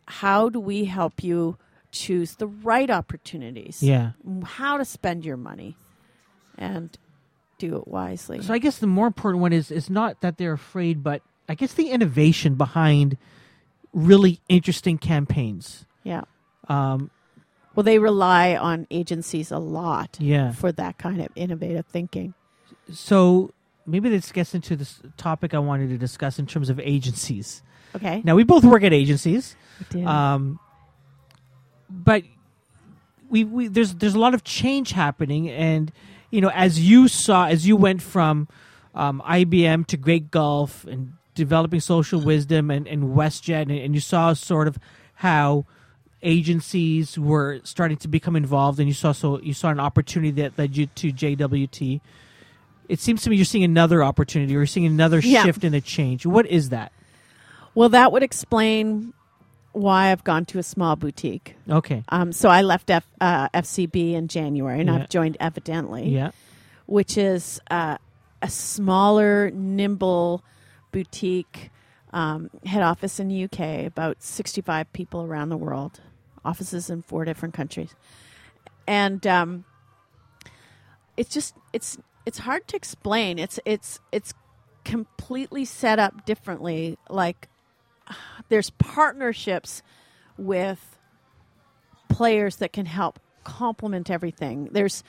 how 0.08 0.50
do 0.50 0.60
we 0.60 0.86
help 0.86 1.24
you 1.24 1.58
choose 1.92 2.36
the 2.36 2.48
right 2.48 2.90
opportunities? 2.90 3.82
Yeah. 3.82 4.12
How 4.44 4.78
to 4.78 4.86
spend 4.86 5.26
your 5.26 5.38
money 5.38 5.76
and 6.58 6.96
do 7.58 7.76
it 7.78 7.88
wisely. 7.88 8.42
So 8.44 8.54
I 8.54 8.60
guess 8.60 8.78
the 8.78 8.86
more 8.88 9.08
important 9.08 9.42
one 9.42 9.54
is 9.54 9.72
is 9.72 9.90
not 9.90 10.22
that 10.22 10.38
they're 10.38 10.54
afraid, 10.54 11.02
but 11.04 11.24
I 11.50 11.56
guess 11.56 11.74
the 11.74 11.90
innovation 11.90 12.56
behind 12.56 13.18
really 13.94 14.40
interesting 14.50 15.00
campaigns. 15.00 15.86
yeah. 16.04 16.22
Um, 16.70 17.10
Well, 17.78 17.84
they 17.84 18.00
rely 18.00 18.56
on 18.56 18.88
agencies 18.90 19.52
a 19.52 19.60
lot 19.60 20.18
yeah. 20.20 20.52
for 20.52 20.72
that 20.72 20.98
kind 20.98 21.22
of 21.22 21.28
innovative 21.36 21.86
thinking. 21.86 22.34
So 22.92 23.54
maybe 23.86 24.10
this 24.10 24.32
gets 24.32 24.56
into 24.56 24.76
this 24.76 25.00
topic 25.16 25.54
I 25.54 25.60
wanted 25.60 25.90
to 25.90 25.98
discuss 26.00 26.40
in 26.40 26.48
terms 26.48 26.72
of 26.72 26.80
agencies. 26.80 27.62
Okay. 27.96 28.24
Now 28.26 28.34
we 28.34 28.44
both 28.44 28.64
work 28.64 28.82
at 28.82 28.94
agencies, 28.94 29.56
do. 29.92 30.04
um, 30.08 30.60
but 31.88 32.24
we, 33.30 33.44
we 33.44 33.68
there's 33.68 33.94
there's 33.94 34.16
a 34.16 34.20
lot 34.20 34.34
of 34.34 34.44
change 34.44 34.94
happening, 34.94 35.48
and 35.48 35.92
you 36.32 36.42
know 36.42 36.50
as 36.56 36.80
you 36.80 37.08
saw 37.08 37.46
as 37.46 37.68
you 37.68 37.76
went 37.76 38.02
from 38.02 38.48
um, 38.96 39.22
IBM 39.24 39.86
to 39.86 39.98
Great 39.98 40.32
Gulf 40.32 40.84
and 40.86 41.14
developing 41.36 41.80
social 41.80 42.20
wisdom 42.20 42.72
and, 42.72 42.88
and 42.88 43.16
WestJet, 43.16 43.62
and, 43.62 43.72
and 43.72 43.94
you 43.94 44.02
saw 44.02 44.34
sort 44.34 44.68
of 44.68 44.80
how 45.14 45.68
agencies 46.24 47.18
were 47.18 47.60
starting 47.64 47.98
to 47.98 48.08
become 48.08 48.36
involved, 48.36 48.80
and 48.80 48.88
you 48.88 48.94
saw 48.94 49.12
so 49.12 49.40
you 49.42 49.54
saw 49.54 49.70
an 49.70 49.80
opportunity 49.80 50.32
that 50.42 50.58
led 50.58 50.76
you 50.76 50.88
to 50.88 51.12
JWT. 51.12 52.02
It 52.90 53.00
seems 53.00 53.22
to 53.24 53.30
me 53.30 53.36
you're 53.36 53.46
seeing 53.46 53.64
another 53.64 54.04
opportunity, 54.04 54.54
or 54.56 54.60
you're 54.60 54.66
seeing 54.66 54.86
another 54.86 55.20
Yeah. 55.20 55.44
shift 55.44 55.64
and 55.64 55.76
a 55.76 55.82
change. 55.82 56.26
What 56.26 56.46
is 56.48 56.70
that? 56.70 56.92
well, 57.76 57.90
that 57.90 58.12
would 58.12 58.24
explain 58.24 59.14
why 59.74 60.12
I've 60.12 60.24
gone 60.24 60.46
to 60.46 60.58
a 60.58 60.64
small 60.64 60.96
boutique. 60.96 61.56
Okay. 61.70 62.04
Um, 62.10 62.32
so 62.32 62.50
I 62.50 62.64
left 62.64 62.90
F, 62.90 63.06
uh, 63.22 63.50
FCB 63.54 64.14
in 64.16 64.28
January, 64.28 64.80
and 64.80 64.90
Yeah. 64.90 64.96
I've 64.96 65.10
joined 65.10 65.38
Evidently, 65.40 66.10
Yeah. 66.10 66.32
which 66.88 67.20
is 67.20 67.62
uh, 67.70 67.98
a 68.42 68.50
smaller, 68.50 69.52
nimble 69.52 70.44
boutique 70.92 71.70
um, 72.14 72.50
head 72.66 72.82
office 72.82 73.20
in 73.20 73.28
the 73.28 73.44
UK. 73.44 73.86
About 73.86 74.24
sixty-five 74.24 74.92
people 74.94 75.22
around 75.24 75.50
the 75.50 75.58
world, 75.58 76.00
offices 76.46 76.90
in 76.90 77.02
four 77.02 77.26
different 77.26 77.54
countries, 77.54 77.96
and 78.88 79.26
um, 79.28 79.66
it's 81.16 81.34
just 81.34 81.56
it's 81.74 81.98
it's 82.26 82.40
hard 82.40 82.68
to 82.70 82.76
explain. 82.76 83.40
It's 83.40 83.60
it's 83.66 84.00
it's 84.12 84.34
completely 84.86 85.66
set 85.66 86.00
up 86.00 86.26
differently. 86.26 86.98
Like 87.10 87.48
there's 88.50 88.70
partnerships 88.72 89.82
with 90.38 90.98
players 92.10 92.58
that 92.58 92.74
can 92.74 92.86
help 92.86 93.20
complement 93.44 94.10
everything. 94.10 94.70
There's 94.72 95.04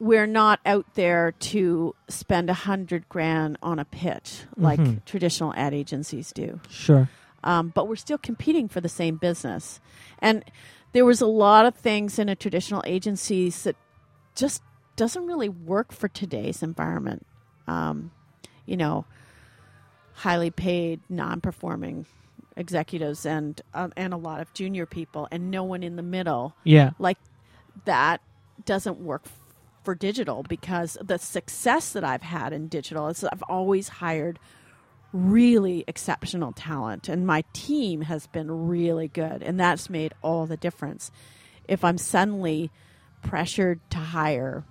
we're 0.00 0.26
not 0.26 0.60
out 0.64 0.86
there 0.94 1.32
to 1.32 1.94
spend 2.08 2.48
a 2.48 2.54
hundred 2.54 3.08
grand 3.08 3.58
on 3.62 3.78
a 3.80 3.84
pitch 3.84 4.42
like 4.56 4.78
Mhm. 4.78 5.04
traditional 5.04 5.52
ad 5.54 5.74
agencies 5.74 6.30
do 6.32 6.60
Sure. 6.68 7.08
Um, 7.44 7.72
but 7.74 7.88
we're 7.88 7.96
still 7.96 8.18
competing 8.18 8.68
for 8.68 8.80
the 8.80 8.88
same 8.88 9.16
business. 9.16 9.80
And 10.18 10.44
there 10.92 11.04
was 11.04 11.20
a 11.20 11.26
lot 11.26 11.66
of 11.66 11.74
things 11.74 12.18
in 12.18 12.28
a 12.28 12.36
traditional 12.36 12.82
agencies 12.86 13.62
that 13.64 13.76
just 14.34 14.62
doesn't 14.96 15.26
really 15.26 15.48
work 15.48 15.92
for 15.92 16.08
today's 16.08 16.62
environment. 16.62 17.26
Um, 17.66 18.10
you 18.66 18.76
know, 18.76 19.04
highly 20.14 20.50
paid, 20.50 21.00
non-performing 21.08 22.06
executives 22.56 23.24
and 23.24 23.60
um, 23.72 23.92
and 23.96 24.12
a 24.12 24.16
lot 24.16 24.40
of 24.40 24.52
junior 24.52 24.84
people, 24.84 25.28
and 25.30 25.50
no 25.50 25.62
one 25.62 25.82
in 25.82 25.96
the 25.96 26.02
middle. 26.02 26.54
Yeah. 26.64 26.90
Like 26.98 27.18
that 27.84 28.20
doesn't 28.64 28.98
work 28.98 29.24
for 29.84 29.94
digital 29.94 30.42
because 30.42 30.98
the 31.00 31.18
success 31.18 31.92
that 31.92 32.04
I've 32.04 32.22
had 32.22 32.52
in 32.52 32.68
digital 32.68 33.08
is 33.08 33.24
I've 33.24 33.44
always 33.44 33.88
hired 33.88 34.38
really 35.12 35.84
exceptional 35.86 36.52
talent 36.52 37.08
and 37.08 37.26
my 37.26 37.42
team 37.54 38.02
has 38.02 38.26
been 38.26 38.68
really 38.68 39.08
good 39.08 39.42
and 39.42 39.58
that's 39.58 39.88
made 39.88 40.12
all 40.22 40.44
the 40.46 40.56
difference 40.56 41.10
if 41.66 41.82
i'm 41.82 41.96
suddenly 41.96 42.70
pressured 43.22 43.80
to 43.90 43.96
hire 43.98 44.64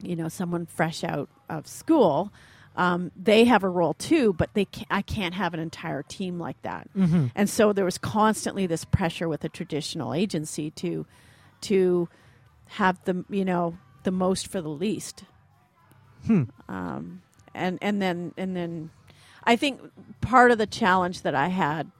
you 0.00 0.14
know 0.14 0.28
someone 0.28 0.64
fresh 0.66 1.02
out 1.02 1.28
of 1.48 1.66
school 1.66 2.32
um, 2.74 3.10
they 3.20 3.44
have 3.44 3.64
a 3.64 3.68
role 3.68 3.94
too 3.94 4.32
but 4.32 4.48
they 4.54 4.64
can't, 4.64 4.86
i 4.90 5.02
can't 5.02 5.34
have 5.34 5.54
an 5.54 5.60
entire 5.60 6.02
team 6.04 6.38
like 6.38 6.60
that 6.62 6.88
Mm-hmm. 6.96 7.26
and 7.34 7.50
so 7.50 7.72
there 7.72 7.84
was 7.84 7.98
constantly 7.98 8.66
this 8.68 8.84
pressure 8.84 9.28
with 9.28 9.42
a 9.44 9.48
traditional 9.48 10.14
agency 10.14 10.70
to 10.72 11.04
to 11.62 12.08
have 12.66 13.04
the 13.04 13.24
you 13.28 13.44
know 13.44 13.76
the 14.04 14.12
most 14.12 14.46
for 14.46 14.60
the 14.62 14.68
least 14.70 15.24
Hmm. 16.26 16.44
um, 16.68 17.22
and 17.52 17.78
and 17.82 18.00
then 18.00 18.32
and 18.38 18.54
then 18.56 18.90
I 19.44 19.56
think 19.56 19.80
part 20.20 20.50
of 20.50 20.58
the 20.58 20.66
challenge 20.66 21.22
that 21.22 21.34
I 21.34 21.48
had 21.48 21.90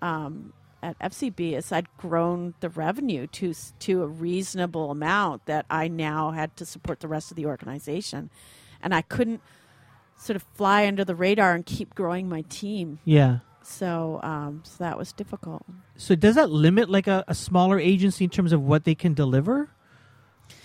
um, 0.00 0.52
at 0.82 0.98
FCB 0.98 1.52
is 1.56 1.72
I'd 1.72 1.88
grown 1.96 2.54
the 2.60 2.68
revenue 2.68 3.26
to 3.28 3.54
to 3.80 4.02
a 4.02 4.06
reasonable 4.06 4.90
amount 4.90 5.46
that 5.46 5.66
I 5.70 5.88
now 5.88 6.30
had 6.32 6.56
to 6.58 6.66
support 6.66 7.00
the 7.00 7.08
rest 7.08 7.30
of 7.30 7.36
the 7.36 7.46
organization, 7.46 8.30
and 8.82 8.94
I 8.94 9.02
couldn't 9.02 9.40
sort 10.16 10.36
of 10.36 10.44
fly 10.54 10.86
under 10.86 11.04
the 11.04 11.14
radar 11.14 11.54
and 11.54 11.64
keep 11.66 11.94
growing 11.94 12.28
my 12.28 12.42
team. 12.42 12.98
Yeah. 13.04 13.38
So 13.62 14.20
um, 14.22 14.60
so 14.64 14.84
that 14.84 14.98
was 14.98 15.12
difficult. 15.12 15.64
So 15.96 16.14
does 16.14 16.34
that 16.34 16.50
limit 16.50 16.90
like 16.90 17.06
a, 17.06 17.24
a 17.26 17.34
smaller 17.34 17.78
agency 17.78 18.24
in 18.24 18.30
terms 18.30 18.52
of 18.52 18.60
what 18.60 18.84
they 18.84 18.94
can 18.94 19.14
deliver? 19.14 19.70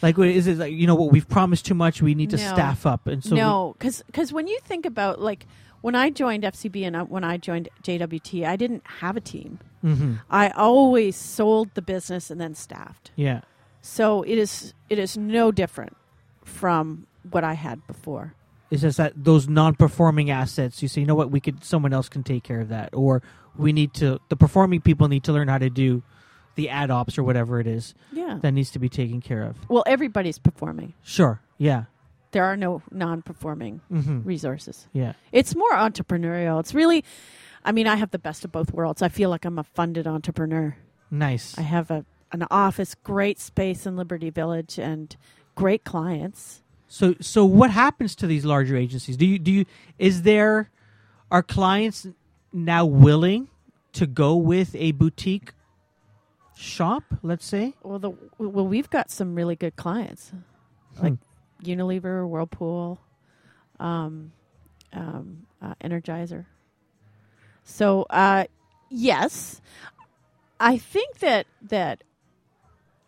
Like, 0.01 0.17
is 0.20 0.47
it 0.47 0.57
like 0.57 0.74
you 0.74 0.86
know 0.86 0.95
what 0.95 1.11
we've 1.13 1.28
promised 1.28 1.65
too 1.65 1.74
much? 1.76 2.01
We 2.01 2.13
need 2.13 2.30
to 2.32 2.38
No. 2.38 2.43
staff 2.43 2.86
up, 2.86 3.07
and 3.07 3.24
so 3.24 3.36
no, 3.36 3.76
because 3.78 4.03
because 4.05 4.34
when 4.34 4.47
you 4.47 4.59
think 4.65 4.86
about 4.86 5.22
like 5.22 5.45
when 5.82 5.95
I 5.95 6.09
joined 6.09 6.43
FCB 6.43 6.86
and 6.86 6.95
uh, 6.95 7.05
when 7.05 7.23
I 7.23 7.38
joined 7.38 7.69
JWT, 7.84 8.45
I 8.45 8.55
didn't 8.55 8.84
have 8.99 9.15
a 9.17 9.21
team. 9.21 9.59
hmm 9.82 10.15
I 10.30 10.49
always 10.49 11.15
sold 11.15 11.69
the 11.73 11.82
business 11.82 12.30
and 12.30 12.39
then 12.39 12.53
staffed. 12.55 13.11
Yeah. 13.15 13.41
So 13.82 14.23
it 14.23 14.38
is 14.38 14.73
it 14.89 14.99
is 14.99 15.17
no 15.17 15.51
different 15.51 15.95
from 16.43 17.07
what 17.30 17.43
I 17.43 17.53
had 17.53 17.86
before. 17.88 18.34
It's 18.71 18.82
just 18.84 18.97
that 18.97 19.13
those 19.15 19.47
non-performing 19.47 20.30
assets. 20.30 20.82
You 20.82 20.88
say, 20.88 21.01
you 21.01 21.07
know 21.07 21.15
what, 21.15 21.32
we 21.32 21.39
could 21.39 21.63
someone 21.63 21.93
else 21.93 22.07
can 22.09 22.23
take 22.23 22.43
care 22.43 22.59
of 22.61 22.69
that, 22.69 22.89
or 22.93 23.21
we 23.57 23.73
need 23.73 23.93
to. 23.95 24.19
The 24.30 24.36
performing 24.36 24.82
people 24.82 25.07
need 25.07 25.23
to 25.23 25.34
learn 25.34 25.47
how 25.47 25.57
to 25.57 25.69
do 25.69 26.03
the 26.55 26.69
ad 26.69 26.91
ops 26.91 27.17
or 27.17 27.23
whatever 27.23 27.59
it 27.59 27.67
is 27.67 27.95
Yeah. 28.11 28.38
that 28.41 28.51
needs 28.51 28.69
to 28.71 28.80
be 28.80 28.89
taken 28.89 29.21
care 29.21 29.43
of. 29.43 29.55
Well, 29.69 29.84
everybody's 29.88 30.38
performing. 30.38 30.93
Sure. 31.03 31.39
Yeah. 31.57 31.86
There 32.32 32.45
are 32.45 32.57
no 32.57 32.82
non-performing 32.91 33.82
hmm 33.89 34.21
resources. 34.23 34.88
Yeah. 34.93 35.13
It's 35.32 35.55
more 35.55 35.71
entrepreneurial. 35.71 36.59
It's 36.59 36.73
really 36.73 37.03
I 37.63 37.71
mean, 37.71 37.88
I 37.88 37.95
have 37.95 38.11
the 38.11 38.19
best 38.19 38.45
of 38.45 38.51
both 38.51 38.73
worlds. 38.73 39.01
I 39.01 39.09
feel 39.09 39.30
like 39.30 39.45
I'm 39.45 39.59
a 39.59 39.63
funded 39.63 40.07
entrepreneur. 40.07 40.77
Nice. 41.11 41.57
I 41.57 41.61
have 41.61 41.91
a 41.91 42.05
an 42.32 42.45
office, 42.51 42.95
great 42.95 43.39
space 43.39 43.86
in 43.86 43.95
Liberty 43.95 44.30
Village 44.30 44.77
and 44.77 45.15
great 45.55 45.84
clients. 45.84 46.61
So 46.88 47.15
so 47.19 47.45
what 47.45 47.71
happens 47.71 48.15
to 48.15 48.27
these 48.27 48.45
larger 48.45 48.75
agencies? 48.75 49.17
Do 49.17 49.25
you 49.25 49.39
do 49.39 49.51
you 49.51 49.65
is 49.97 50.23
there 50.23 50.69
are 51.32 51.43
clients 51.43 52.07
now 52.51 52.86
willing 52.86 53.49
to 53.93 54.07
go 54.07 54.36
with 54.36 54.75
a 54.75 54.91
boutique 54.91 55.53
shop, 56.55 57.03
let's 57.21 57.45
say? 57.45 57.75
Well, 57.84 57.99
the 57.99 58.11
well, 58.38 58.67
we've 58.67 58.89
got 58.89 59.09
some 59.09 59.36
really 59.36 59.55
good 59.55 59.75
clients, 59.75 60.32
like 61.01 61.13
Unilever, 61.64 62.28
Whirlpool, 62.28 62.99
um, 63.80 64.32
um, 64.93 65.45
uh, 65.62 65.74
Energizer. 65.84 66.45
So, 67.64 68.05
uh, 68.10 68.45
yes, 68.89 69.62
I 70.60 70.78
think 70.78 71.20
that 71.20 71.45
that 71.62 72.03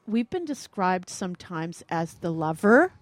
we've 0.08 0.30
been 0.30 0.46
described 0.46 1.10
sometimes 1.10 1.84
as 1.90 2.16
the 2.16 2.32
lover, 2.32 2.94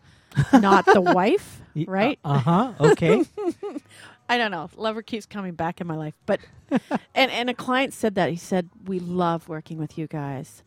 not 0.54 0.86
the 0.86 1.02
wife, 1.16 1.62
right? 1.88 2.20
Uh 2.24 2.40
huh. 2.40 2.74
Okay. 2.80 3.24
I 4.30 4.38
don't 4.38 4.52
know. 4.52 4.70
Lover 4.78 5.02
keeps 5.02 5.26
coming 5.26 5.54
back 5.54 5.82
in 5.82 5.88
my 5.88 5.96
life, 5.96 6.14
but 6.26 6.40
and 7.16 7.32
and 7.32 7.50
a 7.50 7.54
client 7.54 7.94
said 7.94 8.16
that 8.16 8.30
he 8.30 8.36
said 8.36 8.70
we 8.86 9.00
love 9.00 9.50
working 9.50 9.78
with 9.80 9.98
you 9.98 10.08
guys. 10.08 10.64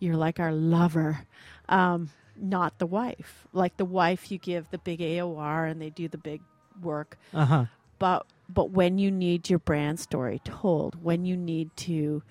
You're 0.00 0.16
like 0.16 0.40
our 0.40 0.52
lover, 0.52 1.20
um, 1.68 2.10
not 2.36 2.78
the 2.78 2.86
wife. 2.86 3.46
Like 3.52 3.76
the 3.76 3.84
wife, 3.84 4.30
you 4.30 4.38
give 4.38 4.70
the 4.70 4.78
big 4.78 5.00
AOR 5.00 5.70
and 5.70 5.80
they 5.80 5.90
do 5.90 6.08
the 6.08 6.18
big 6.18 6.40
work. 6.80 7.18
Uh 7.32 7.44
huh. 7.44 7.64
But 7.98 8.26
but 8.48 8.70
when 8.70 8.98
you 8.98 9.10
need 9.10 9.48
your 9.48 9.58
brand 9.58 10.00
story 10.00 10.40
told, 10.44 11.02
when 11.02 11.24
you 11.24 11.36
need 11.36 11.74
to 11.78 12.22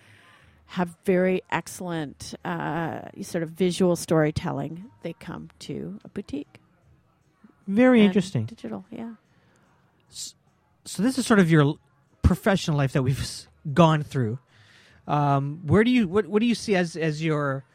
have 0.68 0.96
very 1.06 1.42
excellent 1.52 2.34
uh, 2.44 3.02
sort 3.22 3.44
of 3.44 3.52
visual 3.52 3.96
storytelling, 3.96 4.86
they 5.02 5.14
come 5.14 5.50
to 5.60 6.00
a 6.04 6.10
boutique. 6.10 6.60
Very 7.68 8.00
and 8.00 8.08
interesting. 8.08 8.46
Digital, 8.46 8.86
yeah. 8.90 9.14
So 10.10 11.02
this 11.02 11.18
is 11.18 11.26
sort 11.26 11.40
of 11.40 11.50
your 11.50 11.76
professional 12.22 12.78
life 12.78 12.94
that 12.94 13.04
we've 13.04 13.48
gone 13.74 14.04
through. 14.04 14.40
Um, 15.08 15.62
where 15.66 15.84
do 15.84 15.92
you 15.92 16.08
what 16.08 16.28
what 16.28 16.40
do 16.40 16.46
you 16.46 16.56
see 16.56 16.76
as 16.76 16.96
as 16.96 17.24
your 17.24 17.66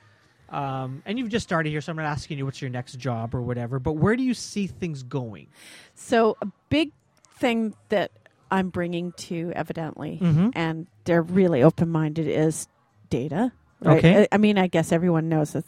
um, 0.51 1.03
and 1.07 1.19
you've 1.19 1.29
just 1.29 1.45
started 1.47 1.71
here, 1.71 1.81
so 1.81 1.91
I'm 1.91 1.97
not 1.97 2.07
asking 2.07 2.39
you 2.39 2.45
what's 2.45 2.61
your 2.63 2.71
next 2.71 2.99
job 2.99 3.35
or 3.35 3.43
whatever. 3.43 3.79
But 3.79 3.93
where 3.93 4.17
do 4.17 4.23
you 4.23 4.35
see 4.35 4.67
things 4.67 5.03
going? 5.03 5.49
So 5.95 6.37
a 6.43 6.47
big 6.71 6.93
thing 7.39 7.75
that 7.91 8.11
I'm 8.51 8.71
bringing 8.71 9.13
to 9.13 9.53
evidently, 9.55 10.19
Mhm. 10.23 10.53
and 10.55 10.87
they're 11.05 11.23
really 11.23 11.63
open 11.63 11.89
minded, 11.91 12.27
is 12.27 12.67
data. 13.11 13.53
Right? 13.81 13.99
Okay. 13.99 14.23
I, 14.23 14.29
I 14.33 14.39
mean, 14.39 14.59
I 14.59 14.67
guess 14.67 14.91
everyone 14.91 15.29
knows 15.29 15.53
that 15.53 15.65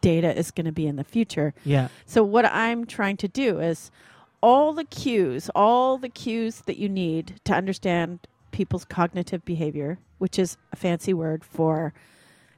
data 0.00 0.34
is 0.36 0.50
going 0.50 0.64
to 0.64 0.72
be 0.72 0.86
in 0.86 0.96
the 0.96 1.04
future. 1.04 1.52
Yeah. 1.64 1.88
So 2.06 2.22
what 2.24 2.46
I'm 2.46 2.86
trying 2.86 3.18
to 3.18 3.28
do 3.28 3.60
is 3.60 3.90
all 4.42 4.72
the 4.72 4.84
cues, 4.84 5.50
all 5.54 5.98
the 5.98 6.08
cues 6.08 6.62
that 6.62 6.78
you 6.78 6.88
need 6.88 7.34
to 7.44 7.52
understand 7.54 8.20
people's 8.50 8.84
cognitive 8.86 9.44
behavior, 9.44 9.98
which 10.18 10.38
is 10.38 10.56
a 10.72 10.76
fancy 10.76 11.12
word 11.14 11.44
for 11.44 11.92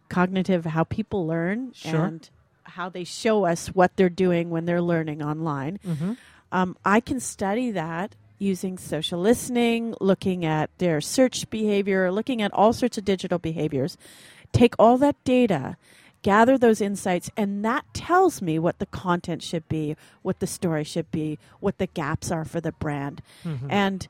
cognitive 0.09 0.65
how 0.65 0.85
people 0.85 1.27
learn 1.27 1.73
Sure. 1.75 2.05
and 2.05 2.31
how 2.65 2.89
they 2.89 3.05
show 3.05 3.45
us 3.45 3.69
what 3.69 3.95
they're 3.97 4.09
doing 4.09 4.51
when 4.51 4.65
they're 4.65 4.83
learning 4.83 5.23
online 5.23 5.79
Mm-hmm. 5.87 6.13
um, 6.53 6.77
I 6.85 7.01
can 7.01 7.21
study 7.21 7.71
that 7.73 8.15
using 8.39 8.79
social 8.79 9.21
listening, 9.21 9.95
looking 10.01 10.45
at 10.45 10.69
their 10.79 11.01
search 11.01 11.49
behavior, 11.51 12.11
looking 12.11 12.43
at 12.43 12.53
all 12.53 12.73
sorts 12.73 12.99
of 12.99 13.05
digital 13.05 13.39
behaviors. 13.39 13.97
Take 14.53 14.75
all 14.79 14.99
that 14.99 15.17
data, 15.25 15.77
gather 16.23 16.59
those 16.59 16.81
insights, 16.81 17.31
and 17.37 17.65
that 17.65 17.85
tells 17.95 18.43
me 18.43 18.59
what 18.59 18.79
the 18.81 18.87
content 18.87 19.43
should 19.43 19.67
be, 19.69 19.97
what 20.23 20.41
the 20.41 20.47
story 20.47 20.85
should 20.85 21.11
be, 21.11 21.39
what 21.61 21.79
the 21.79 21.87
gaps 21.87 22.31
are 22.31 22.45
for 22.45 22.61
the 22.61 22.73
brand. 22.73 23.23
Mm-hmm. 23.45 23.71
And 23.71 24.09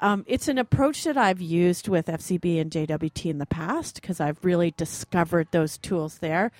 Um, 0.00 0.24
it's 0.26 0.48
an 0.48 0.58
approach 0.58 1.04
that 1.04 1.16
I've 1.16 1.40
used 1.40 1.86
with 1.88 2.06
FCB 2.06 2.60
and 2.60 2.70
JWT 2.70 3.26
in 3.30 3.38
the 3.38 3.46
past 3.46 3.96
because 3.96 4.20
I've 4.20 4.42
really 4.44 4.72
discovered 4.76 5.48
those 5.50 5.76
tools 5.78 6.18
there. 6.18 6.50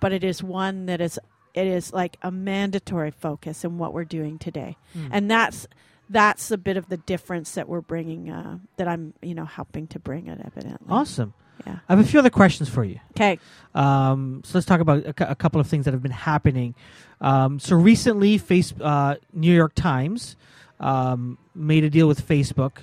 But 0.00 0.12
it 0.12 0.24
is 0.24 0.42
one 0.42 0.86
that 0.86 1.00
is 1.00 1.18
it 1.54 1.66
is 1.66 1.92
like 1.92 2.16
a 2.22 2.30
mandatory 2.30 3.10
focus 3.10 3.64
in 3.64 3.78
what 3.78 3.94
we're 3.94 4.04
doing 4.04 4.38
today, 4.38 4.76
Mm. 4.96 5.08
and 5.10 5.30
that's 5.30 5.66
that's 6.08 6.50
a 6.50 6.58
bit 6.58 6.76
of 6.76 6.88
the 6.88 6.98
difference 6.98 7.52
that 7.52 7.68
we're 7.68 7.80
bringing 7.80 8.30
uh, 8.30 8.58
that 8.76 8.86
I'm 8.88 9.14
you 9.22 9.34
know 9.34 9.46
helping 9.46 9.86
to 9.88 9.98
bring 9.98 10.26
it 10.28 10.38
evidently. 10.44 10.86
Awesome. 10.90 11.32
Yeah. 11.66 11.78
I 11.88 11.96
have 11.96 11.98
a 12.04 12.06
few 12.08 12.18
other 12.18 12.28
questions 12.30 12.68
for 12.68 12.84
you. 12.84 13.00
Okay. 13.12 13.38
Um, 13.74 14.42
so 14.44 14.52
let's 14.58 14.66
talk 14.66 14.80
about 14.80 15.06
a, 15.06 15.12
cou- 15.14 15.24
a 15.30 15.34
couple 15.34 15.58
of 15.60 15.66
things 15.66 15.86
that 15.86 15.94
have 15.94 16.02
been 16.02 16.12
happening. 16.12 16.74
Um, 17.22 17.58
so 17.58 17.74
recently, 17.76 18.36
face 18.36 18.74
uh, 18.80 19.14
New 19.32 19.52
York 19.54 19.74
Times 19.74 20.36
um, 20.80 21.38
made 21.56 21.84
a 21.84 21.90
deal 21.90 22.06
with 22.06 22.26
Facebook 22.26 22.78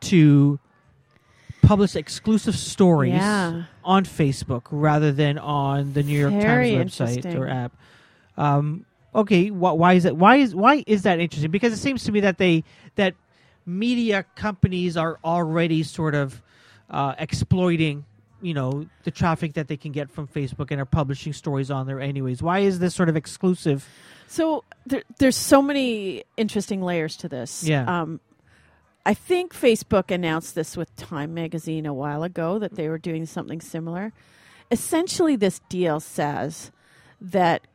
to 0.00 0.58
publish 1.62 1.96
exclusive 1.96 2.54
stories 2.56 3.14
Yeah. 3.14 3.64
on 3.84 4.04
Facebook 4.04 4.62
rather 4.70 5.12
than 5.12 5.38
on 5.38 5.92
the 5.94 6.02
New 6.02 6.18
York 6.18 6.32
Very 6.34 6.72
Times 6.76 6.96
website 6.98 7.34
or 7.38 7.48
app. 7.48 7.72
Um, 8.36 8.84
okay, 9.14 9.48
wh- 9.48 9.76
why 9.76 9.94
is 9.94 10.02
that? 10.02 10.16
Why 10.16 10.36
is 10.36 10.54
why 10.54 10.84
is 10.86 11.02
that 11.02 11.20
interesting? 11.20 11.50
Because 11.50 11.72
it 11.72 11.78
seems 11.78 12.04
to 12.04 12.12
me 12.12 12.20
that 12.20 12.38
they 12.38 12.64
that 12.96 13.14
media 13.66 14.24
companies 14.36 14.96
are 14.96 15.18
already 15.24 15.82
sort 15.82 16.14
of 16.14 16.42
uh, 16.90 17.14
exploiting, 17.18 18.04
you 18.42 18.52
know, 18.52 18.86
the 19.04 19.10
traffic 19.10 19.54
that 19.54 19.68
they 19.68 19.76
can 19.76 19.90
get 19.90 20.10
from 20.10 20.28
Facebook 20.28 20.70
and 20.70 20.78
are 20.80 20.84
publishing 20.84 21.32
stories 21.32 21.70
on 21.70 21.86
there 21.86 21.98
anyways. 22.00 22.42
Why 22.42 22.58
is 22.60 22.78
this 22.78 22.94
sort 22.94 23.08
of 23.08 23.16
exclusive? 23.16 23.88
So 24.28 24.64
there, 24.86 25.02
there's 25.18 25.36
so 25.36 25.62
many 25.62 26.24
interesting 26.36 26.82
layers 26.82 27.16
to 27.18 27.28
this. 27.28 27.64
Yeah. 27.64 27.84
Um, 28.02 28.20
I 29.06 29.14
think 29.14 29.52
Facebook 29.54 30.10
announced 30.10 30.54
this 30.54 30.76
with 30.76 30.94
Time 30.96 31.34
Magazine 31.34 31.84
a 31.86 31.92
while 31.92 32.22
ago 32.22 32.58
that 32.58 32.74
they 32.74 32.88
were 32.88 32.98
doing 32.98 33.26
something 33.26 33.60
similar. 33.60 34.12
Essentially, 34.70 35.36
this 35.36 35.60
deal 35.68 36.00
says 36.00 36.72
that 37.20 37.66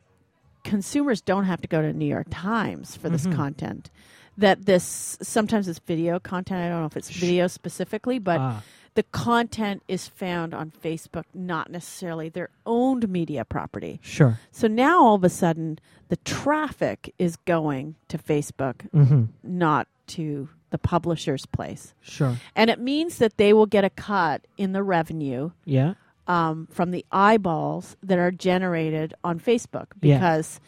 consumers 0.64 1.20
don't 1.20 1.44
have 1.44 1.60
to 1.62 1.68
go 1.68 1.80
to 1.80 1.92
New 1.92 2.04
York 2.06 2.26
Times 2.30 2.96
for 2.96 3.08
this 3.08 3.26
Mhm. 3.26 3.34
content. 3.34 3.90
That 4.36 4.66
this 4.66 5.16
sometimes 5.22 5.68
it's 5.68 5.78
video 5.78 6.18
content. 6.18 6.60
I 6.64 6.68
don't 6.68 6.80
know 6.80 6.86
if 6.86 6.96
it's 6.96 7.10
video 7.10 7.46
specifically, 7.46 8.18
but 8.18 8.40
Ah, 8.40 8.62
the 8.94 9.02
content 9.04 9.82
is 9.88 10.08
found 10.08 10.52
on 10.52 10.72
Facebook, 10.82 11.24
not 11.34 11.70
necessarily 11.70 12.28
their 12.28 12.50
owned 12.66 13.08
media 13.08 13.44
property. 13.44 14.00
sure. 14.02 14.38
So 14.50 14.66
now 14.68 15.02
all 15.04 15.14
of 15.14 15.24
a 15.24 15.28
sudden, 15.28 15.78
the 16.08 16.16
traffic 16.16 17.14
is 17.18 17.36
going 17.36 17.94
to 18.08 18.18
Facebook, 18.18 18.82
hmm 18.90 19.24
not 19.42 19.86
to 20.08 20.48
the 20.70 20.78
publisher's 20.78 21.46
place. 21.46 21.94
Sure. 22.00 22.36
And 22.56 22.68
it 22.70 22.80
means 22.80 23.18
that 23.18 23.36
they 23.36 23.52
will 23.52 23.66
get 23.66 23.84
a 23.84 23.90
cut 23.90 24.46
in 24.56 24.72
the 24.72 24.82
revenue 24.82 25.50
Yeah. 25.64 25.94
um, 26.26 26.66
from 26.70 26.90
the 26.90 27.04
eyeballs 27.12 27.96
that 28.02 28.18
are 28.18 28.30
generated 28.32 29.14
on 29.22 29.38
Facebook. 29.40 29.86
Yeah. 30.02 30.16
Because, 30.18 30.60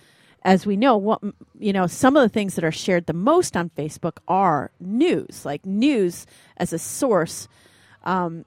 as 0.42 0.64
we 0.66 0.76
know, 0.76 0.96
what 0.96 1.20
you 1.58 1.72
know, 1.72 1.86
some 1.88 2.16
of 2.16 2.22
the 2.22 2.28
things 2.28 2.54
that 2.54 2.64
are 2.64 2.72
shared 2.72 3.06
the 3.06 3.12
most 3.12 3.56
on 3.56 3.70
Facebook 3.70 4.18
are 4.28 4.70
news, 4.80 5.44
like 5.44 5.64
news 5.66 6.26
as 6.56 6.72
a 6.72 6.78
source, 6.78 7.48
um, 8.04 8.44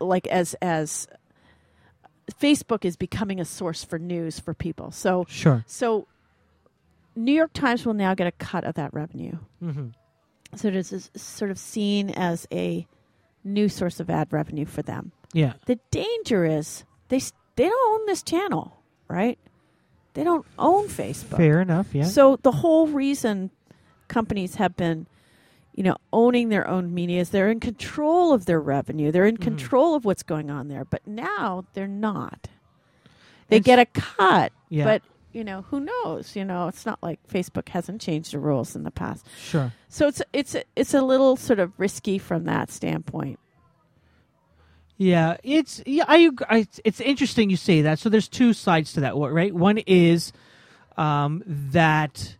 like 0.00 0.26
as 0.28 0.54
as 0.62 1.08
Facebook 2.40 2.84
is 2.84 2.96
becoming 2.96 3.40
a 3.40 3.44
source 3.44 3.84
for 3.84 3.98
news 3.98 4.38
for 4.38 4.54
people. 4.54 4.90
So 4.90 5.24
Sure. 5.28 5.64
so 5.66 6.06
New 7.16 7.32
York 7.32 7.52
Times 7.52 7.84
will 7.86 7.94
now 7.94 8.14
get 8.14 8.26
a 8.26 8.32
cut 8.32 8.64
of 8.64 8.74
that 8.74 8.92
revenue. 8.92 9.38
hmm 9.60 9.88
So 10.54 10.68
it 10.68 10.76
is 10.76 10.92
is 10.92 11.10
sort 11.16 11.50
of 11.50 11.58
seen 11.58 12.10
as 12.10 12.46
a 12.52 12.86
new 13.44 13.68
source 13.68 13.98
of 14.00 14.10
ad 14.10 14.32
revenue 14.32 14.66
for 14.66 14.82
them. 14.82 15.12
Yeah. 15.32 15.54
The 15.66 15.78
danger 15.90 16.44
is 16.44 16.84
they 17.08 17.20
they 17.56 17.64
don't 17.68 18.00
own 18.00 18.06
this 18.06 18.22
channel, 18.22 18.76
right? 19.08 19.38
They 20.14 20.24
don't 20.24 20.46
own 20.58 20.88
Facebook. 20.88 21.36
Fair 21.36 21.60
enough. 21.60 21.94
Yeah. 21.94 22.04
So 22.04 22.36
the 22.42 22.52
whole 22.52 22.88
reason 22.88 23.50
companies 24.08 24.56
have 24.56 24.76
been, 24.76 25.06
you 25.78 25.84
know, 25.84 25.96
owning 26.12 26.48
their 26.48 26.66
own 26.66 26.92
media 26.92 27.20
is 27.20 27.30
they're 27.30 27.50
in 27.52 27.60
control 27.60 28.32
of 28.32 28.46
their 28.46 28.60
revenue. 28.60 29.12
They're 29.12 29.26
in 29.26 29.36
Mhm. 29.36 29.42
control 29.42 29.94
of 29.94 30.04
what's 30.04 30.24
going 30.24 30.50
on 30.50 30.66
there. 30.66 30.84
But 30.84 31.06
now 31.06 31.66
they're 31.74 31.86
not. 31.86 32.48
They 33.46 33.58
It's- 33.58 33.64
get 33.64 33.78
a 33.78 33.86
cut, 33.86 34.52
yeah. 34.68 34.82
but 34.84 35.02
you 35.32 35.44
know, 35.44 35.62
who 35.70 35.78
knows? 35.78 36.34
You 36.34 36.44
know, 36.44 36.66
it's 36.66 36.84
not 36.84 36.98
like 37.00 37.20
Facebook 37.28 37.68
hasn't 37.68 38.00
changed 38.00 38.32
the 38.32 38.40
rules 38.40 38.74
in 38.74 38.82
the 38.82 38.90
past. 38.90 39.24
sure. 39.38 39.72
So 39.88 40.08
it's 40.08 40.20
it's 40.32 40.56
it's 40.74 40.94
a 40.94 41.00
little 41.02 41.36
sort 41.36 41.60
of 41.60 41.70
risky 41.78 42.18
from 42.18 42.42
that 42.46 42.70
standpoint. 42.72 43.38
Yeah, 44.96 45.36
it's 45.44 45.80
yeah. 45.86 46.04
I, 46.08 46.30
I 46.50 46.66
it's 46.84 47.00
interesting 47.00 47.50
you 47.50 47.56
say 47.56 47.82
that. 47.82 48.00
So 48.00 48.08
there's 48.08 48.26
two 48.28 48.52
sides 48.52 48.94
to 48.94 49.00
that, 49.00 49.14
right? 49.14 49.54
One 49.54 49.78
is 49.86 50.32
um, 50.96 51.44
that 51.46 52.36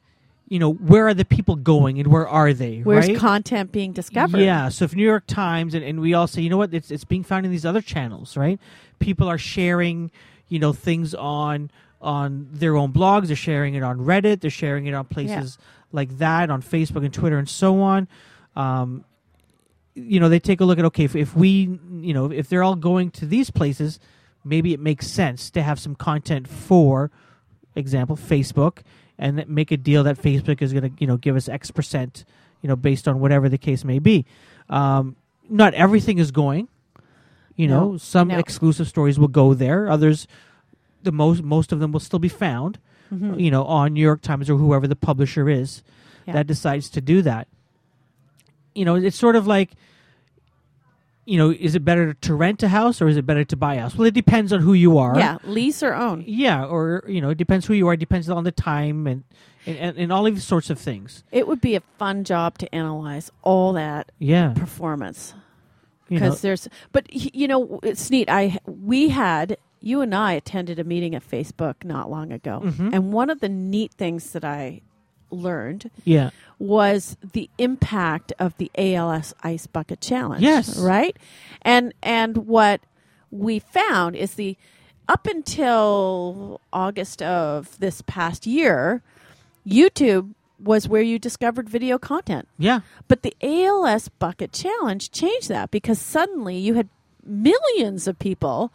you 0.49 0.59
know 0.59 0.73
where 0.73 1.07
are 1.07 1.15
the 1.15 1.25
people 1.25 1.57
going 1.57 1.99
and 1.99 2.09
where 2.09 2.29
are 2.29 2.53
they? 2.53 2.81
Where's 2.81 3.09
right? 3.09 3.17
content 3.17 3.71
being 3.71 3.93
discovered? 3.93 4.41
Yeah. 4.41 4.69
So 4.71 4.85
if 4.85 4.95
New 4.95 5.05
York 5.05 5.25
Times 5.27 5.75
and, 5.75 5.85
and 5.85 6.01
we 6.01 6.15
all 6.15 6.27
say, 6.27 6.43
you 6.43 6.51
know 6.51 6.57
what, 6.57 6.73
it's 6.73 6.91
it's 6.91 7.05
being 7.05 7.25
found 7.25 7.45
in 7.45 7.53
these 7.53 7.67
other 7.67 7.83
channels, 7.83 8.37
right? 8.37 8.59
People 8.99 9.29
are 9.29 9.39
sharing, 9.39 10.11
you 10.49 10.59
know, 10.59 10.73
things 10.73 11.15
on 11.15 11.71
on 12.01 12.49
their 12.51 12.77
own 12.77 12.93
blogs. 12.93 13.27
They're 13.27 13.37
sharing 13.37 13.75
it 13.75 13.83
on 13.83 13.99
Reddit. 13.99 14.41
They're 14.41 14.51
sharing 14.51 14.87
it 14.87 14.95
on 14.95 15.05
places 15.05 15.59
like 15.93 16.19
that, 16.19 16.51
on 16.51 16.63
Facebook 16.63 17.05
and 17.05 17.13
Twitter 17.13 17.39
and 17.39 17.49
so 17.49 17.81
on. 17.81 18.09
Um, 18.57 19.05
you 19.95 20.21
know, 20.21 20.29
they 20.29 20.39
take 20.39 20.61
a 20.61 20.65
look 20.65 20.79
at 20.79 20.85
okay, 20.87 21.05
if, 21.05 21.17
if 21.17 21.35
we, 21.35 21.79
you 22.01 22.15
know, 22.15 22.31
if 22.31 22.49
they're 22.49 22.63
all 22.63 22.77
going 22.77 23.11
to 23.13 23.27
these 23.27 23.51
places, 23.51 23.99
maybe 24.45 24.73
it 24.73 24.81
makes 24.81 25.07
sense 25.07 25.51
to 25.51 25.63
have 25.63 25.79
some 25.81 25.95
content 25.95 26.49
for 26.49 27.11
example 27.75 28.17
Facebook 28.17 28.79
and 29.19 29.47
make 29.49 29.71
a 29.71 29.77
deal 29.77 30.05
that 30.05 30.21
Facebook 30.21 30.63
is 30.63 30.73
going 30.73 30.91
to 30.91 31.01
you 31.01 31.07
know 31.07 31.17
give 31.17 31.37
us 31.37 31.49
X 31.49 31.71
percent 31.71 32.25
you 32.63 32.69
know 32.69 32.77
based 32.77 33.07
on 33.09 33.21
whatever 33.21 33.49
the 33.49 33.59
case 33.59 33.85
may 33.85 33.99
be. 33.99 34.25
Um, 34.69 35.17
not 35.49 35.75
everything 35.75 36.19
is 36.19 36.31
going. 36.31 36.69
You 37.57 37.67
know, 37.67 37.97
some 37.97 38.29
no. 38.29 38.39
exclusive 38.39 38.87
stories 38.87 39.19
will 39.19 39.27
go 39.29 39.53
there. 39.53 39.91
Others, 39.91 40.29
the 41.03 41.11
most 41.11 41.43
most 41.43 41.73
of 41.73 41.81
them 41.81 41.91
will 41.91 42.01
still 42.01 42.21
be 42.21 42.29
found. 42.29 42.79
Mhm. 43.13 43.41
You 43.41 43.51
know, 43.51 43.65
on 43.65 43.95
New 43.95 44.03
York 44.03 44.21
Times 44.23 44.49
or 44.51 44.57
whoever 44.59 44.87
the 44.87 44.95
publisher 44.95 45.49
is 45.49 45.83
Yeah. 46.27 46.35
that 46.35 46.47
decides 46.47 46.89
to 46.91 47.01
do 47.01 47.23
that. 47.23 47.49
You 48.75 48.85
know, 48.85 48.95
it's 48.95 49.17
sort 49.19 49.35
of 49.35 49.47
like, 49.47 49.73
you 51.29 51.37
know, 51.37 51.51
is 51.51 51.75
it 51.75 51.85
better 51.85 52.15
to 52.15 52.35
rent 52.35 52.63
a 52.63 52.69
house 52.69 53.03
or 53.03 53.09
is 53.09 53.19
it 53.19 53.27
better 53.27 53.45
to 53.45 53.57
buy 53.57 53.75
a 53.75 53.81
house? 53.81 53.95
Well, 53.95 54.07
it 54.07 54.15
depends 54.15 54.51
on 54.51 54.61
who 54.61 54.73
you 54.73 54.97
are. 54.97 55.17
Yeah, 55.19 55.37
lease 55.45 55.83
or 55.83 55.95
own. 55.95 56.25
Yeah, 56.27 56.65
or 56.65 57.05
you 57.07 57.21
know, 57.21 57.29
it 57.31 57.37
depends 57.39 57.67
who 57.67 57.75
you 57.75 57.87
are. 57.89 57.93
It 57.93 58.01
depends 58.01 58.31
on 58.31 58.45
the 58.45 58.53
time 58.53 59.07
and 59.07 59.25
and, 59.67 59.99
and, 59.99 60.11
all 60.11 60.27
of 60.27 60.35
these 60.35 60.45
sorts 60.45 60.71
of 60.71 60.79
things. 60.79 61.25
It 61.31 61.47
would 61.47 61.61
be 61.61 61.75
a 61.75 61.83
fun 61.99 62.25
job 62.25 62.57
to 62.59 62.75
analyze 62.75 63.31
all 63.43 63.75
that 63.75 64.11
Yeah, 64.19 64.55
performance 64.57 65.35
because 66.09 66.41
there's. 66.41 66.67
But 66.93 67.13
you 67.13 67.47
know, 67.47 67.79
it's 67.83 68.11
neat. 68.11 68.31
I 68.31 68.59
we 68.65 69.11
had 69.11 69.59
you 69.81 70.01
and 70.01 70.15
I 70.15 70.33
attended 70.33 70.79
a 70.79 70.85
meeting 70.85 71.15
at 71.15 71.29
Facebook 71.29 71.85
not 71.85 72.11
long 72.11 72.33
ago, 72.33 72.63
Mhm. 72.65 72.95
and 72.95 73.13
one 73.13 73.29
of 73.29 73.41
the 73.41 73.51
neat 73.51 73.93
things 73.93 74.31
that 74.33 74.45
I 74.45 74.81
learned 75.31 75.91
yeah, 76.05 76.31
was 76.59 77.17
the 77.33 77.49
impact 77.59 78.33
of 78.39 78.57
the 78.59 78.71
ALS 78.77 79.35
Ice 79.43 79.67
Bucket 79.67 80.01
Challenge. 80.01 80.43
Yes. 80.43 80.79
right. 80.79 81.17
And 81.63 81.93
and 82.03 82.39
what 82.47 82.81
we 83.31 83.59
found 83.59 84.17
is 84.17 84.35
the 84.35 84.57
up 85.09 85.27
until 85.27 86.61
August 86.73 87.23
of 87.23 87.79
this 87.79 88.03
past 88.03 88.47
year, 88.47 89.03
YouTube 89.67 90.35
was 90.63 90.89
where 90.89 91.03
you 91.03 91.19
discovered 91.19 91.69
video 91.69 91.99
content. 91.99 92.49
yeah, 92.59 92.81
But 93.07 93.23
the 93.23 93.35
ALS 93.41 94.09
Bucket 94.09 94.53
Challenge 94.53 95.11
changed 95.11 95.49
that 95.49 95.71
because 95.71 95.99
suddenly 96.01 96.57
you 96.59 96.75
had 96.75 96.89
millions 97.25 98.09
of 98.09 98.19
people 98.19 98.73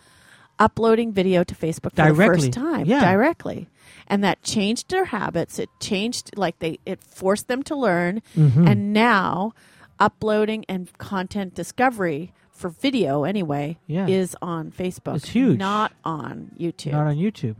uploading 0.59 1.11
video 1.11 1.43
to 1.43 1.53
Facebook 1.55 1.91
for 1.95 2.07
the 2.13 2.15
first 2.15 2.53
time 2.53 2.85
Yeah. 2.85 3.01
directly. 3.11 3.67
And 4.07 4.23
that 4.23 4.43
changed 4.43 4.89
their 4.89 5.05
habits. 5.05 5.59
It 5.59 5.69
changed 5.79 6.37
like 6.37 6.59
they 6.59 6.79
it 6.85 7.01
forced 7.03 7.47
them 7.47 7.63
to 7.63 7.75
learn 7.75 8.21
Mhm. 8.35 8.67
and 8.69 8.93
now 8.93 9.53
uploading 9.99 10.65
and 10.67 10.91
content 10.97 11.53
discovery 11.55 12.33
for 12.51 12.69
video 12.69 13.23
anyway 13.23 13.77
Yeah. 13.87 14.07
is 14.07 14.35
on 14.41 14.71
Facebook. 14.71 15.15
It's 15.17 15.29
huge. 15.29 15.57
Not 15.59 15.93
on 16.03 16.51
YouTube. 16.59 16.91
not 16.91 17.07
on 17.07 17.15
YouTube, 17.15 17.55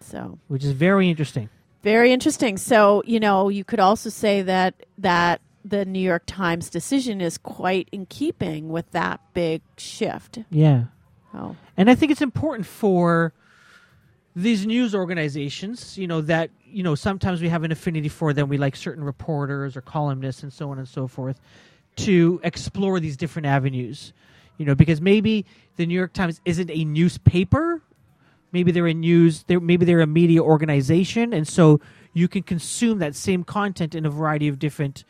so 0.00 0.38
which 0.48 0.64
is 0.64 0.72
very 0.72 1.08
interesting. 1.10 1.48
very 1.82 2.12
interesting. 2.12 2.56
So, 2.56 3.02
you 3.06 3.20
know, 3.20 3.48
you 3.48 3.64
could 3.64 3.80
also 3.80 4.10
say 4.10 4.42
that 4.42 4.74
that 4.98 5.40
the 5.64 5.84
New 5.84 6.00
York 6.00 6.22
Times 6.26 6.70
decision 6.70 7.20
is 7.20 7.36
quite 7.38 7.88
in 7.92 8.06
keeping 8.06 8.68
with 8.68 8.90
that 8.92 9.20
big 9.34 9.60
shift. 9.76 10.38
Yeah, 10.50 10.84
Oh, 11.34 11.56
and 11.76 11.90
I 11.90 11.94
think 11.94 12.10
it's 12.10 12.22
important 12.22 12.66
for 12.66 13.32
these 14.42 14.66
news 14.66 14.94
organizations, 14.94 15.98
you 15.98 16.06
know, 16.06 16.20
that 16.22 16.50
you 16.64 16.82
know 16.82 16.94
sometimes 16.94 17.40
we 17.42 17.48
have 17.48 17.64
an 17.64 17.72
affinity 17.72 18.08
for 18.08 18.32
them. 18.32 18.48
We 18.48 18.58
like 18.58 18.76
certain 18.76 19.02
reporters 19.04 19.76
or 19.76 19.80
columnists 19.80 20.42
and 20.42 20.52
so 20.52 20.70
on 20.70 20.78
and 20.78 20.88
so 20.88 21.06
forth. 21.06 21.40
to 21.96 22.40
explore 22.44 23.00
these 23.00 23.16
different 23.16 23.46
avenues. 23.46 24.12
You 24.56 24.64
know, 24.66 24.74
because 24.76 25.00
maybe 25.00 25.44
the 25.76 25.84
New 25.86 25.94
York 25.94 26.12
Times 26.12 26.40
isn't 26.44 26.70
a 26.70 26.84
newspaper. 26.84 27.82
Maybe 28.52 28.70
they're 28.72 28.86
a 28.86 28.94
news. 28.94 29.42
They're, 29.48 29.60
maybe 29.60 29.84
they're 29.84 30.00
a 30.00 30.06
media 30.06 30.40
organization, 30.42 31.32
and 31.32 31.46
so 31.46 31.80
you 32.14 32.28
can 32.28 32.42
consume 32.44 32.98
that 33.00 33.14
same 33.16 33.42
content 33.44 33.94
in 33.94 34.06
a 34.06 34.10
variety 34.10 34.46
of 34.48 34.58
different 34.58 35.04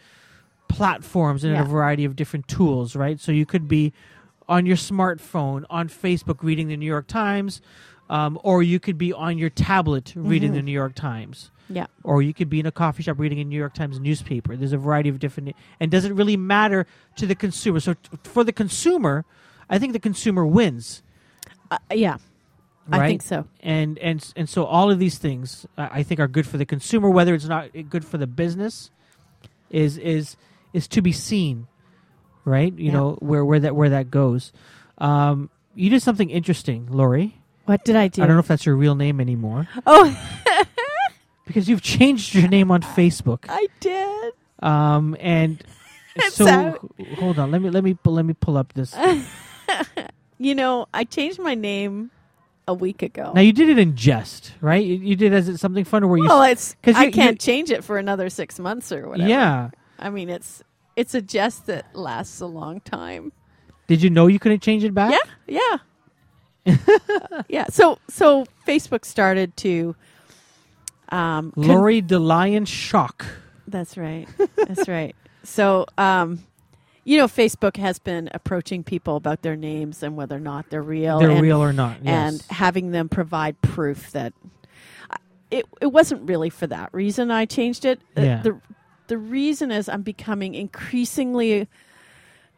platforms 0.69 1.45
and 1.45 1.53
in 1.53 1.57
Yeah. 1.59 1.65
a 1.65 1.69
variety 1.69 2.05
of 2.05 2.17
different 2.17 2.49
tools, 2.49 2.97
right? 2.97 3.19
So 3.21 3.33
you 3.33 3.47
could 3.47 3.69
be 3.69 3.93
on 4.49 4.67
your 4.67 4.77
smartphone, 4.77 5.65
on 5.71 5.89
Facebook, 5.89 6.43
reading 6.43 6.69
the 6.69 6.77
New 6.77 6.87
York 6.87 7.07
Times, 7.07 7.61
um, 8.11 8.39
or 8.43 8.63
you 8.63 8.79
could 8.81 8.99
be 8.99 9.13
on 9.13 9.39
your 9.39 9.51
tablet 9.51 10.13
reading 10.17 10.53
Mhm. 10.53 10.55
the 10.55 10.63
New 10.63 10.73
York 10.73 10.95
Times 10.95 11.51
Yeah. 11.69 11.87
or 12.05 12.23
you 12.23 12.33
could 12.33 12.49
be 12.49 12.61
in 12.61 12.67
a 12.67 12.73
coffee 12.73 13.03
shop 13.03 13.19
reading 13.19 13.39
a 13.41 13.45
New 13.45 13.59
York 13.59 13.75
Times 13.75 14.01
newspaper. 14.01 14.57
There's 14.57 14.73
a 14.73 14.79
variety 14.79 15.09
of 15.11 15.19
different, 15.19 15.55
and 15.79 15.91
doesn't 15.91 16.15
really 16.17 16.37
matter 16.37 16.87
to 17.17 17.27
the 17.27 17.35
consumer. 17.35 17.81
So 17.81 17.95
t- 17.95 18.01
for 18.25 18.45
the 18.45 18.53
consumer, 18.53 19.25
I 19.69 19.79
think 19.79 19.93
the 19.93 19.99
consumer 20.01 20.47
wins, 20.47 21.03
Uh, 21.71 21.77
yeah. 21.95 22.17
right? 22.89 23.03
I 23.03 23.09
think 23.09 23.21
so. 23.23 23.47
And 23.63 23.99
and 23.99 24.33
and 24.35 24.49
so 24.49 24.65
all 24.65 24.91
of 24.91 24.99
these 24.99 25.19
things 25.19 25.67
uh, 25.77 25.89
I 25.91 26.03
think 26.03 26.19
are 26.21 26.29
good 26.29 26.47
for 26.47 26.57
the 26.57 26.65
consumer. 26.65 27.11
Whether 27.11 27.35
it's 27.35 27.45
not 27.47 27.69
good 27.91 28.05
for 28.07 28.17
the 28.17 28.27
business, 28.27 28.91
is 29.71 29.99
is 29.99 30.37
is 30.73 30.89
to 30.89 31.03
be 31.03 31.13
seen, 31.13 31.67
right? 32.47 32.73
You 32.79 32.87
Yeah. 32.87 32.93
know 32.93 33.13
where 33.21 33.45
where 33.45 33.61
that 33.61 33.77
where 33.77 33.91
that 33.91 34.11
goes. 34.11 34.53
Um, 34.97 35.51
you 35.75 35.91
did 35.91 36.01
something 36.03 36.31
interesting, 36.31 36.87
Lori. 36.91 37.38
What 37.69 37.85
did 37.85 37.97
I 37.97 38.09
do? 38.09 38.23
I 38.23 38.27
don't 38.27 38.37
know 38.37 38.41
if 38.41 38.49
that's 38.49 38.65
your 38.65 38.77
real 38.77 38.95
name 38.95 39.21
anymore 39.21 39.69
Oh, 39.87 40.09
because 41.47 41.69
you've 41.69 41.83
changed 41.83 42.35
your 42.35 42.49
name 42.49 42.71
on 42.71 42.81
Facebook. 42.83 43.45
I 43.49 43.67
did. 43.81 44.33
Um, 44.61 45.17
and 45.21 45.63
so 46.31 46.79
hold 47.19 47.39
on, 47.39 47.51
let 47.51 47.61
me 47.63 47.69
let 47.71 47.85
me 47.85 47.97
let 48.05 48.25
me 48.25 48.33
pull 48.35 48.57
up 48.57 48.73
this. 48.75 48.97
You 50.41 50.55
know, 50.55 50.87
I 50.95 51.03
changed 51.03 51.41
my 51.41 51.57
name 51.57 52.13
a 52.69 52.73
week 52.73 53.03
ago. 53.03 53.33
Now 53.35 53.41
you 53.41 53.53
did 53.53 53.69
it 53.71 53.77
in 53.77 53.97
jest, 53.97 54.53
right? 54.61 54.85
You, 54.87 54.95
you 54.95 55.17
did 55.17 55.35
as 55.35 55.61
something 55.61 55.85
fun, 55.85 56.05
or 56.05 56.07
were 56.07 56.19
you? 56.19 56.27
well, 56.29 56.45
it's 56.45 56.77
'cause 56.81 56.95
I 56.95 57.11
can't 57.11 57.33
you- 57.33 57.39
change 57.39 57.73
it 57.73 57.83
for 57.83 57.99
another 57.99 58.31
six 58.31 58.57
months 58.61 58.93
or 58.93 59.09
whatever. 59.09 59.29
yeah. 59.29 59.71
I 59.99 60.11
mean, 60.11 60.29
it's 60.29 60.63
it's 60.95 61.13
a 61.15 61.21
jest 61.21 61.67
that 61.67 61.87
lasts 61.93 62.41
a 62.41 62.47
long 62.47 62.79
time. 62.83 63.33
Did 63.89 64.01
you 64.01 64.11
know 64.11 64.29
you 64.29 64.39
couldn't 64.39 64.63
change 64.63 64.85
it 64.85 64.95
back? 64.95 65.11
Yeah, 65.11 65.59
yeah, 65.59 65.79
yeah. 67.49 67.67
So 67.69 67.99
so 68.09 68.47
Facebook 68.67 69.05
started 69.05 69.57
to. 69.59 69.97
Um, 71.11 71.53
con- 71.53 71.69
Lori 71.69 72.03
DeLion 72.03 72.67
shock. 72.67 73.25
That's 73.67 73.97
right. 73.97 74.29
That's 74.57 74.89
right. 74.89 75.17
So, 75.43 75.87
um, 75.97 76.45
you 77.05 77.17
know, 77.17 77.27
Facebook 77.27 77.79
has 77.79 77.99
been 77.99 78.29
approaching 78.35 78.85
people 78.85 79.17
about 79.17 79.41
their 79.41 79.57
names 79.57 80.03
and 80.03 80.17
whether 80.17 80.37
or 80.37 80.41
not 80.41 80.69
they're 80.69 80.83
real. 80.83 81.21
They're 81.21 81.31
and, 81.31 81.41
real 81.41 81.63
or 81.63 81.73
not? 81.73 81.97
and 82.05 82.43
having 82.51 82.91
them 82.91 83.09
provide 83.09 83.61
proof 83.63 84.11
that 84.13 84.35
it 85.51 85.65
it 85.81 85.87
wasn't 85.87 86.29
really 86.29 86.51
for 86.51 86.67
that 86.67 86.93
reason 86.93 87.31
I 87.31 87.47
changed 87.47 87.85
it. 87.85 88.01
Uh, 88.17 88.23
Yeah. 88.23 88.43
The 88.43 88.61
the 89.07 89.17
reason 89.17 89.71
is 89.73 89.89
I'm 89.89 90.03
becoming 90.03 90.55
increasingly 90.55 91.67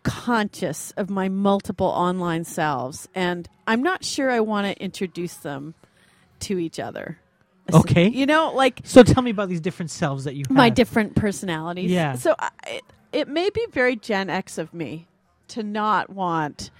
conscious 0.02 0.92
of 0.96 1.10
my 1.10 1.28
multiple 1.28 1.86
online 1.86 2.44
selves 2.44 3.08
and 3.14 3.48
I'm 3.66 3.82
not 3.82 4.04
sure 4.04 4.30
I 4.30 4.40
want 4.40 4.66
to 4.66 4.82
introduce 4.82 5.34
them 5.34 5.74
to 6.40 6.58
each 6.58 6.80
other. 6.80 7.18
Okay. 7.72 8.08
You 8.08 8.26
know, 8.26 8.52
like 8.54 8.80
so 8.84 9.02
tell 9.02 9.22
me 9.22 9.30
about 9.30 9.48
these 9.48 9.60
different 9.60 9.90
selves 9.90 10.24
that 10.24 10.34
you 10.34 10.44
have. 10.48 10.56
my 10.56 10.70
different 10.70 11.14
personalities. 11.16 11.90
Yeah. 11.90 12.14
So 12.14 12.34
I, 12.38 12.50
it, 12.66 12.82
it 13.12 13.28
may 13.28 13.50
be 13.50 13.64
very 13.70 13.94
Gen 13.96 14.30
X 14.30 14.58
of 14.58 14.72
me 14.74 15.06
to 15.48 15.62
not 15.62 16.10
want 16.10 16.70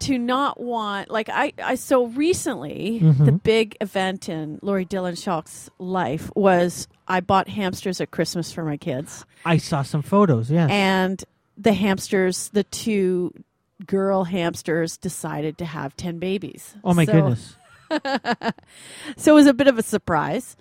to 0.00 0.18
not 0.18 0.58
want 0.58 1.10
like 1.10 1.28
I, 1.28 1.52
I 1.62 1.74
so 1.76 2.06
recently 2.06 2.98
the 3.00 3.32
Mhm. 3.32 3.42
big 3.42 3.76
event 3.80 4.28
in 4.28 4.58
Lori 4.62 4.84
Dillon 4.86 5.14
Schalk's 5.14 5.70
life 5.78 6.30
was 6.34 6.88
I 7.06 7.20
bought 7.20 7.48
hamsters 7.48 8.00
at 8.00 8.10
Christmas 8.10 8.50
for 8.52 8.64
my 8.64 8.76
kids. 8.78 9.24
I 9.44 9.58
saw 9.58 9.82
some 9.82 10.02
photos. 10.02 10.50
Yes. 10.50 10.70
And 10.70 11.22
the 11.60 11.72
hamsters, 11.74 12.48
the 12.48 12.64
two 12.64 13.32
girl 13.86 14.24
hamsters 14.24 14.96
decided 14.96 15.58
to 15.58 15.64
have 15.64 15.96
10 15.96 16.18
babies. 16.18 16.74
oh 16.82 16.94
my 16.94 17.04
So- 17.04 17.12
goodness. 17.12 17.56
so 19.16 19.32
it 19.32 19.34
was 19.34 19.46
a 19.46 19.54
bit 19.54 19.66
of 19.66 19.78
a 19.78 19.82
surprise. 19.82 20.56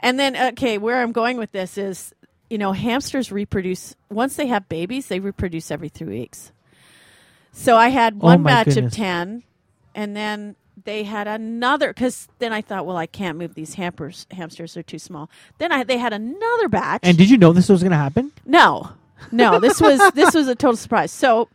And 0.00 0.18
then, 0.18 0.36
okay, 0.52 0.76
where 0.78 1.00
I'm 1.02 1.12
going 1.12 1.38
with 1.38 1.52
this 1.52 1.78
is, 1.78 2.14
you 2.50 2.58
know, 2.58 2.72
hamsters 2.72 3.32
reproduce 3.32 3.96
once 4.10 4.36
they 4.36 4.46
have 4.46 4.68
babies, 4.68 5.06
they 5.08 5.18
reproduce 5.20 5.70
every 5.70 5.88
three 5.88 6.06
weeks. 6.08 6.52
So 7.52 7.76
I 7.76 7.88
had 7.88 8.14
Oh 8.20 8.26
one 8.26 8.42
my 8.42 8.50
batch 8.50 8.66
goodness. 8.74 8.92
of 8.92 8.96
ten, 8.96 9.42
and 9.94 10.14
then 10.14 10.54
they 10.84 11.04
had 11.04 11.26
another 11.26 11.88
because 11.94 12.28
then 12.38 12.52
I 12.52 12.60
thought, 12.60 12.84
well, 12.84 12.98
I 12.98 13.06
can't 13.06 13.38
move 13.38 13.54
these 13.54 13.72
hampers. 13.74 14.26
Hamsters 14.30 14.76
are 14.76 14.82
too 14.82 14.98
small. 14.98 15.30
Then 15.56 15.72
I 15.72 15.82
they 15.82 15.96
had 15.96 16.12
another 16.12 16.68
batch. 16.68 17.00
And 17.02 17.16
did 17.16 17.30
you 17.30 17.38
know 17.38 17.54
this 17.54 17.70
was 17.70 17.82
going 17.82 17.92
to 17.92 17.96
happen? 17.96 18.30
No, 18.44 18.90
no, 19.32 19.58
this 19.60 19.80
was 19.80 20.00
this 20.14 20.34
was 20.34 20.48
a 20.48 20.54
total 20.54 20.76
surprise. 20.76 21.10
So 21.12 21.48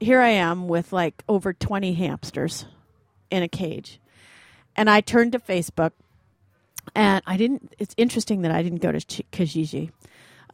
here 0.00 0.20
I 0.20 0.30
am 0.30 0.68
with 0.68 0.92
like 0.92 1.22
over 1.28 1.52
twenty 1.52 1.94
hamsters 1.94 2.66
in 3.30 3.42
a 3.42 3.48
cage, 3.48 4.00
and 4.76 4.88
I 4.90 5.00
turned 5.00 5.32
to 5.32 5.38
Facebook, 5.38 5.92
and 6.94 7.22
I 7.26 7.36
didn't. 7.36 7.72
It's 7.78 7.94
interesting 7.96 8.42
that 8.42 8.50
I 8.52 8.62
didn't 8.62 8.80
go 8.82 8.92
to 8.92 9.00
Ch- 9.00 9.22
Kijiji, 9.32 9.90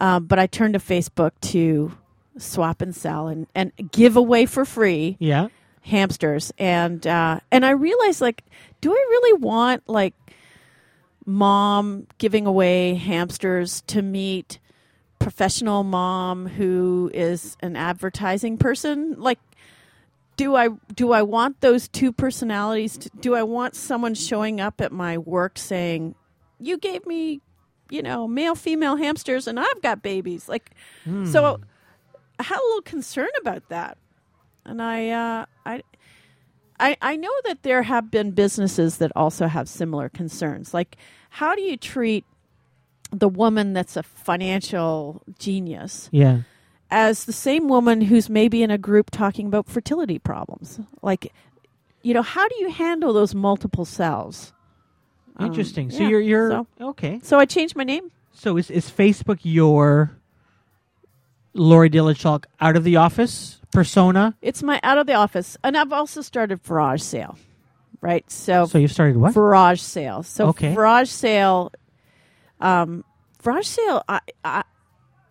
um, 0.00 0.26
but 0.26 0.38
I 0.38 0.46
turned 0.46 0.74
to 0.74 0.80
Facebook 0.80 1.32
to 1.52 1.92
swap 2.36 2.80
and 2.82 2.94
sell 2.94 3.26
and 3.28 3.46
and 3.54 3.72
give 3.90 4.16
away 4.16 4.46
for 4.46 4.64
free 4.64 5.16
Yeah. 5.18 5.48
hamsters 5.80 6.52
and 6.56 7.04
uh 7.04 7.40
and 7.50 7.66
i 7.66 7.70
realized 7.70 8.20
like 8.20 8.44
do 8.80 8.92
i 8.92 8.94
really 8.94 9.40
want 9.40 9.82
like 9.88 10.14
mom 11.26 12.06
giving 12.18 12.46
away 12.46 12.94
hamsters 12.94 13.82
to 13.88 14.02
meet 14.02 14.60
professional 15.18 15.84
mom 15.84 16.46
who 16.46 17.10
is 17.12 17.56
an 17.60 17.76
advertising 17.76 18.56
person 18.56 19.14
like 19.18 19.38
do 20.36 20.54
i 20.54 20.68
do 20.94 21.12
i 21.12 21.22
want 21.22 21.60
those 21.60 21.88
two 21.88 22.12
personalities 22.12 22.96
to, 22.96 23.10
do 23.20 23.34
i 23.34 23.42
want 23.42 23.74
someone 23.74 24.14
showing 24.14 24.60
up 24.60 24.80
at 24.80 24.92
my 24.92 25.18
work 25.18 25.58
saying 25.58 26.14
you 26.60 26.78
gave 26.78 27.04
me 27.06 27.40
you 27.90 28.02
know 28.02 28.28
male 28.28 28.54
female 28.54 28.96
hamsters 28.96 29.46
and 29.46 29.58
i've 29.58 29.82
got 29.82 30.02
babies 30.02 30.48
like 30.48 30.70
so 31.26 31.60
I 32.38 32.44
had 32.44 32.58
a 32.58 32.62
little 32.66 32.82
concern 32.82 33.28
about 33.40 33.68
that, 33.68 33.98
and 34.64 34.80
I, 34.80 35.10
uh, 35.10 35.46
I, 35.66 35.82
I, 36.78 36.96
I 37.02 37.16
know 37.16 37.32
that 37.46 37.64
there 37.64 37.82
have 37.82 38.10
been 38.10 38.30
businesses 38.30 38.98
that 38.98 39.10
also 39.16 39.48
have 39.48 39.68
similar 39.68 40.08
concerns. 40.08 40.72
Like, 40.72 40.96
how 41.30 41.56
do 41.56 41.62
you 41.62 41.76
treat 41.76 42.24
the 43.10 43.28
woman 43.28 43.72
that's 43.72 43.96
a 43.96 44.02
financial 44.02 45.22
genius 45.38 46.08
Yeah. 46.12 46.40
as 46.90 47.24
the 47.24 47.32
same 47.32 47.68
woman 47.68 48.00
who's 48.02 48.28
maybe 48.28 48.62
in 48.62 48.70
a 48.70 48.78
group 48.78 49.10
talking 49.10 49.46
about 49.46 49.66
fertility 49.66 50.18
problems? 50.18 50.80
Like, 51.02 51.32
you 52.02 52.14
know, 52.14 52.22
how 52.22 52.46
do 52.48 52.54
you 52.60 52.70
handle 52.70 53.12
those 53.12 53.34
multiple 53.34 53.84
selves? 53.84 54.52
Um, 55.36 55.46
Interesting. 55.46 55.90
so 55.90 56.02
yeah, 56.02 56.08
you're 56.08 56.20
you're 56.20 56.50
so- 56.50 56.66
okay. 56.80 57.20
So 57.22 57.38
I 57.38 57.44
changed 57.44 57.76
my 57.76 57.84
name. 57.84 58.10
So 58.32 58.56
is 58.56 58.70
is 58.70 58.90
Facebook 58.90 59.38
your 59.42 60.12
Lori 61.54 61.88
Dillon 61.88 62.14
Schalk 62.14 62.46
out 62.60 62.76
of 62.76 62.84
the 62.84 62.96
office 62.96 63.60
persona? 63.72 64.34
It's 64.42 64.62
my 64.62 64.80
out 64.82 64.98
of 64.98 65.06
the 65.06 65.14
office, 65.14 65.56
and 65.64 65.76
I've 65.76 65.92
also 65.92 66.20
started 66.22 66.60
Varage 66.62 67.00
Sale, 67.02 67.36
right? 68.00 68.28
So 68.30 68.66
So 68.66 68.78
you've 68.78 68.92
started 68.92 69.16
what? 69.16 69.32
Varage 69.34 69.80
Sale. 69.80 70.22
So 70.22 70.48
Okay. 70.48 70.74
Varage 70.74 71.08
Sale, 71.08 71.72
um, 72.60 73.04
Varage 73.42 73.66
Sale. 73.66 74.02
I, 74.08 74.20
I, 74.44 74.64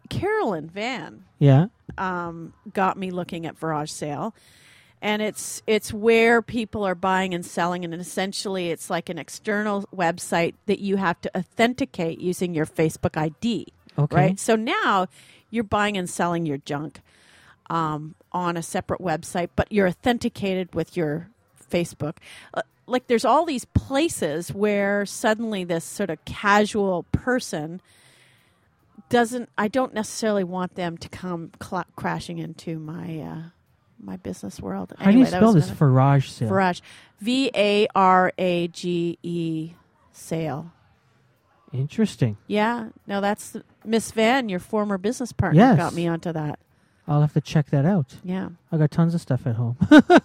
Carolyn 0.10 0.70
Van 0.70 1.26
yeah. 1.40 1.68
um, 1.98 2.54
got 2.74 2.98
me 2.98 3.12
looking 3.12 3.46
at 3.46 3.58
Varage 3.58 3.92
Sale, 3.92 4.34
and 5.02 5.22
it's 5.22 5.62
it's 5.68 5.92
where 5.94 6.42
people 6.42 6.84
are 6.86 6.96
buying 6.96 7.34
and 7.34 7.46
selling, 7.46 7.84
and 7.84 7.94
essentially 7.94 8.70
it's 8.70 8.90
like 8.90 9.10
an 9.10 9.18
external 9.18 9.84
website 9.96 10.54
that 10.66 10.80
you 10.80 10.96
have 10.98 11.20
to 11.22 11.38
authenticate 11.38 12.20
using 12.20 12.54
your 12.54 12.66
Facebook 12.66 13.18
ID 13.18 13.68
Okay. 13.98 14.16
right? 14.16 14.40
So 14.40 14.56
now 14.56 15.08
you're 15.50 15.64
buying 15.64 15.98
and 15.98 16.10
selling 16.10 16.46
your 16.46 16.58
junk 16.58 17.02
um, 17.70 18.16
on 18.32 18.58
a 18.58 18.64
separate 18.64 19.02
website, 19.02 19.50
but 19.56 19.72
you're 19.72 19.88
authenticated 19.88 20.74
with 20.76 20.96
your 20.96 21.30
Facebook. 21.70 22.18
Uh, 22.54 22.62
like 22.88 23.08
there's 23.08 23.26
all 23.26 23.46
these 23.46 23.66
places 23.66 24.54
where 24.54 25.06
suddenly 25.06 25.64
this 25.64 25.84
sort 25.84 26.10
of 26.10 26.24
casual 26.26 27.04
person 27.12 27.82
doesn't. 29.10 29.50
I 29.58 29.68
don't 29.68 29.94
necessarily 29.94 30.44
want 30.44 30.76
them 30.76 30.98
to 30.98 31.10
come 31.10 31.52
cla 31.60 31.86
crashing 31.96 32.40
into 32.40 32.80
my 32.80 33.20
uh, 33.20 33.42
my 34.02 34.18
business 34.18 34.60
world. 34.60 34.94
How 34.98 35.12
do 35.12 35.20
you 35.20 35.26
spell 35.26 35.54
this 35.54 35.66
another- 35.68 35.76
Varage 35.92 36.32
sale? 36.32 36.50
Farage? 36.50 36.82
V 37.20 37.52
A 37.56 37.88
R 37.96 38.32
A 38.38 38.68
G 38.70 39.18
E 39.24 39.72
sale. 40.12 40.72
Interesting. 41.74 42.38
Yeah, 42.48 42.90
no, 43.06 43.20
that's 43.20 43.58
Miss 43.84 44.12
Van, 44.12 44.48
your 44.48 44.60
former 44.60 44.98
business 44.98 45.34
partner, 45.34 45.60
Yes. 45.60 45.78
got 45.78 45.94
me 45.94 46.08
onto 46.08 46.32
that. 46.32 46.60
I'll 47.08 47.22
have 47.22 47.34
to 47.34 47.42
check 47.42 47.70
that 47.70 47.86
out. 47.86 48.16
Yeah. 48.24 48.50
I 48.72 48.78
got 48.78 48.92
tons 48.92 49.14
of 49.16 49.22
stuff 49.22 49.46
at 49.48 49.56
home. 49.56 49.78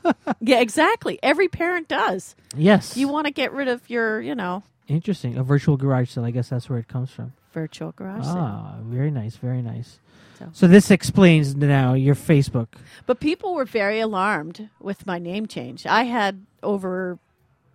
Yeah, 0.45 0.59
exactly. 0.61 1.21
Every 1.23 1.47
parent 1.47 1.87
does. 1.87 2.35
yes. 2.57 2.97
You 2.97 3.07
want 3.07 3.27
to 3.27 3.33
get 3.33 3.53
rid 3.53 3.69
of 3.69 3.89
your, 3.89 4.21
you 4.21 4.35
know, 4.35 4.65
Interesting. 4.89 5.37
A 5.39 5.45
virtual 5.45 5.77
garage 5.77 6.11
sale. 6.11 6.25
I 6.25 6.33
guess 6.33 6.49
that's 6.49 6.69
where 6.69 6.81
it 6.81 6.89
comes 6.89 7.11
from. 7.13 7.33
virtual 7.53 7.93
garage 7.93 8.25
sale. 8.25 8.35
Ah, 8.37 8.75
very 8.83 9.11
nice. 9.13 9.37
Very 9.37 9.63
nice. 9.63 10.01
So- 10.39 10.49
So 10.53 10.67
this 10.67 10.91
explains 10.91 11.55
now 11.55 11.95
your 11.95 12.17
Facebook. 12.17 12.67
But 13.07 13.21
people 13.21 13.55
were 13.55 13.65
very 13.65 14.01
alarmed 14.01 14.69
with 14.81 15.07
my 15.07 15.19
name 15.21 15.47
change. 15.47 15.87
I 15.87 16.03
had 16.05 16.45
over 16.65 17.19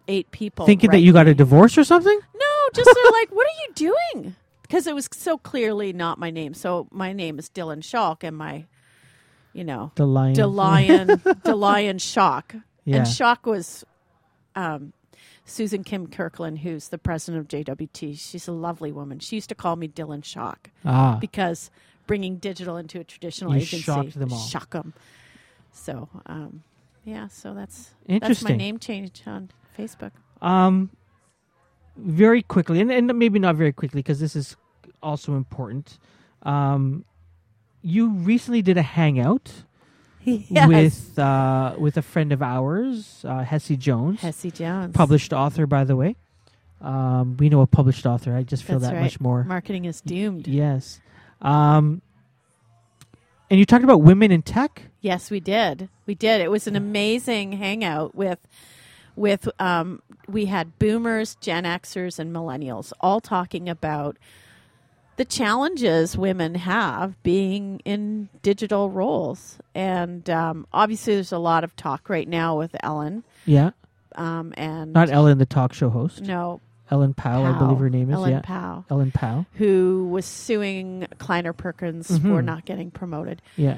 eight 0.10 0.30
people 0.32 0.66
Thinking 0.66 0.92
that 0.92 1.00
you 1.00 1.14
got 1.14 1.28
a 1.28 1.34
divorce 1.34 1.78
or 1.78 1.86
something? 1.86 2.20
No, 2.36 2.70
just 2.74 2.90
they're 2.94 3.12
like, 3.12 3.30
"What 3.32 3.48
are 3.48 3.58
you 3.68 3.94
doing?" 4.14 4.36
Because 4.64 4.86
it 4.88 4.94
was 4.96 5.08
so 5.14 5.38
clearly 5.38 5.94
not 5.94 6.20
my 6.20 6.30
name. 6.32 6.54
So 6.54 6.88
my 6.92 7.14
name 7.14 7.40
is 7.40 7.48
Dillon 7.50 7.80
Schalk, 7.82 8.24
and 8.26 8.36
my, 8.36 8.66
you 9.58 9.64
know, 9.64 9.92
The 9.96 10.06
lion. 10.06 10.36
Delion 10.36 11.08
Delion 11.42 12.00
Shock, 12.14 12.56
Yeah. 12.86 12.98
and 12.98 13.08
Shock 13.08 13.46
was 13.48 13.84
um, 14.56 14.94
Susan 15.46 15.84
Kim 15.84 16.08
Kirkland, 16.08 16.60
who's 16.60 16.90
the 16.90 16.98
president 17.00 17.42
of 17.42 17.48
JWT. 17.48 18.20
She's 18.20 18.48
a 18.48 18.52
lovely 18.52 18.92
woman. 18.92 19.18
She 19.20 19.36
used 19.36 19.50
to 19.50 19.56
call 19.56 19.76
me 19.76 19.88
Dylan 19.88 20.24
Shock 20.24 20.70
ah. 20.86 21.18
because 21.20 21.72
bringing 22.06 22.38
digital 22.38 22.78
into 22.78 23.00
a 23.00 23.04
traditional 23.04 23.52
You 23.54 23.62
agency 23.62 23.82
shocked 23.84 24.18
them 24.20 24.32
all. 24.32 24.40
shock 24.40 24.74
'em. 24.76 24.94
So, 25.72 26.08
um, 26.28 26.64
yeah, 27.04 27.28
so 27.28 27.54
that's 27.54 27.92
that's 28.08 28.22
Interesting. 28.24 28.50
my 28.50 28.58
name 28.58 28.78
change 28.80 29.24
on 29.26 29.50
Facebook. 29.78 30.12
Um, 30.42 30.92
very 31.98 32.44
quickly, 32.44 32.80
and, 32.80 32.92
and 32.92 33.08
maybe 33.18 33.40
not 33.40 33.56
very 33.56 33.74
quickly 33.74 34.00
because 34.02 34.20
this 34.20 34.36
is 34.36 34.56
also 35.02 35.36
important. 35.36 35.98
Um, 36.44 37.06
you 37.88 38.10
recently 38.10 38.62
did 38.62 38.78
a 38.78 38.82
hangout 38.82 39.64
Yes. 40.24 40.68
with 40.68 41.20
uh, 41.20 41.76
with 41.80 41.96
a 41.96 42.02
friend 42.02 42.34
of 42.34 42.42
ours, 42.42 43.24
uh, 43.26 43.44
Hessie 43.46 43.80
Jones, 43.80 44.20
Hessie 44.22 44.54
Jones, 44.54 44.94
published 44.94 45.32
author, 45.32 45.66
by 45.66 45.86
the 45.86 45.96
way. 45.96 46.18
Um, 46.82 47.38
we 47.38 47.48
know 47.50 47.62
a 47.62 47.68
published 47.68 48.06
author. 48.06 48.36
I 48.36 48.44
just 48.44 48.64
feel 48.64 48.78
That's 48.78 48.92
that 48.92 48.98
right. 48.98 49.04
much 49.04 49.20
more. 49.22 49.44
Marketing 49.46 49.86
is 49.86 50.02
doomed. 50.02 50.48
Yes. 50.48 51.00
Um, 51.42 52.02
and 53.50 53.58
you 53.58 53.66
talked 53.66 53.86
about 53.86 54.02
women 54.02 54.32
in 54.32 54.42
tech. 54.42 54.84
Yes, 55.00 55.32
we 55.32 55.40
did. 55.40 55.88
We 56.06 56.14
did. 56.14 56.42
It 56.42 56.52
was 56.52 56.68
an 56.68 56.76
amazing 56.76 57.54
hangout 57.54 58.14
with 58.14 58.40
with 59.16 59.48
um, 59.60 60.02
we 60.28 60.46
had 60.46 60.78
boomers, 60.78 61.36
Gen 61.40 61.64
Xers, 61.64 62.20
and 62.20 62.36
millennials 62.36 62.92
all 63.00 63.22
talking 63.22 63.70
about 63.70 64.18
the 65.18 65.26
challenges 65.26 66.18
women 66.18 66.56
have 66.56 67.22
being 67.24 67.80
in 67.86 68.30
digital 68.42 68.90
roles. 68.90 69.58
And 69.76 70.30
um, 70.30 70.66
obviously, 70.72 71.16
there's 71.16 71.32
a 71.32 71.38
lot 71.40 71.64
of 71.64 71.76
talk 71.76 72.10
right 72.10 72.28
now 72.28 72.58
with 72.58 72.76
Ellen. 72.82 73.24
Yeah, 73.46 73.72
Um, 74.16 74.54
and 74.58 74.94
not 74.94 75.10
Ellen, 75.10 75.38
the 75.38 75.46
talk 75.46 75.74
show 75.74 75.90
host. 75.90 76.22
no, 76.22 76.62
Ellen 76.90 77.14
Powell, 77.14 77.46
I 77.46 77.58
believe 77.58 77.80
her 77.80 77.90
name 77.90 78.10
is. 78.10 78.16
Ellen 78.16 78.32
yeah, 78.32 78.42
Powell, 78.44 78.86
Ellen 78.90 79.12
Powell. 79.12 79.46
who 79.54 80.08
was 80.10 80.26
suing 80.26 81.06
Kleiner 81.18 81.52
Perkins 81.54 82.08
for 82.08 82.42
Mhm. 82.42 82.46
not 82.46 82.64
getting 82.66 82.92
promoted. 82.92 83.42
Yeah. 83.58 83.78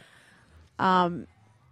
Um, 0.78 1.26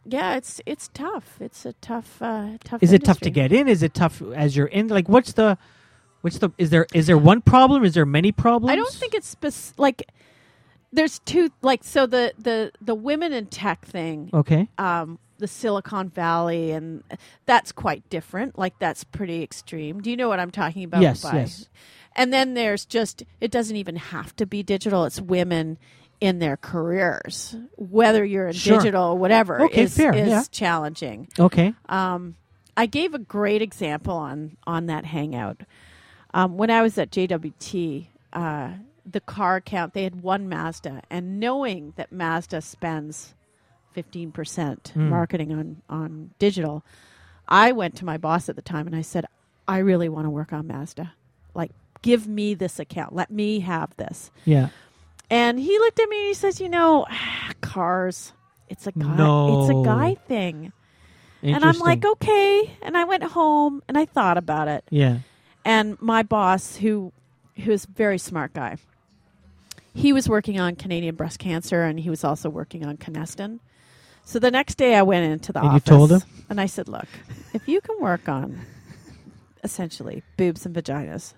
yeah, 0.05 0.35
it's 0.35 0.61
it's 0.65 0.89
tough. 0.93 1.37
It's 1.39 1.65
a 1.65 1.73
tough, 1.73 2.21
uh, 2.21 2.57
tough. 2.63 2.81
Is 2.81 2.93
it 2.93 3.03
tough 3.03 3.19
to 3.21 3.29
get 3.29 3.51
in? 3.51 3.67
Is 3.67 3.83
it 3.83 3.93
tough 3.93 4.21
as 4.35 4.55
you're 4.55 4.67
in? 4.67 4.87
Like, 4.87 5.07
what's 5.09 5.33
the, 5.33 5.57
what's 6.21 6.37
the? 6.39 6.49
Is 6.57 6.69
there 6.69 6.87
is 6.93 7.07
there 7.07 7.17
one 7.17 7.41
problem? 7.41 7.83
Is 7.83 7.93
there 7.93 8.05
many 8.05 8.31
problems? 8.31 8.71
I 8.71 8.75
don't 8.75 8.93
think 8.93 9.13
it's 9.13 9.27
spec- 9.27 9.77
like 9.77 10.09
there's 10.91 11.19
two 11.19 11.49
like 11.61 11.83
so 11.83 12.05
the 12.05 12.33
the 12.37 12.71
the 12.81 12.95
women 12.95 13.33
in 13.33 13.47
tech 13.47 13.85
thing, 13.85 14.29
Okay. 14.33 14.67
um, 14.77 15.19
the 15.37 15.47
Silicon 15.47 16.09
Valley, 16.09 16.71
and 16.71 17.03
that's 17.45 17.71
quite 17.71 18.07
different. 18.09 18.57
Like 18.57 18.77
that's 18.79 19.03
pretty 19.03 19.43
extreme. 19.43 20.01
Do 20.01 20.09
you 20.09 20.17
know 20.17 20.29
what 20.29 20.39
I'm 20.39 20.51
talking 20.51 20.83
about? 20.83 21.01
Yes, 21.01 21.21
by- 21.23 21.35
yes. 21.35 21.69
And 22.15 22.33
then 22.33 22.55
there's 22.55 22.85
just 22.85 23.23
it 23.41 23.51
doesn't 23.51 23.75
even 23.75 23.95
have 23.97 24.35
to 24.37 24.45
be 24.47 24.63
digital. 24.63 25.05
It's 25.05 25.21
women 25.21 25.77
in 26.19 26.39
their 26.39 26.57
careers, 26.57 27.55
whether 27.75 28.25
you're 28.25 28.47
in 28.47 28.53
Sure. 28.53 28.79
digital 28.79 29.03
or 29.09 29.17
whatever, 29.19 29.61
Okay, 29.65 29.83
is, 29.83 29.95
fair, 29.95 30.15
is 30.15 30.27
yeah. 30.29 30.43
challenging. 30.49 31.27
Okay. 31.37 31.75
Um, 31.89 32.33
I 32.75 32.87
gave 32.87 33.13
a 33.13 33.19
great 33.19 33.61
example 33.61 34.15
on 34.15 34.57
on 34.65 34.87
that 34.87 35.05
hangout. 35.05 35.61
Um, 36.37 36.55
when 36.55 36.69
I 36.69 36.83
was 36.83 36.99
at 36.99 37.09
JWT, 37.09 38.07
uh, 38.31 38.69
the 39.09 39.21
car 39.21 39.55
account 39.55 39.93
they 39.95 40.03
had 40.03 40.21
one 40.21 40.47
Mazda, 40.47 41.01
and 41.09 41.39
knowing 41.39 41.93
that 41.95 42.11
Mazda 42.11 42.61
spends 42.61 43.33
fifteen 43.91 44.31
percent 44.31 44.93
Mm. 44.95 45.09
marketing 45.09 45.51
on 45.51 45.81
on 45.89 46.29
digital, 46.37 46.85
I 47.47 47.71
went 47.71 47.95
to 47.95 48.05
my 48.05 48.17
boss 48.17 48.49
at 48.49 48.55
the 48.55 48.61
time 48.61 48.85
and 48.85 48.95
I 48.95 49.01
said, 49.01 49.25
"I 49.67 49.79
really 49.79 50.09
want 50.09 50.25
to 50.25 50.29
work 50.29 50.53
on 50.53 50.67
Mazda. 50.67 51.13
Like, 51.55 51.71
give 52.03 52.27
me 52.27 52.53
this 52.53 52.77
account. 52.79 53.15
Let 53.15 53.31
me 53.31 53.61
have 53.61 53.97
this." 53.97 54.29
Yeah. 54.45 54.69
And 55.31 55.59
he 55.59 55.79
looked 55.79 55.99
at 55.99 56.07
me 56.07 56.19
and 56.19 56.27
he 56.27 56.33
says, 56.35 56.61
"You 56.61 56.69
know, 56.69 57.07
cars. 57.61 58.33
It's 58.69 58.85
a 58.85 58.91
guy. 58.91 59.49
It's 59.49 59.69
a 59.71 59.81
guy 59.83 60.15
thing." 60.27 60.71
And 61.41 61.63
I'm 61.63 61.79
like, 61.79 62.03
okay. 62.03 62.77
And 62.81 62.97
I 62.97 63.03
went 63.05 63.23
home 63.23 63.81
and 63.87 63.97
I 63.97 64.05
thought 64.05 64.37
about 64.37 64.67
it. 64.67 64.83
Yeah. 64.89 65.19
And 65.67 66.01
my 66.01 66.23
boss, 66.23 66.77
who 66.77 67.11
who 67.57 67.71
is 67.71 67.83
a 67.83 67.91
very 67.91 68.17
smart 68.17 68.53
guy, 68.53 68.77
he 69.93 70.13
was 70.13 70.29
working 70.29 70.59
on 70.59 70.75
Canadian 70.77 71.15
breast 71.15 71.39
cancer 71.39 71.83
and 71.83 71.99
he 71.99 72.09
was 72.09 72.23
also 72.23 72.49
working 72.49 72.85
on 72.85 72.95
Canesten. 72.97 73.59
So 74.23 74.39
the 74.39 74.51
next 74.51 74.75
day 74.75 74.95
I 74.95 75.01
went 75.01 75.29
into 75.29 75.51
the 75.51 75.59
And 75.59 75.65
you 75.71 75.75
office 75.75 75.83
told 75.83 76.11
him? 76.13 76.21
and 76.49 76.61
I 76.61 76.67
said, 76.67 76.87
Look, 76.87 77.07
if 77.53 77.67
you 77.67 77.81
can 77.81 77.97
work 77.99 78.29
on 78.29 78.61
essentially 79.63 80.23
boobs 80.37 80.65
and 80.65 80.73
vaginas, 80.73 81.33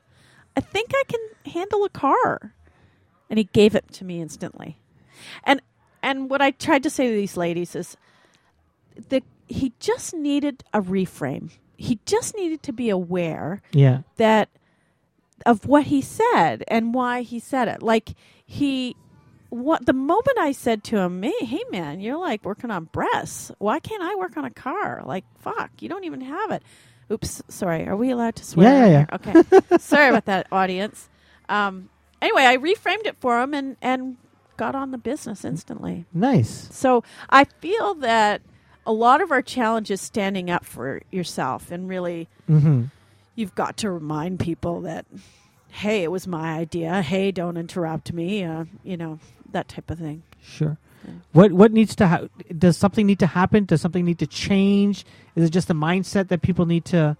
I 0.55 0.61
think 0.61 0.91
I 0.93 1.03
can 1.07 1.53
handle 1.53 1.83
a 1.83 1.89
car. 1.89 2.53
And 3.31 3.39
he 3.39 3.45
gave 3.45 3.73
it 3.73 3.91
to 3.93 4.05
me 4.05 4.21
instantly. 4.21 4.77
And 5.43 5.59
and 6.03 6.29
what 6.29 6.41
I 6.41 6.51
tried 6.51 6.83
to 6.83 6.89
say 6.91 7.09
to 7.09 7.15
these 7.15 7.35
ladies 7.35 7.75
is 7.75 7.97
that 9.09 9.23
he 9.47 9.73
just 9.79 10.13
needed 10.13 10.63
a 10.73 10.81
reframe. 10.81 11.49
He 11.79 11.99
just 12.05 12.35
needed 12.35 12.61
to 12.63 12.73
be 12.73 12.89
aware 12.89 13.61
Yeah. 13.71 13.99
that 14.17 14.49
of 15.45 15.65
what 15.65 15.85
he 15.85 16.01
said 16.01 16.63
and 16.67 16.93
why 16.93 17.21
he 17.21 17.39
said 17.39 17.67
it. 17.69 17.81
Like 17.81 18.09
he 18.45 18.95
what 19.49 19.85
the 19.85 19.93
moment 19.93 20.37
I 20.37 20.51
said 20.51 20.83
to 20.85 20.97
him, 20.99 21.23
hey, 21.23 21.63
man, 21.71 21.99
you're 22.01 22.17
like 22.19 22.45
working 22.45 22.69
on 22.69 22.83
breasts. 22.85 23.51
Why 23.57 23.79
can't 23.79 24.03
I 24.03 24.13
work 24.15 24.37
on 24.37 24.45
a 24.45 24.51
car? 24.51 25.01
Like 25.05 25.23
fuck, 25.39 25.71
you 25.81 25.87
don't 25.89 26.03
even 26.03 26.21
have 26.21 26.51
it. 26.51 26.61
Oops, 27.11 27.41
sorry. 27.47 27.87
Are 27.87 27.95
we 27.95 28.11
allowed 28.11 28.35
to 28.35 28.45
swear? 28.45 28.67
Yeah, 28.67 28.85
yeah, 28.85 29.05
here? 29.31 29.43
Okay. 29.71 29.77
sorry 29.79 30.09
about 30.09 30.25
that, 30.25 30.47
audience. 30.51 31.09
Um, 31.47 31.89
anyway, 32.21 32.43
I 32.43 32.57
reframed 32.57 33.05
it 33.07 33.15
for 33.19 33.41
him 33.41 33.53
and 33.53 33.77
and 33.81 34.17
got 34.57 34.75
on 34.75 34.91
the 34.91 34.97
business 34.97 35.45
instantly. 35.45 36.05
Nice. 36.13 36.67
So 36.71 37.03
I 37.29 37.45
feel 37.45 37.95
that 37.95 38.41
a 38.89 38.93
lot 38.93 39.21
of 39.21 39.31
our 39.31 39.41
challenge 39.43 39.91
is 39.91 40.01
standing 40.01 40.49
up 40.49 40.65
for 40.65 41.01
yourself 41.11 41.71
and 41.71 41.87
really 41.87 42.27
Mm-hmm. 42.49 42.85
you've 43.35 43.53
got 43.53 43.77
to 43.77 43.91
remind 43.91 44.39
people 44.39 44.81
that 44.81 45.05
hey 45.69 46.01
it 46.03 46.09
was 46.11 46.25
my 46.27 46.57
idea 46.57 47.01
hey 47.03 47.31
don't 47.31 47.57
interrupt 47.57 48.11
me 48.11 48.43
uh, 48.43 48.65
you 48.83 48.97
know 48.97 49.19
that 49.51 49.67
type 49.67 49.89
of 49.91 49.99
thing 49.99 50.23
Sure. 50.41 50.77
Yeah. 51.05 51.13
What 51.33 51.51
what 51.53 51.71
needs 51.71 51.95
to 51.97 52.07
ha- 52.07 52.27
does 52.57 52.75
something 52.77 53.05
need 53.05 53.19
to 53.19 53.27
happen? 53.27 53.65
Does 53.65 53.81
something 53.81 54.03
need 54.05 54.19
to 54.19 54.27
change? 54.27 55.05
Is 55.35 55.43
it 55.47 55.51
just 55.51 55.69
a 55.69 55.73
mindset 55.73 56.27
that 56.29 56.41
people 56.41 56.65
need 56.65 56.85
to 56.85 57.15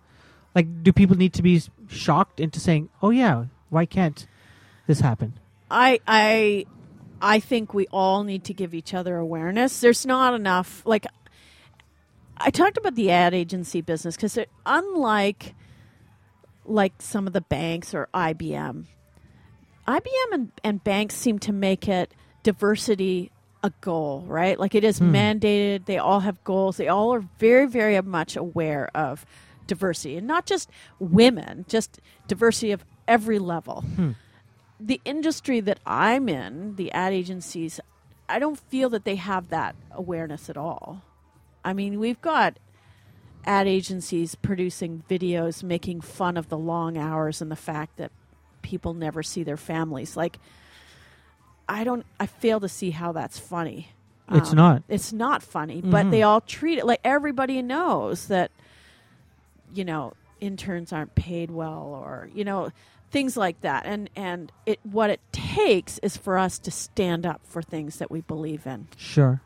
like 0.56 0.68
do 0.84 0.92
people 0.92 1.16
need 1.18 1.34
to 1.34 1.44
be 1.44 1.62
shocked 1.88 2.40
into 2.40 2.60
saying, 2.60 2.90
"Oh 3.04 3.10
yeah, 3.12 3.46
why 3.70 3.86
can't 3.86 4.26
this 4.88 5.00
happen?" 5.02 5.34
i 5.70 6.00
i 6.08 6.66
i 7.22 7.40
think 7.40 7.74
we 7.74 7.86
all 7.92 8.24
need 8.24 8.44
to 8.46 8.54
give 8.54 8.74
each 8.74 8.92
other 8.94 9.18
awareness 9.18 9.80
there's 9.82 10.04
not 10.06 10.34
enough 10.34 10.82
like 10.86 11.06
i 12.40 12.50
talked 12.50 12.78
about 12.78 12.96
the 12.96 13.12
ad 13.12 13.34
agency 13.34 13.82
business 13.82 14.16
because 14.16 14.38
unlike 14.66 15.54
like 16.66 16.94
some 17.00 17.28
of 17.28 17.34
the 17.34 17.42
banks 17.42 17.94
or 17.94 18.08
ibm 18.14 18.86
IBM 19.88 20.34
and, 20.34 20.52
and 20.64 20.84
banks 20.84 21.16
seem 21.16 21.40
to 21.40 21.52
make 21.52 21.88
it 21.88 22.14
diversity 22.44 23.32
a 23.64 23.72
goal, 23.82 24.24
right? 24.28 24.60
Like 24.60 24.76
it 24.76 24.84
is 24.84 25.00
Hmm. 25.00 25.16
mandated. 25.16 25.86
They 25.86 25.98
all 25.98 26.20
have 26.20 26.44
goals. 26.44 26.78
They 26.78 26.88
all 26.88 27.12
are 27.12 27.24
very, 27.40 27.66
very 27.66 28.00
much 28.04 28.36
aware 28.38 28.92
of 28.96 29.26
diversity 29.66 30.16
and 30.18 30.28
not 30.28 30.46
just 30.46 30.70
women, 31.00 31.66
just 31.68 32.00
diversity 32.28 32.72
of 32.72 32.86
every 33.08 33.40
level. 33.40 33.82
Hmm. 33.82 34.12
The 34.80 35.02
industry 35.06 35.60
that 35.62 35.80
I'm 35.88 36.30
in, 36.30 36.76
the 36.76 36.92
ad 36.92 37.12
agencies, 37.14 37.80
I 38.30 38.38
don't 38.38 38.60
feel 38.60 38.90
that 38.92 39.06
they 39.06 39.16
have 39.16 39.50
that 39.50 39.76
awareness 39.90 40.52
at 40.52 40.58
all. 40.58 41.02
I 41.64 41.74
mean, 41.74 42.00
we've 42.00 42.22
got 42.22 42.58
ad 43.46 43.68
agencies 43.68 44.36
producing 44.36 45.04
videos 45.10 45.64
making 45.64 46.02
fun 46.02 46.38
of 46.38 46.50
the 46.50 46.58
long 46.58 46.98
hours 46.98 47.42
and 47.42 47.50
the 47.52 47.56
fact 47.56 47.98
that 47.98 48.12
people 48.62 48.94
never 48.94 49.24
see 49.24 49.44
their 49.44 49.58
families. 49.58 50.16
Like, 50.18 50.40
I 51.68 51.84
don't, 51.84 52.06
I 52.20 52.26
fail 52.26 52.60
to 52.60 52.70
see 52.70 52.92
how 52.92 53.12
that's 53.12 53.40
funny. 53.40 53.90
It's 54.32 54.52
Um, 54.52 54.58
not. 54.58 54.84
It's 54.88 55.12
not 55.14 55.42
funny, 55.42 55.82
but 55.82 56.08
Mhm. 56.08 56.12
they 56.12 56.24
all 56.24 56.42
treat 56.42 56.78
it 56.78 56.86
like 56.86 57.00
everybody 57.04 57.62
knows 57.62 58.28
that, 58.28 58.52
you 59.74 59.84
know, 59.86 60.14
interns 60.40 60.94
aren't 60.94 61.16
paid 61.16 61.52
well 61.52 61.84
or, 61.84 62.30
you 62.34 62.44
know, 62.44 62.70
things 63.12 63.36
like 63.36 63.62
that. 63.62 63.86
And, 63.86 64.10
and 64.16 64.52
it, 64.66 64.80
what 64.84 65.10
it 65.10 65.20
takes 65.32 65.98
is 66.00 66.16
for 66.16 66.38
us 66.38 66.60
to 66.60 66.72
stand 66.72 67.26
up 67.26 67.42
for 67.44 67.62
things 67.62 67.98
that 67.98 68.12
we 68.12 68.22
believe 68.22 68.66
in. 68.68 68.88
Sure. 68.98 69.42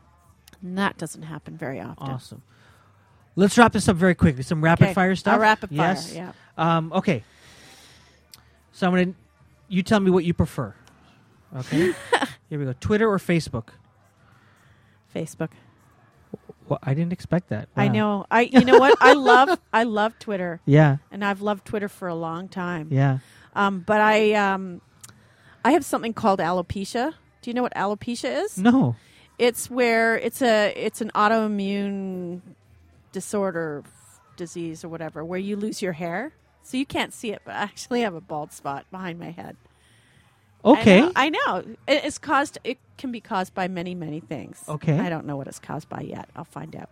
And 0.64 0.76
that 0.78 0.96
doesn't 0.98 1.22
happen 1.22 1.56
very 1.56 1.78
often. 1.80 2.08
Awesome. 2.08 2.42
Let's 3.36 3.56
wrap 3.58 3.72
this 3.72 3.88
up 3.88 3.96
very 3.96 4.14
quickly. 4.14 4.42
Some 4.42 4.64
rapid 4.64 4.84
Okay, 4.86 4.94
fire 4.94 5.14
stuff. 5.14 5.36
A 5.36 5.40
rapid 5.40 5.68
fire, 5.70 5.76
Yes. 5.92 6.12
yeah. 6.14 6.32
Um, 6.58 6.92
okay. 6.92 7.22
So 8.72 8.86
I'm 8.86 8.92
gonna. 8.94 9.14
You 9.68 9.82
tell 9.82 10.00
me 10.00 10.10
what 10.10 10.24
you 10.24 10.32
prefer. 10.34 10.74
Okay. 11.56 11.92
Here 12.50 12.58
we 12.58 12.64
go. 12.64 12.74
Twitter 12.80 13.08
or 13.08 13.18
Facebook? 13.18 13.68
Facebook. 15.14 15.50
Well, 16.68 16.78
I 16.82 16.94
didn't 16.94 17.12
expect 17.12 17.50
that. 17.50 17.68
I 17.76 17.86
Wow. 17.88 17.92
know. 17.92 18.26
I 18.30 18.40
you 18.52 18.64
know 18.64 18.78
what? 18.78 18.96
I 19.00 19.12
love 19.12 19.58
I 19.72 19.82
love 19.84 20.18
Twitter. 20.18 20.60
Yeah. 20.64 20.96
And 21.10 21.24
I've 21.24 21.42
loved 21.42 21.64
Twitter 21.66 21.88
for 21.88 22.08
a 22.08 22.14
long 22.14 22.48
time. 22.48 22.88
Yeah. 22.90 23.18
Um, 23.54 23.80
but 23.80 24.00
I 24.00 24.32
um, 24.32 24.80
I 25.64 25.72
have 25.72 25.84
something 25.84 26.14
called 26.14 26.38
alopecia. 26.40 27.14
Do 27.42 27.50
you 27.50 27.54
know 27.54 27.62
what 27.62 27.74
alopecia 27.74 28.44
is? 28.44 28.56
No. 28.58 28.96
It's 29.38 29.70
where 29.70 30.16
it's 30.16 30.42
a 30.42 30.72
it's 30.76 31.00
an 31.00 31.10
autoimmune 31.14 32.40
disorder 33.12 33.82
disease 34.36 34.84
or 34.84 34.88
whatever 34.88 35.24
where 35.24 35.38
you 35.38 35.56
lose 35.56 35.82
your 35.82 35.92
hair. 35.92 36.32
So 36.62 36.76
you 36.76 36.86
can't 36.86 37.12
see 37.12 37.32
it, 37.32 37.42
but 37.44 37.54
I 37.54 37.62
actually 37.62 38.00
have 38.02 38.14
a 38.14 38.20
bald 38.20 38.52
spot 38.52 38.86
behind 38.90 39.18
my 39.18 39.30
head. 39.30 39.56
Okay. 40.64 41.00
I 41.14 41.28
know. 41.28 41.38
I 41.44 41.60
know. 41.60 41.76
It, 41.86 42.04
it's 42.04 42.18
caused. 42.18 42.58
It 42.64 42.78
can 42.96 43.12
be 43.12 43.20
caused 43.20 43.54
by 43.54 43.68
many, 43.68 43.94
many 43.94 44.20
things. 44.20 44.62
Okay. 44.68 44.98
I 44.98 45.10
don't 45.10 45.26
know 45.26 45.36
what 45.36 45.46
it's 45.46 45.58
caused 45.58 45.88
by 45.88 46.00
yet. 46.00 46.28
I'll 46.34 46.44
find 46.44 46.74
out. 46.74 46.88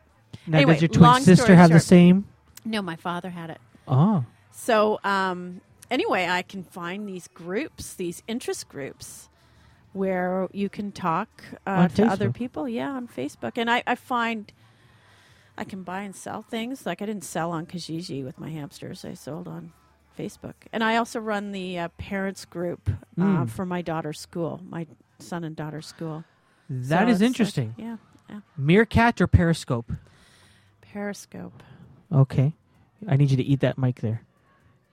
Now, 0.46 0.58
Anyway, 0.58 0.74
does 0.74 0.82
your 0.82 0.88
twin 0.88 1.22
sister 1.22 1.44
story 1.44 1.56
have 1.56 1.70
the 1.70 1.80
same? 1.80 2.26
No, 2.64 2.82
my 2.82 2.96
father 2.96 3.30
had 3.30 3.50
it. 3.50 3.60
Oh. 3.88 4.24
So 4.50 5.00
um, 5.04 5.62
anyway, 5.90 6.26
I 6.26 6.42
can 6.42 6.64
find 6.64 7.08
these 7.08 7.28
groups, 7.28 7.94
these 7.94 8.22
interest 8.28 8.68
groups, 8.68 9.28
where 9.92 10.48
you 10.52 10.68
can 10.68 10.92
talk 10.92 11.28
uh, 11.66 11.70
On 11.70 11.90
to 11.90 12.04
other 12.06 12.30
people. 12.32 12.68
Yeah, 12.68 12.90
on 12.90 13.08
Facebook, 13.08 13.52
and 13.56 13.70
I, 13.70 13.82
I 13.86 13.94
find 13.94 14.52
I 15.58 15.64
can 15.64 15.82
buy 15.82 16.02
and 16.02 16.14
sell 16.16 16.42
things. 16.42 16.86
Like 16.86 17.02
I 17.02 17.06
didn't 17.06 17.24
sell 17.24 17.50
on 17.50 17.66
Kijiji 17.66 18.24
with 18.24 18.38
my 18.38 18.50
hamsters; 18.50 19.04
I 19.04 19.14
sold 19.14 19.46
on 19.48 19.72
Facebook, 20.18 20.54
and 20.72 20.82
I 20.84 20.96
also 20.96 21.20
run 21.20 21.52
the 21.52 21.78
uh, 21.78 21.88
parents 21.98 22.44
group 22.44 22.88
uh, 22.88 23.22
Mm. 23.22 23.50
for 23.50 23.64
my 23.66 23.82
daughter's 23.82 24.20
school, 24.20 24.60
my 24.68 24.86
son 25.18 25.44
and 25.44 25.54
daughter's 25.56 25.86
school. 25.86 26.24
That 26.70 27.04
So 27.04 27.08
is 27.08 27.14
it's 27.16 27.20
like- 27.20 27.26
interesting. 27.26 27.74
yeah, 27.76 27.96
Meerkat 28.56 29.20
or 29.20 29.26
Periscope? 29.26 29.92
Periscope. 30.80 31.62
Okay. 32.10 32.54
I 33.08 33.16
need 33.16 33.30
you 33.30 33.36
to 33.36 33.42
eat 33.42 33.60
that 33.60 33.78
mic 33.78 34.00
there. 34.00 34.22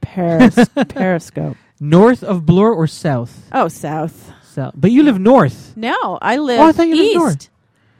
Peris- 0.01 0.67
Periscope. 0.89 1.57
North 1.79 2.23
of 2.23 2.45
Bloor 2.45 2.73
or 2.73 2.87
south? 2.87 3.47
Oh, 3.51 3.67
south. 3.67 4.31
South. 4.49 4.73
But 4.75 4.91
you 4.91 5.03
live 5.03 5.19
north. 5.19 5.73
No, 5.77 6.17
I 6.21 6.37
live 6.37 6.59
Oh, 6.59 6.65
I 6.67 6.71
thought 6.71 6.87
you 6.87 6.95
lived 6.95 7.07
east. 7.09 7.17
north. 7.17 7.49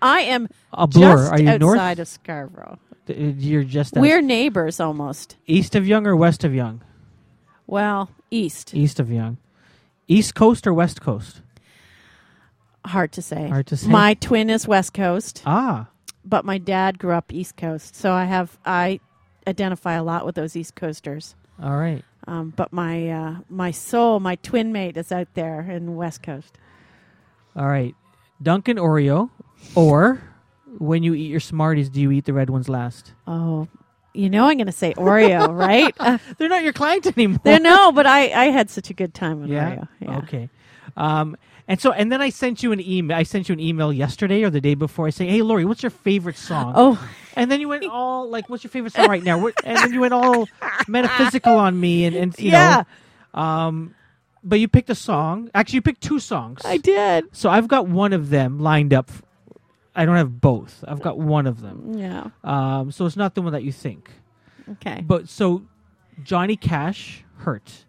I 0.02 0.22
am 0.22 0.48
Bloor. 0.72 0.88
just 1.18 1.32
Are 1.32 1.40
you 1.42 1.50
outside 1.50 1.60
north? 1.62 2.00
of 2.00 2.08
Scarborough. 2.08 2.80
Uh, 3.10 3.14
You're 3.14 3.64
just 3.64 3.96
We're 3.96 4.22
neighbors 4.22 4.80
almost. 4.80 5.36
east 5.48 5.76
of 5.76 5.88
Yonge 5.88 6.08
or 6.08 6.16
west 6.16 6.44
of 6.44 6.54
Yonge? 6.54 6.82
Well, 7.68 8.10
east. 8.32 8.74
East 8.74 9.00
of 9.00 9.12
Yonge. 9.12 9.38
East 10.08 10.34
Coast 10.36 10.66
or 10.66 10.74
West 10.74 11.02
Coast? 11.02 11.42
Hard 12.86 13.12
to 13.14 13.22
say. 13.22 13.48
Hard 13.48 13.68
to 13.68 13.78
say. 13.78 13.90
My 13.90 14.14
twin 14.16 14.50
is 14.50 14.68
West 14.68 14.94
Coast, 14.94 15.44
Ah. 15.46 15.88
but 16.26 16.46
my 16.46 16.58
dad 16.58 16.98
grew 16.98 17.12
up 17.14 17.32
East 17.34 17.58
Coast, 17.58 17.96
so 17.96 18.14
I 18.14 18.26
have 18.26 18.58
I 18.66 19.00
identify 19.48 19.94
a 19.94 20.04
lot 20.04 20.26
with 20.26 20.36
those 20.36 20.56
East 20.56 20.76
Coasters. 20.76 21.36
All 21.62 21.78
right. 21.78 22.04
Um, 22.28 22.54
but 22.56 22.72
my 22.72 23.10
uh, 23.10 23.36
my 23.50 23.72
soul, 23.72 24.20
my 24.20 24.36
twin 24.36 24.72
mate, 24.72 24.98
is 24.98 25.12
out 25.12 25.28
there 25.34 25.62
in 25.62 25.96
West 25.96 26.22
Coast. 26.24 26.58
All 27.56 27.68
right. 27.68 27.96
Dunkin' 28.42 28.78
Oreo 28.78 29.30
or 29.76 30.22
when 30.78 31.04
you 31.04 31.14
eat 31.14 31.30
your 31.30 31.40
Smarties, 31.40 31.90
do 31.90 32.00
you 32.00 32.12
eat 32.12 32.26
the 32.26 32.34
red 32.34 32.50
ones 32.50 32.70
last? 32.70 33.14
Oh, 33.28 33.68
you 34.14 34.30
know 34.30 34.46
I'm 34.48 34.58
going 34.58 34.68
to 34.68 34.72
say 34.72 34.94
Oreo, 34.94 35.54
right? 35.58 35.94
Uh, 36.00 36.18
They're 36.38 36.48
not 36.50 36.64
your 36.64 36.74
client 36.74 37.06
anymore. 37.08 37.42
there- 37.44 37.60
no, 37.60 37.92
but 37.92 38.06
I 38.06 38.30
I 38.32 38.46
had 38.52 38.70
such 38.70 38.90
a 38.90 38.94
good 38.94 39.14
time 39.14 39.42
with 39.42 39.50
yeah? 39.50 39.76
Oreo. 39.76 39.88
Yeah. 40.00 40.18
Okay. 40.20 40.50
Um, 40.96 41.36
and 41.70 41.80
so, 41.80 41.92
and 41.94 42.12
then 42.12 42.20
I 42.20 42.30
sent 42.32 42.64
you 42.64 42.72
an 42.74 42.82
email. 42.82 43.16
I 43.16 43.24
sent 43.24 43.48
you 43.48 43.54
an 43.54 43.60
email 43.60 43.94
yesterday 43.94 44.44
or 44.44 44.50
the 44.50 44.60
day 44.60 44.74
before. 44.74 45.06
I 45.06 45.12
say, 45.12 45.28
"Hey, 45.28 45.44
Lori, 45.44 45.64
what's 45.64 45.84
your 45.84 45.92
favorite 45.92 46.36
song?" 46.36 46.74
Oh, 46.76 47.10
And 47.36 47.50
then 47.52 47.62
you 47.62 47.70
went 47.70 47.86
all 47.86 48.28
like, 48.28 48.50
"What's 48.50 48.64
your 48.64 48.72
favorite 48.72 48.92
song 48.92 49.08
right 49.08 49.24
now?" 49.24 49.46
And 49.64 49.78
then 49.78 49.94
you 49.94 50.02
went 50.02 50.14
all 50.14 50.50
metaphysical 50.88 51.56
on 51.56 51.80
me, 51.80 52.06
and 52.06 52.16
and 52.16 52.38
you 52.40 52.50
yeah, 52.52 52.84
know, 53.36 53.40
um, 53.40 53.96
but 54.44 54.60
you 54.60 54.68
picked 54.68 54.90
a 54.90 54.96
song. 54.96 55.50
Actually, 55.54 55.78
you 55.78 55.82
picked 55.84 56.02
two 56.02 56.20
songs. 56.20 56.62
I 56.66 56.78
did. 56.78 57.26
So 57.34 57.50
I've 57.50 57.68
got 57.68 57.88
one 57.88 58.14
of 58.14 58.30
them 58.30 58.60
lined 58.60 58.94
up. 58.94 59.12
I 59.96 60.06
don't 60.06 60.16
have 60.16 60.42
both. 60.42 60.84
I've 60.88 61.02
got 61.02 61.20
one 61.20 61.46
of 61.46 61.62
them. 61.62 61.94
Yeah. 61.98 62.30
Um, 62.44 62.92
so 62.92 63.06
it's 63.06 63.18
not 63.18 63.36
the 63.36 63.42
one 63.42 63.54
that 63.54 63.64
you 63.64 63.72
think. 63.72 64.10
Okay. 64.72 65.04
But 65.06 65.30
so 65.30 65.64
Johnny 66.24 66.56
Cash 66.56 67.24
hurt. 67.40 67.86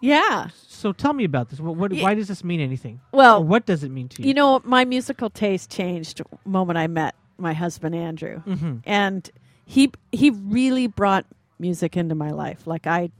Yeah. 0.00 0.48
So 0.66 0.92
tell 0.92 1.12
me 1.12 1.24
about 1.24 1.50
this. 1.50 1.60
What, 1.60 1.76
what 1.76 1.92
why 1.92 2.14
does 2.14 2.28
this 2.28 2.44
mean 2.44 2.60
anything? 2.60 3.00
Well, 3.12 3.38
Or 3.38 3.44
what 3.44 3.66
does 3.66 3.82
it 3.84 3.90
mean 3.90 4.08
to 4.10 4.22
you? 4.22 4.28
You 4.28 4.34
know, 4.34 4.60
my 4.64 4.84
musical 4.84 5.30
taste 5.30 5.70
changed 5.70 6.22
moment 6.44 6.78
I 6.78 6.86
met 6.86 7.14
my 7.36 7.52
husband 7.52 7.94
Andrew, 7.94 8.40
hmm 8.40 8.78
and 8.84 9.28
he 9.64 9.92
he 10.12 10.30
really 10.30 10.86
brought 10.86 11.26
music 11.58 11.96
into 11.96 12.14
my 12.14 12.30
life. 12.30 12.66
Like 12.66 12.86
I, 12.86 13.10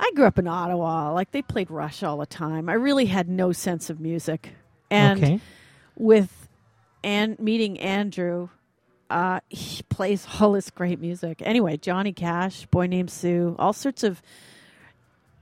I 0.00 0.10
grew 0.14 0.26
up 0.26 0.38
in 0.38 0.46
Ottawa. 0.48 1.12
Like 1.12 1.30
they 1.30 1.42
played 1.42 1.70
Rush 1.70 2.02
all 2.02 2.18
the 2.18 2.26
time. 2.26 2.68
I 2.68 2.74
really 2.74 3.06
had 3.06 3.28
no 3.28 3.52
sense 3.52 3.90
of 3.90 4.00
music, 4.00 4.50
and 4.90 5.22
okay. 5.22 5.40
with 5.96 6.48
and 7.04 7.38
meeting 7.38 7.78
Andrew, 7.80 8.48
uh, 9.10 9.40
he 9.48 9.82
plays 9.84 10.26
all 10.40 10.52
this 10.52 10.70
great 10.70 11.00
music. 11.00 11.42
Anyway, 11.44 11.76
Johnny 11.76 12.12
Cash, 12.12 12.66
Boy 12.66 12.86
Named 12.86 13.10
Sue, 13.10 13.56
all 13.58 13.72
sorts 13.72 14.02
of 14.02 14.22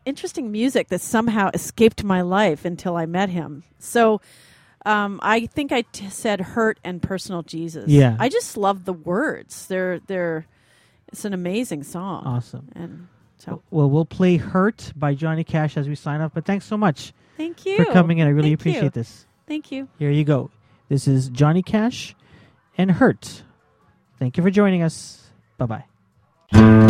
interesting 0.04 0.50
music 0.52 0.88
that 0.88 1.00
somehow 1.00 1.50
escaped 1.54 2.02
my 2.04 2.22
life 2.22 2.64
until 2.64 2.96
I 2.96 3.06
met 3.06 3.28
him. 3.28 3.62
So 3.78 4.20
um, 4.86 5.20
I 5.22 5.46
think 5.46 5.72
I 5.72 5.82
t- 5.82 6.08
said 6.08 6.40
"hurt" 6.40 6.78
and 6.84 7.02
"personal 7.02 7.42
Jesus." 7.42 7.88
Yeah. 7.88 8.16
I 8.18 8.28
just 8.28 8.56
love 8.56 8.84
the 8.84 8.92
words. 8.92 9.66
They're 9.66 10.00
they're 10.06 10.46
it's 11.08 11.24
an 11.24 11.34
amazing 11.34 11.82
song, 11.82 12.24
Awesome. 12.26 12.68
and 12.74 13.08
so 13.38 13.62
Well, 13.70 13.90
we'll 13.90 14.04
play 14.06 14.36
"Hurt" 14.36 14.92
by 14.96 15.14
Johnny 15.14 15.44
Cash 15.44 15.76
as 15.76 15.88
we 15.88 15.94
sign 15.96 16.20
off. 16.20 16.32
But 16.34 16.44
thanks 16.44 16.64
so 16.64 16.76
much 16.76 17.12
thank 17.36 17.66
you 17.66 17.76
for 17.76 17.84
coming 17.86 18.18
in. 18.18 18.26
I 18.26 18.30
really 18.30 18.50
Thank 18.54 18.64
you. 18.66 18.70
appreciate 18.72 18.92
this. 18.92 19.26
Thank 19.46 19.72
you. 19.72 19.88
Here 19.98 20.10
you 20.10 20.24
go. 20.24 20.50
This 20.88 21.06
is 21.08 21.28
Johnny 21.28 21.62
Cash 21.62 22.14
and 22.78 22.90
"Hurt." 22.92 23.42
Thank 24.18 24.36
you 24.36 24.42
for 24.42 24.50
joining 24.50 24.82
us. 24.82 25.30
Bye 25.58 25.84
bye 26.52 26.89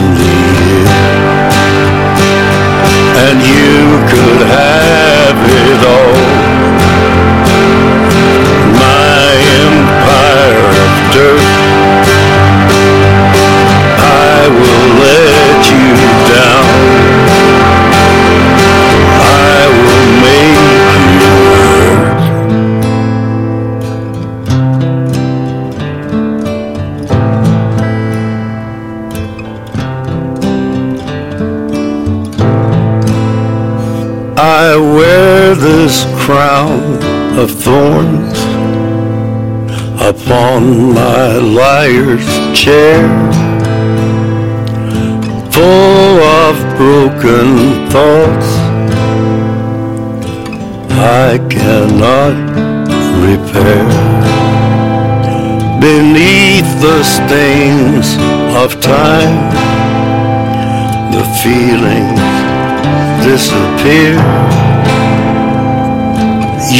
And 3.13 3.41
you 3.41 3.99
could 4.11 4.41
have 4.47 5.37
it 5.63 5.81
all. 5.95 6.15
My 8.81 9.27
empire 9.61 10.67
of 10.85 10.93
dirt. 11.13 11.43
I 13.99 14.47
will 14.47 14.87
let 15.03 15.20
chair, 42.53 43.01
full 45.51 46.17
of 46.41 46.55
broken 46.77 47.47
thoughts 47.89 48.49
I 51.27 51.37
cannot 51.49 52.35
repair. 53.27 53.85
Beneath 55.79 56.69
the 56.81 57.03
stains 57.03 58.07
of 58.61 58.79
time, 58.81 59.37
the 61.13 61.23
feelings 61.43 62.21
disappear. 63.25 64.17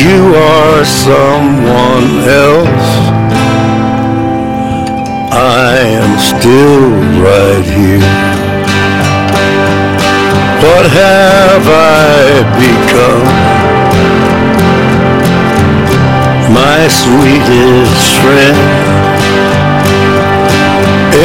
You 0.04 0.36
are 0.36 0.86
someone 0.86 2.10
else. 2.28 2.91
I 5.34 5.78
am 5.80 6.20
still 6.20 6.92
right 7.24 7.64
here. 7.64 8.04
What 10.60 10.86
have 10.92 11.66
I 11.68 12.44
become? 12.60 13.28
My 16.54 16.86
sweetest 16.92 18.12
friend. 18.20 18.60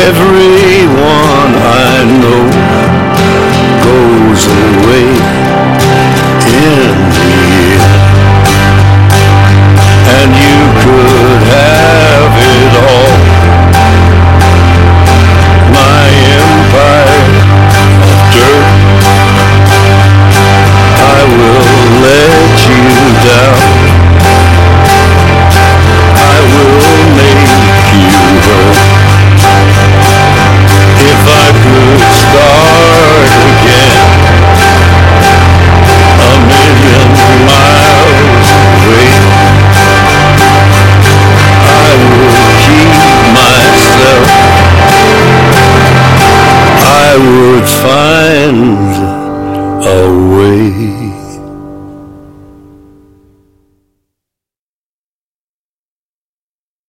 Everyone 0.06 1.52
I 1.58 2.06
know 2.22 2.46
goes 3.82 4.42
away 4.46 5.10
in 6.54 6.94
the 7.16 7.32
end. 7.74 8.06
And 10.14 10.30
you 10.30 10.62
could 10.80 11.42
have 11.50 12.25
down. 23.26 23.75